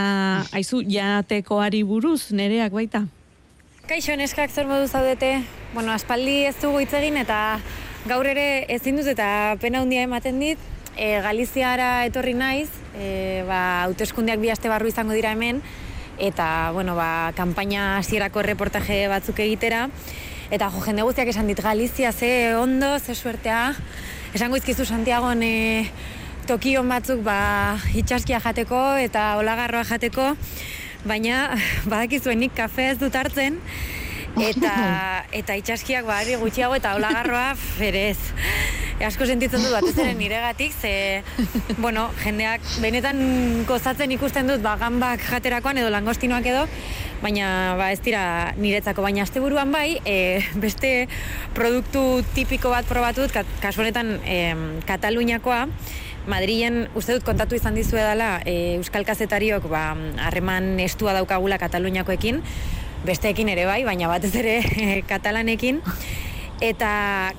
aizu, 0.55 0.81
jatekoari 0.87 1.83
buruz, 1.83 2.31
nereak 2.31 2.71
baita? 2.71 3.05
Kaixo, 3.91 4.13
neskak 4.15 4.47
zer 4.55 4.69
modu 4.69 4.85
zaudete? 4.87 5.41
Bueno, 5.73 5.91
aspaldi 5.91 6.45
ez 6.47 6.53
dugu 6.61 6.79
hitz 6.79 6.93
egin 6.95 7.17
eta 7.19 7.59
gaur 8.07 8.23
ere 8.23 8.63
ezin 8.71 8.95
dut 8.95 9.09
eta 9.11 9.57
pena 9.59 9.81
handia 9.83 10.05
ematen 10.07 10.37
dit. 10.39 10.61
E, 10.95 11.19
Galiziara 11.19 12.05
etorri 12.07 12.31
naiz, 12.31 12.69
e, 12.95 13.43
ba, 13.49 13.59
hauteskundeak 13.89 14.39
bi 14.39 14.47
aste 14.53 14.71
barru 14.71 14.87
izango 14.87 15.11
dira 15.11 15.33
hemen, 15.35 15.59
eta, 16.23 16.71
bueno, 16.71 16.95
ba, 16.95 17.33
kanpaina 17.35 17.97
hasierako 17.97 18.45
reportaje 18.47 19.01
batzuk 19.11 19.43
egitera. 19.43 19.89
Eta 20.55 20.71
jo, 20.71 20.85
jende 20.87 21.03
guztiak 21.03 21.33
esan 21.35 21.51
dit 21.51 21.59
Galizia, 21.59 22.13
ze 22.15 22.55
ondo, 22.55 22.93
ze 22.99 23.11
suertea. 23.11 23.73
Esango 24.31 24.55
izkizu 24.55 24.87
Santiagon 24.87 25.43
e, 25.43 25.83
tokion 26.47 26.87
batzuk 26.87 27.25
ba, 27.27 27.75
itxaskia 27.91 28.39
jateko 28.39 28.85
eta 29.03 29.33
olagarroa 29.43 29.83
jateko, 29.83 30.31
baina 31.07 31.55
badakizuen 31.91 32.41
nik 32.43 32.55
kafe 32.57 32.91
ez 32.93 32.99
dut 33.01 33.15
hartzen, 33.15 33.59
eta, 34.39 34.75
eta 35.39 35.57
itxaskiak 35.59 36.07
badi 36.07 36.37
gutxiago 36.39 36.77
eta 36.77 36.95
olagarroa 36.99 37.51
ferez. 37.57 38.17
E, 39.01 39.05
asko 39.07 39.25
sentitzen 39.25 39.63
dut 39.65 39.73
batez 39.73 39.95
ere 39.97 40.13
niregatik, 40.13 40.75
ze, 40.77 41.23
bueno, 41.83 42.09
jendeak 42.21 42.65
benetan 42.83 43.21
gozatzen 43.69 44.13
ikusten 44.13 44.51
dut 44.51 44.61
ba, 44.61 44.75
gambak 44.81 45.25
jaterakoan 45.25 45.81
edo 45.81 45.89
langostinoak 45.93 46.45
edo, 46.53 46.67
baina 47.23 47.47
ba, 47.79 47.89
ez 47.93 48.01
dira 48.05 48.53
niretzako, 48.61 49.01
baina 49.05 49.25
asteburuan 49.25 49.73
bai, 49.73 49.97
e, 50.05 50.43
beste 50.61 51.07
produktu 51.57 52.21
tipiko 52.37 52.69
bat 52.73 52.85
probatu 52.89 53.25
dut, 53.25 53.57
kasu 53.63 53.81
honetan 53.81 54.19
e, 54.21 54.37
Kataluniakoa, 54.85 55.65
Madrilen 56.29 56.85
uste 56.93 57.15
dut 57.17 57.25
kontatu 57.25 57.57
izan 57.57 57.75
dizue 57.77 58.01
dela 58.03 58.41
e, 58.45 58.75
Euskal 58.77 59.05
Kazetariok 59.07 59.65
ba, 59.71 59.95
harreman 60.21 60.75
estua 60.83 61.15
daukagula 61.17 61.57
Kataluniakoekin, 61.61 62.41
besteekin 63.07 63.49
ere 63.49 63.65
bai, 63.65 63.81
baina 63.87 64.09
batez 64.11 64.33
ere 64.37 64.59
katalanekin, 65.11 65.81
eta 66.61 66.91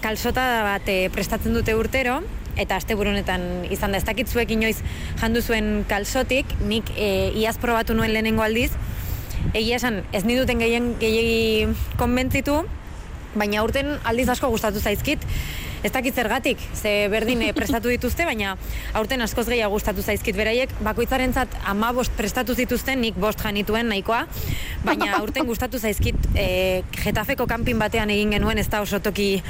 kalsota 0.02 0.46
bat 0.66 0.90
e, 0.90 1.06
prestatzen 1.14 1.54
dute 1.54 1.76
urtero, 1.78 2.20
eta 2.58 2.76
asteburu 2.76 3.12
honetan 3.14 3.64
izan 3.70 3.94
da. 3.94 4.02
Ez 4.02 4.06
dakit 4.08 4.28
zuek 4.28 4.50
inoiz 4.50 4.80
jandu 5.20 5.40
zuen 5.40 5.86
kalsotik, 5.88 6.50
nik 6.66 6.90
e, 6.96 7.30
iaz 7.38 7.56
probatu 7.62 7.94
nuen 7.94 8.12
lehenengo 8.12 8.42
aldiz, 8.42 8.72
egia 9.54 9.78
esan 9.78 10.02
ez 10.12 10.24
niduten 10.26 10.58
gehien 10.58 10.94
gehiegi 11.00 11.70
konbentzitu, 12.02 12.64
baina 13.38 13.62
urten 13.64 13.94
aldiz 14.04 14.28
asko 14.28 14.50
gustatu 14.52 14.82
zaizkit, 14.82 15.22
ez 15.82 15.90
dakit 15.92 16.14
zergatik, 16.14 16.58
ze 16.74 17.08
berdin 17.10 17.42
eh, 17.42 17.52
prestatu 17.52 17.90
dituzte, 17.90 18.24
baina 18.24 18.54
aurten 18.94 19.22
askoz 19.24 19.48
gehiago 19.48 19.74
gustatu 19.74 20.02
zaizkit 20.02 20.36
beraiek, 20.38 20.70
bakoitzarentzat 20.84 21.58
ama 21.66 21.92
bost 21.92 22.14
prestatu 22.16 22.54
zituzten, 22.54 23.00
nik 23.02 23.18
bost 23.18 23.42
janituen 23.42 23.90
nahikoa, 23.90 24.24
baina 24.86 25.16
aurten 25.18 25.46
gustatu 25.46 25.78
zaizkit 25.82 26.32
e, 26.34 26.48
Getafeko 27.02 27.46
kanpin 27.50 27.78
batean 27.82 28.10
egin 28.14 28.36
genuen, 28.36 28.58
ez 28.62 28.68
da 28.70 28.82
oso 28.84 29.00
toki 29.02 29.42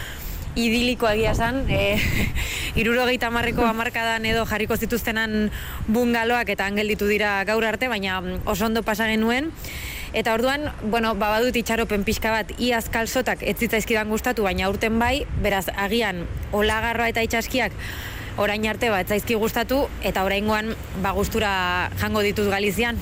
idilikoa 0.56 1.14
egia 1.16 1.32
esan, 1.36 1.62
e, 1.68 1.96
irurogeita 2.80 3.30
marreko 3.32 3.64
amarkadan 3.68 4.24
edo 4.28 4.44
jarriko 4.48 4.76
zituztenan 4.76 5.50
bungaloak 5.88 6.52
eta 6.52 6.68
angel 6.68 6.94
dira 6.96 7.42
gaur 7.48 7.64
arte, 7.64 7.88
baina 7.88 8.20
mm, 8.20 8.44
oso 8.46 8.66
ondo 8.66 8.82
pasa 8.82 9.08
genuen. 9.08 9.52
Eta 10.12 10.34
orduan, 10.36 10.68
bueno, 10.84 11.14
ba, 11.16 11.30
badut 11.32 11.56
itxaropen 11.56 12.04
pixka 12.04 12.30
bat, 12.34 12.50
iaz 12.60 12.84
kalsotak 12.92 13.40
ez 13.42 13.56
zitzaizkidan 13.56 14.10
gustatu, 14.12 14.44
baina 14.44 14.68
urten 14.68 14.98
bai, 15.00 15.24
beraz, 15.40 15.66
agian, 15.72 16.26
olagarroa 16.52 17.08
eta 17.08 17.24
itxaskiak 17.24 17.72
orain 18.40 18.64
arte 18.68 18.90
bat 18.92 19.08
zaizki 19.08 19.36
gustatu, 19.36 19.86
eta 20.04 20.24
oraingoan 20.24 20.72
ba, 21.02 21.12
gustura 21.16 21.90
jango 22.00 22.22
dituz 22.24 22.48
Galizian. 22.48 23.00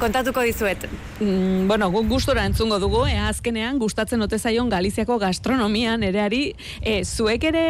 Kontatuko 0.00 0.40
dizuet. 0.40 0.86
Mm, 1.20 1.66
bueno, 1.68 1.90
guk 1.92 2.06
gustora 2.08 2.46
entzungo 2.48 2.78
dugu, 2.80 3.02
e, 3.04 3.18
azkenean 3.20 3.76
gustatzen 3.78 4.24
ote 4.24 4.38
zaion 4.38 4.70
Galiziako 4.72 5.18
gastronomian 5.20 6.02
ereari, 6.02 6.54
e, 6.80 7.02
zuek 7.04 7.44
ere, 7.52 7.64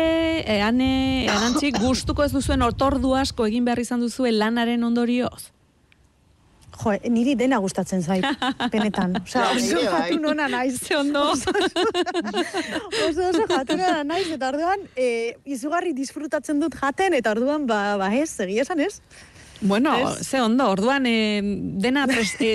e, 0.46 0.60
ane, 0.62 1.26
arantxik, 1.30 1.80
gustuko 1.86 2.22
ez 2.22 2.30
duzuen 2.30 2.62
otordu 2.62 3.16
asko 3.18 3.50
egin 3.50 3.66
behar 3.66 3.82
izan 3.82 4.06
duzuen 4.06 4.38
lanaren 4.38 4.86
ondorioz? 4.86 5.50
Jo, 6.80 6.94
niri 7.12 7.34
dena 7.36 7.58
gustatzen 7.60 8.00
zait, 8.02 8.24
benetan. 8.72 9.16
Osea, 9.22 9.42
Ja, 9.42 9.50
oso 9.56 9.76
bai. 9.76 9.88
jatunona 10.10 10.48
naiz. 10.48 10.78
Ze 10.80 10.96
ondo. 10.96 11.24
oso 11.32 11.50
oso 13.28 13.46
jatunona 13.48 14.04
naiz, 14.04 14.28
eta 14.32 14.48
orduan, 14.52 14.80
e, 14.96 15.34
izugarri 15.44 15.92
disfrutatzen 15.96 16.60
dut 16.62 16.74
jaten, 16.80 17.14
eta 17.18 17.34
orduan, 17.36 17.66
ba, 17.68 17.96
ba 18.00 18.08
ez, 18.16 18.30
egia 18.46 18.62
esan 18.66 18.80
ez? 18.80 19.00
Bueno, 19.60 19.92
Ez? 20.16 20.26
ze 20.26 20.40
ondo, 20.40 20.70
orduan 20.72 21.04
e, 21.04 21.42
dena 21.84 22.06
pres, 22.08 22.32
e, 22.40 22.54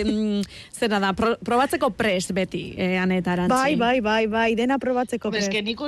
zera 0.73 0.97
da, 0.99 1.11
pro, 1.13 1.35
probatzeko 1.37 1.91
pres 1.93 2.31
beti, 2.33 2.73
e, 2.77 2.95
aneta 2.97 3.35
arantzi. 3.35 3.53
Bai, 3.53 3.75
bai, 3.77 3.99
bai, 4.01 4.25
bai, 4.27 4.55
dena 4.57 4.79
probatzeko. 4.81 5.29
Prest. 5.29 5.47
eske 5.51 5.61
nik, 5.61 5.79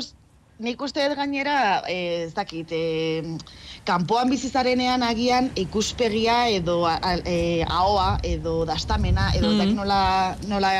nik 0.59 0.81
uste 0.81 1.03
dut 1.05 1.17
gainera, 1.17 1.83
eh, 1.87 2.25
ez 2.25 2.33
dakit, 2.33 2.71
eh, 2.71 3.21
kanpoan 3.85 4.29
bizizarenean 4.29 5.03
agian 5.03 5.51
ikuspegia 5.55 6.47
edo 6.49 6.85
a, 6.85 6.97
eh, 7.25 7.63
ahoa 7.67 8.17
edo 8.23 8.65
dastamena 8.65 9.31
edo 9.37 9.51
mm. 9.53 9.75
nola, 9.75 10.35
nola 10.47 10.71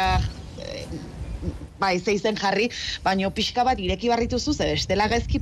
eh, 0.58 0.88
bai, 1.80 2.00
zeizen 2.00 2.36
jarri, 2.36 2.70
baino 3.04 3.30
pixka 3.32 3.64
bat 3.64 3.80
ireki 3.80 4.10
barrituzu, 4.10 4.54
ze 4.54 4.74
bestela 4.74 5.08
gaizki 5.08 5.40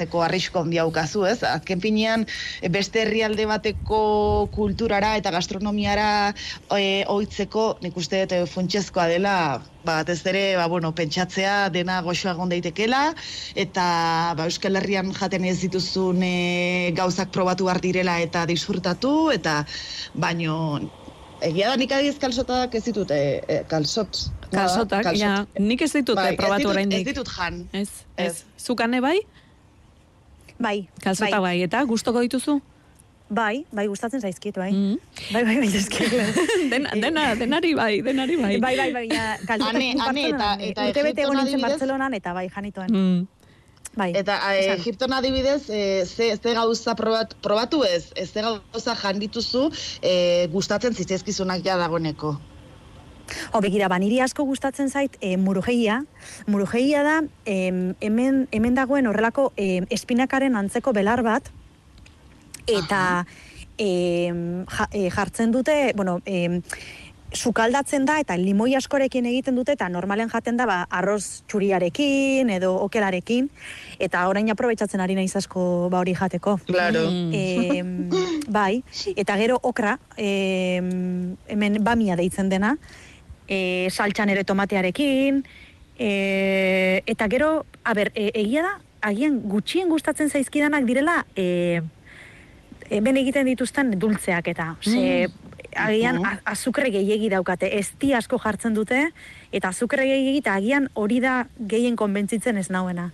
pasatzeko 0.00 0.22
arrisko 0.22 0.60
handia 0.64 0.86
ukazu, 0.86 1.26
ez? 1.26 1.42
Azken 1.42 1.80
finean, 1.80 2.26
beste 2.70 3.02
herrialde 3.02 3.46
bateko 3.46 4.48
kulturara 4.52 5.16
eta 5.16 5.30
gastronomiara 5.30 6.32
e, 6.72 7.04
ohitzeko, 7.06 7.78
nik 7.82 7.96
uste 7.96 8.24
dut 8.24 8.32
e, 8.32 8.46
funtsezkoa 8.46 9.08
dela, 9.08 9.60
ba, 9.84 10.00
batez 10.00 10.24
ere, 10.26 10.56
ba, 10.56 10.66
bueno, 10.68 10.92
pentsatzea 10.92 11.70
dena 11.70 12.00
goxoa 12.02 12.32
egon 12.32 12.48
daitekela, 12.48 13.14
eta 13.54 14.34
ba, 14.36 14.46
Euskal 14.48 14.76
Herrian 14.76 15.12
jaten 15.12 15.44
ez 15.44 15.60
dituzun 15.60 16.22
e, 16.22 16.92
gauzak 16.96 17.30
probatu 17.30 17.68
behar 17.68 17.80
direla 17.80 18.20
eta 18.20 18.46
disfrutatu, 18.46 19.30
eta 19.34 19.64
baino 20.14 20.80
egia 21.44 21.70
da 21.70 21.76
nik 21.80 21.92
adiz 21.96 22.16
kalsotak 22.20 22.74
ez 22.76 22.84
ditut, 22.84 23.10
e, 23.10 23.40
e, 23.48 23.60
kalsot. 23.68 24.26
Kalsotak, 24.50 25.04
Kalsot. 25.06 25.20
ja, 25.20 25.34
nik 25.62 25.82
ez 25.86 25.92
ditut 25.94 26.18
Bai, 26.18 26.32
eh, 26.32 26.38
probatu 26.38 26.70
oraindik. 26.72 27.04
Ez 27.04 27.12
ditut 27.12 27.28
jan. 27.30 27.62
Ez, 27.72 27.88
ez. 28.16 28.26
Ez. 28.26 28.44
Zukane 28.58 29.00
bai? 29.00 29.20
Bai, 30.60 30.88
Kalzota 31.02 31.40
bai, 31.40 31.62
eta 31.64 31.80
gustoko 31.88 32.20
dituzu? 32.20 32.58
Bai, 33.30 33.64
bai, 33.72 33.86
gustatzen 33.86 34.20
zaizkit, 34.20 34.56
bai. 34.58 34.72
Mm. 34.74 34.96
Bai, 35.32 35.42
bai, 35.46 35.56
bai, 35.62 35.68
zaizkit. 35.70 36.10
Dena, 36.72 36.90
dena, 36.98 37.28
denari 37.38 37.74
bai, 37.78 38.00
denari 38.02 38.36
bai. 38.40 38.56
Bai, 38.60 38.76
bai, 38.76 38.88
bai, 38.92 39.04
ja, 39.08 39.36
Ane- 39.46 39.68
ane 39.70 39.90
eta- 39.92 40.04
Bartzelonan, 40.04 40.64
eta 40.66 40.86
urte 40.90 41.04
bete 41.06 41.22
egon 41.22 41.38
nintzen 41.38 41.62
Bartzelonan, 41.64 42.16
eta 42.18 42.34
bai, 42.34 42.48
janitoen. 42.50 42.90
Mm. 42.90 43.28
Bai, 43.96 44.12
Eta 44.14 44.36
e. 44.54 44.66
Egipton 44.76 45.12
adibidez, 45.12 45.64
e, 45.70 46.04
ze, 46.06 46.36
ze 46.36 46.52
gauza 46.54 46.94
probat, 46.94 47.32
probatu 47.42 47.82
ez, 47.82 48.12
ez 48.14 48.28
ze 48.30 48.42
gauza 48.44 48.94
jan 48.94 49.18
dituzu 49.18 49.64
e, 50.02 50.46
gustatzen 50.52 50.94
zitzaizkizunak 50.94 51.64
ja 51.66 51.76
dagoeneko. 51.80 52.36
Ho, 53.52 53.60
begira, 53.60 53.88
ba, 53.88 53.98
niri 53.98 54.20
asko 54.20 54.44
gustatzen 54.48 54.90
zait 54.90 55.16
e, 55.20 55.36
murugeia. 55.36 56.02
Murugeia 56.46 57.02
da, 57.06 57.20
em, 57.44 57.94
hemen, 58.00 58.46
hemen 58.52 58.78
dagoen 58.78 59.06
horrelako 59.10 59.52
em, 59.56 59.86
espinakaren 59.90 60.56
antzeko 60.56 60.92
belar 60.96 61.22
bat, 61.26 61.50
eta 62.70 63.26
em, 63.78 64.64
ja, 64.68 64.88
e, 64.92 65.08
jartzen 65.10 65.52
dute, 65.52 65.92
bueno, 65.96 66.20
em, 66.24 66.60
sukaldatzen 67.30 68.04
da 68.06 68.18
eta 68.20 68.34
limoi 68.38 68.74
askorekin 68.74 69.26
egiten 69.30 69.54
dute 69.58 69.74
eta 69.76 69.88
normalen 69.88 70.30
jaten 70.32 70.56
da 70.58 70.66
ba, 70.66 70.78
arroz 70.90 71.42
txuriarekin 71.50 72.50
edo 72.50 72.72
okelarekin 72.86 73.48
eta 74.02 74.24
orain 74.28 74.50
aprobetsatzen 74.50 75.00
ari 75.00 75.14
naiz 75.14 75.34
asko 75.38 75.88
ba 75.92 76.00
hori 76.02 76.14
jateko. 76.18 76.58
Claro. 76.66 77.04
Em, 77.06 78.10
bai, 78.58 78.82
eta 79.14 79.36
gero 79.38 79.60
okra, 79.62 79.98
em, 80.16 81.36
hemen 81.48 81.78
bamia 81.84 82.18
deitzen 82.18 82.50
dena, 82.50 82.76
e, 83.50 83.88
saltxan 83.90 84.30
ere 84.30 84.44
tomatearekin, 84.46 85.42
e, 85.98 87.02
eta 87.10 87.26
gero, 87.28 87.66
a 87.84 87.94
ber, 87.98 88.12
e, 88.14 88.30
egia 88.38 88.62
da, 88.62 88.74
agian 89.10 89.40
gutxien 89.50 89.88
gustatzen 89.90 90.30
zaizkidanak 90.30 90.86
direla, 90.86 91.24
e, 91.34 91.80
hemen 92.90 93.16
egiten 93.20 93.46
dituzten 93.50 93.92
dultzeak 93.98 94.48
eta, 94.54 94.76
ze, 94.82 95.28
agian 95.76 96.16
Mhm. 96.18 96.24
a- 96.26 96.40
azukre 96.52 96.90
gehiegi 96.90 97.28
daukate, 97.30 97.78
ez 97.78 97.92
di 98.00 98.12
asko 98.14 98.38
jartzen 98.38 98.74
dute, 98.74 99.10
eta 99.52 99.68
azukre 99.68 100.06
gehiegi 100.06 100.38
eta 100.38 100.54
agian 100.54 100.88
hori 100.94 101.20
da 101.20 101.46
gehien 101.58 101.96
konbentzitzen 101.96 102.56
ez 102.58 102.70
nauena. 102.70 103.12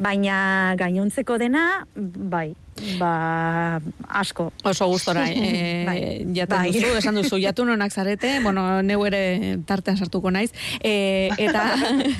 Baina 0.00 0.74
gainontzeko 0.80 1.36
dena, 1.38 1.84
bai, 1.94 2.54
ba, 2.98 3.80
asko. 4.08 4.52
Oso 4.64 4.86
gustora, 4.86 5.26
e, 5.30 5.84
Bai. 5.86 5.98
jaten 6.34 6.58
Bai. 6.58 6.72
duzu, 6.72 6.94
esan 6.98 7.18
duzu, 7.20 7.38
jatun 7.44 7.70
honak 7.74 7.92
zarete, 7.92 8.38
bueno, 8.42 8.82
neu 8.82 9.04
ere 9.06 9.58
tartean 9.68 9.98
sartuko 9.98 10.32
naiz, 10.32 10.50
e, 10.80 11.30
eta 11.38 11.66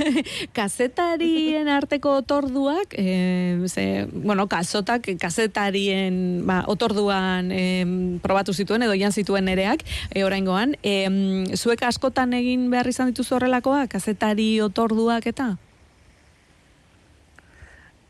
kazetarien 0.58 1.68
arteko 1.72 2.18
otorduak, 2.22 2.94
e, 2.98 3.64
ze, 3.68 4.06
bueno, 4.12 4.46
kazotak 4.52 5.08
kazetarien 5.20 6.42
ba, 6.46 6.62
otorduan 6.68 7.50
e, 7.50 7.64
probatu 8.22 8.52
zituen, 8.52 8.84
edo 8.84 8.94
jan 8.98 9.12
zituen 9.12 9.48
nereak, 9.48 9.84
e, 10.12 10.24
oraingoan, 10.24 10.76
e, 10.82 11.56
zuek 11.56 11.82
askotan 11.88 12.36
egin 12.36 12.70
behar 12.70 12.88
izan 12.92 13.12
dituzu 13.12 13.38
horrelakoa, 13.38 13.86
kazetari 13.88 14.54
otorduak 14.60 15.26
eta? 15.32 15.54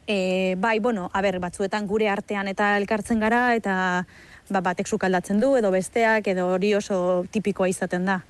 E, 0.07 0.57
bai, 0.59 0.79
bueno, 0.81 1.11
a 1.13 1.21
ber, 1.23 1.39
batzuetan 1.39 1.87
gure 1.87 2.09
artean 2.11 2.49
eta 2.49 2.77
elkartzen 2.77 3.21
gara, 3.23 3.55
eta 3.55 4.05
ba, 4.51 4.61
batek 4.61 4.87
sukaldatzen 4.89 5.41
du, 5.41 5.55
edo 5.57 5.71
besteak, 5.71 6.27
edo 6.27 6.49
hori 6.57 6.75
oso 6.75 7.25
tipikoa 7.31 7.69
izaten 7.71 8.05
da. 8.05 8.23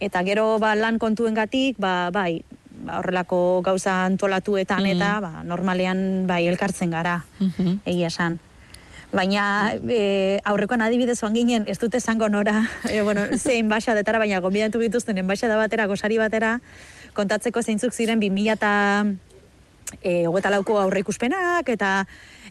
Eta 0.00 0.22
gero 0.22 0.58
ba, 0.62 0.74
lan 0.78 0.98
kontuengatik, 1.02 1.76
ba, 1.82 2.10
bai, 2.14 2.44
ba, 2.84 3.00
horrelako 3.00 3.62
gauza 3.66 4.04
antolatuetan 4.06 4.86
eta 4.86 5.18
ba, 5.20 5.42
normalean 5.44 6.26
bai 6.30 6.46
elkartzen 6.46 6.90
gara, 6.90 7.24
Mhm. 7.40 7.80
egia 7.84 8.06
esan. 8.06 8.38
Baina 9.14 9.74
e, 9.88 10.40
aurrekoan 10.44 10.82
adibidez 10.82 11.22
oan 11.22 11.34
ginen, 11.34 11.64
ez 11.68 11.78
dute 11.78 11.98
esango 11.98 12.28
nora, 12.28 12.68
e, 12.90 13.02
bueno, 13.02 13.22
ze 13.38 13.58
enbaixadetara, 13.58 14.18
baina 14.18 14.40
gombidatu 14.40 14.78
dituzten 14.80 15.18
enbaixada 15.18 15.56
batera, 15.56 15.86
gosari 15.86 16.18
batera, 16.18 16.60
kontatzeko 17.14 17.62
zeintzuk 17.62 17.92
ziren 17.94 18.18
2000 18.18 18.52
eta 18.52 19.04
e, 20.00 20.26
hogeta 20.26 20.52
lauko 20.54 20.78
aurre 20.80 21.04
ikuspenak, 21.04 21.68
eta, 21.68 22.06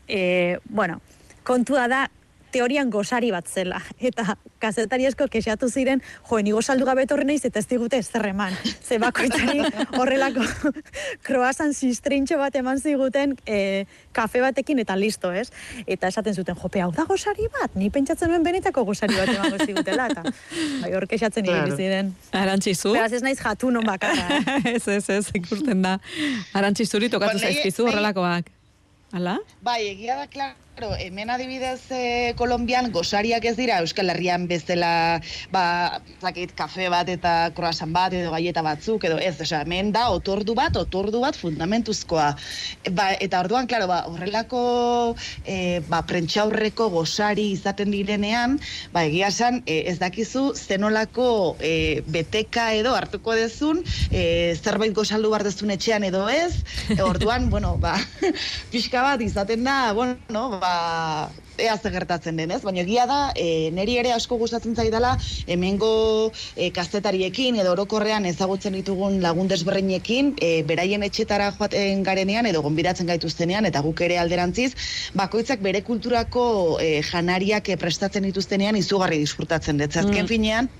e, 0.07 0.57
bueno, 0.69 1.01
kontua 1.43 1.87
da, 1.91 2.07
teorian 2.53 2.91
gosari 2.93 3.31
bat 3.33 3.47
zela. 3.49 3.81
Eta 3.99 4.35
kazetari 4.63 5.07
asko 5.09 5.27
kexatu 5.31 5.67
ziren, 5.69 6.01
jo, 6.29 6.39
nigo 6.45 6.61
saldu 6.61 6.85
gabe 6.87 7.03
etorri 7.07 7.25
naiz 7.27 7.41
eta 7.49 7.59
ez 7.59 7.67
digute 7.67 7.97
ezer 7.99 8.27
eman. 8.29 8.53
Ze 8.85 8.99
bakoitzari 9.01 9.63
horrelako 9.99 10.45
kroasan 11.27 11.73
sistrintxo 11.73 12.37
bat 12.39 12.55
eman 12.61 12.79
ziguten 12.79 13.35
e, 13.45 13.85
kafe 14.15 14.41
batekin 14.45 14.79
eta 14.83 14.95
listo, 14.99 15.33
ez? 15.33 15.49
Eta 15.87 16.11
esaten 16.13 16.37
zuten, 16.37 16.55
jope, 16.61 16.81
hau 16.85 16.91
da 16.95 17.07
gosari 17.09 17.49
bat? 17.59 17.75
Ni 17.79 17.89
pentsatzen 17.93 18.31
nuen 18.31 18.45
benetako 18.45 18.85
gosari 18.87 19.17
bat 19.17 19.33
emango 19.33 19.59
zigutela, 19.65 20.07
eta 20.13 20.23
bai, 20.83 20.93
hor 20.93 21.07
kexatzen 21.09 21.43
Claro. 21.43 21.75
ziren. 21.75 22.13
Arantxizu? 22.31 22.93
Beraz 22.95 23.11
ez 23.13 23.21
naiz 23.25 23.39
jatunon 23.41 23.85
bakarra, 23.85 24.39
eh? 24.39 24.73
ez, 24.77 24.87
ez, 24.87 25.03
ez, 25.09 25.25
ikusten 25.35 25.81
da. 25.83 25.97
Arantzi 26.53 26.85
zuri 26.85 27.09
tokatu 27.13 27.39
zaizkizu 27.41 27.89
horrelakoak. 27.89 28.51
Hala? 29.13 29.37
Bai, 29.61 29.81
egia 29.91 30.15
da, 30.17 30.53
klaro, 30.75 30.95
hemen 30.97 31.29
adibidez 31.29 31.81
e, 31.93 32.33
Kolombian 32.37 32.89
gosariak 32.91 33.45
ez 33.45 33.55
dira 33.57 33.77
Euskal 33.83 34.09
Herrian 34.09 34.47
bezala, 34.49 35.21
ba, 35.53 35.99
zakit, 36.21 36.53
kafe 36.57 36.87
bat 36.89 37.09
eta 37.13 37.51
croissant 37.53 37.93
bat 37.93 38.13
edo 38.13 38.31
galleta 38.33 38.63
batzuk 38.65 39.05
edo 39.05 39.19
ez, 39.21 39.35
osea, 39.41 39.61
hemen 39.67 39.91
da 39.93 40.07
otordu 40.13 40.55
bat, 40.57 40.75
otordu 40.79 41.21
bat 41.21 41.37
fundamentuzkoa. 41.37 42.29
Ba, 42.97 43.11
eta 43.21 43.43
orduan, 43.43 43.67
klaro, 43.69 43.87
ba, 43.91 43.99
horrelako 44.09 44.63
e, 45.45 45.81
ba, 45.89 46.01
prentxaurreko 46.09 46.89
gosari 46.93 47.51
izaten 47.53 47.93
direnean, 47.93 48.57
ba, 48.95 49.05
egia 49.05 49.29
esan, 49.29 49.61
e, 49.67 49.83
ez 49.91 49.99
dakizu 50.01 50.53
zenolako 50.57 51.29
e, 51.61 52.01
beteka 52.09 52.71
edo 52.79 52.95
hartuko 52.97 53.37
dezun, 53.37 53.83
e, 54.09 54.55
zerbait 54.57 54.95
gosaldu 54.97 55.29
behar 55.33 55.45
dezun 55.45 55.75
etxean 55.77 56.09
edo 56.09 56.25
ez, 56.33 56.63
e, 56.89 57.01
orduan, 57.05 57.49
bueno, 57.53 57.75
ba, 57.77 57.95
pixka 58.73 59.05
bat 59.05 59.21
izaten 59.21 59.69
da, 59.69 59.79
bueno, 59.93 60.62
ba, 60.63 61.29
ea 61.57 61.77
ze 61.77 61.91
gertatzen 61.93 62.39
den, 62.39 62.51
ez? 62.55 62.61
Baina 62.65 62.81
egia 62.83 63.05
da, 63.09 63.19
e, 63.35 63.69
neri 63.75 63.97
ere 64.01 64.13
asko 64.15 64.37
gustatzen 64.41 64.75
zaidala, 64.79 65.13
hemengo 65.45 65.89
e, 66.55 66.69
kazetariekin 66.75 67.59
edo 67.61 67.73
orokorrean 67.75 68.25
ezagutzen 68.29 68.77
ditugun 68.79 69.19
lagun 69.23 69.51
desberdinekin, 69.51 70.33
e, 70.41 70.51
beraien 70.69 71.03
etxetara 71.05 71.51
joaten 71.57 72.03
garenean 72.07 72.49
edo 72.49 72.63
gonbidatzen 72.65 73.09
gaituztenean, 73.11 73.67
eta 73.69 73.83
guk 73.85 74.01
ere 74.07 74.17
alderantziz, 74.23 74.71
bakoitzak 75.19 75.61
bere 75.65 75.83
kulturako 75.85 76.45
e, 76.81 76.93
janariak 77.11 77.69
e, 77.69 77.77
prestatzen 77.83 78.25
dituztenean 78.29 78.79
izugarri 78.79 79.21
disfrutatzen 79.25 79.83
dut. 79.83 79.99
Azken 80.03 80.23
Mm. 80.23 80.31
finean, 80.31 80.71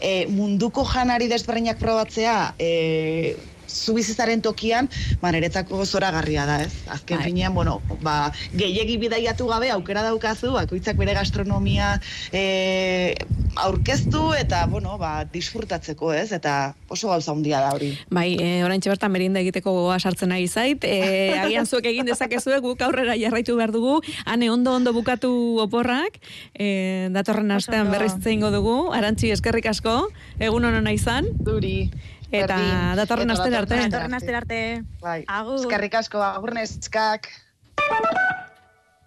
e, 0.00 0.26
munduko 0.30 0.86
janari 0.86 1.28
desberdinak 1.28 1.78
probatzea, 1.82 2.54
e, 2.58 3.36
zu 3.68 3.94
bizitzaren 3.96 4.42
tokian, 4.42 4.88
ba, 5.20 5.32
niretzako 5.34 5.84
zoragarria 5.84 6.46
da, 6.46 6.60
ez? 6.64 6.72
Azken 6.92 7.20
Bai. 7.20 7.26
finean, 7.30 7.54
bueno, 7.54 7.80
ba, 8.02 8.32
gehiegi 8.54 8.96
bidaiatu 9.02 9.46
gabe 9.50 9.70
aukera 9.74 10.02
daukazu, 10.06 10.52
bakoitzak 10.56 10.96
bere 10.96 11.14
gastronomia 11.14 11.96
e, 12.32 13.14
aurkeztu 13.56 14.32
eta, 14.36 14.66
bueno, 14.70 14.96
ba, 14.98 15.24
disfrutatzeko, 15.32 16.12
ez? 16.14 16.30
Eta 16.36 16.74
oso 16.88 17.08
gauza 17.08 17.32
handia 17.32 17.60
da 17.64 17.72
hori. 17.74 17.92
Bai, 18.10 18.36
e, 18.40 18.62
orain 18.64 18.82
bertan 18.86 19.12
merinda 19.12 19.40
egiteko 19.40 19.72
gogoa 19.72 19.98
sartzen 19.98 20.32
ari 20.32 20.48
zait. 20.48 20.84
E, 20.84 21.32
agian 21.44 21.66
zuek 21.66 21.88
egin 21.90 22.06
dezakezue 22.08 22.60
guk 22.64 22.82
aurrera 22.86 23.16
jarraitu 23.18 23.56
behar 23.58 23.72
dugu. 23.74 23.98
Hane 24.24 24.50
ondo 24.50 24.74
ondo 24.76 24.92
bukatu 24.96 25.32
oporrak. 25.64 26.20
E, 26.54 27.08
datorren 27.14 27.50
astean 27.56 27.90
berriz 27.90 28.14
zeingo 28.22 28.52
dugu. 28.54 28.76
Arantzi 28.96 29.32
eskerrik 29.34 29.70
asko. 29.72 29.98
Egun 30.38 30.68
honona 30.68 30.92
izan. 30.94 31.32
Duri. 31.46 31.90
Eta 32.30 32.58
datorren 32.98 33.30
astera 33.30 33.62
arte. 33.62 33.80
Datorren 33.86 34.14
astera 34.18 34.42
arte. 34.42 34.60
Bai. 35.02 35.24
Agur. 35.28 35.60
Eskerrik 35.60 35.94
asko, 36.02 36.22
agur 36.22 36.54
neskak. 36.56 37.30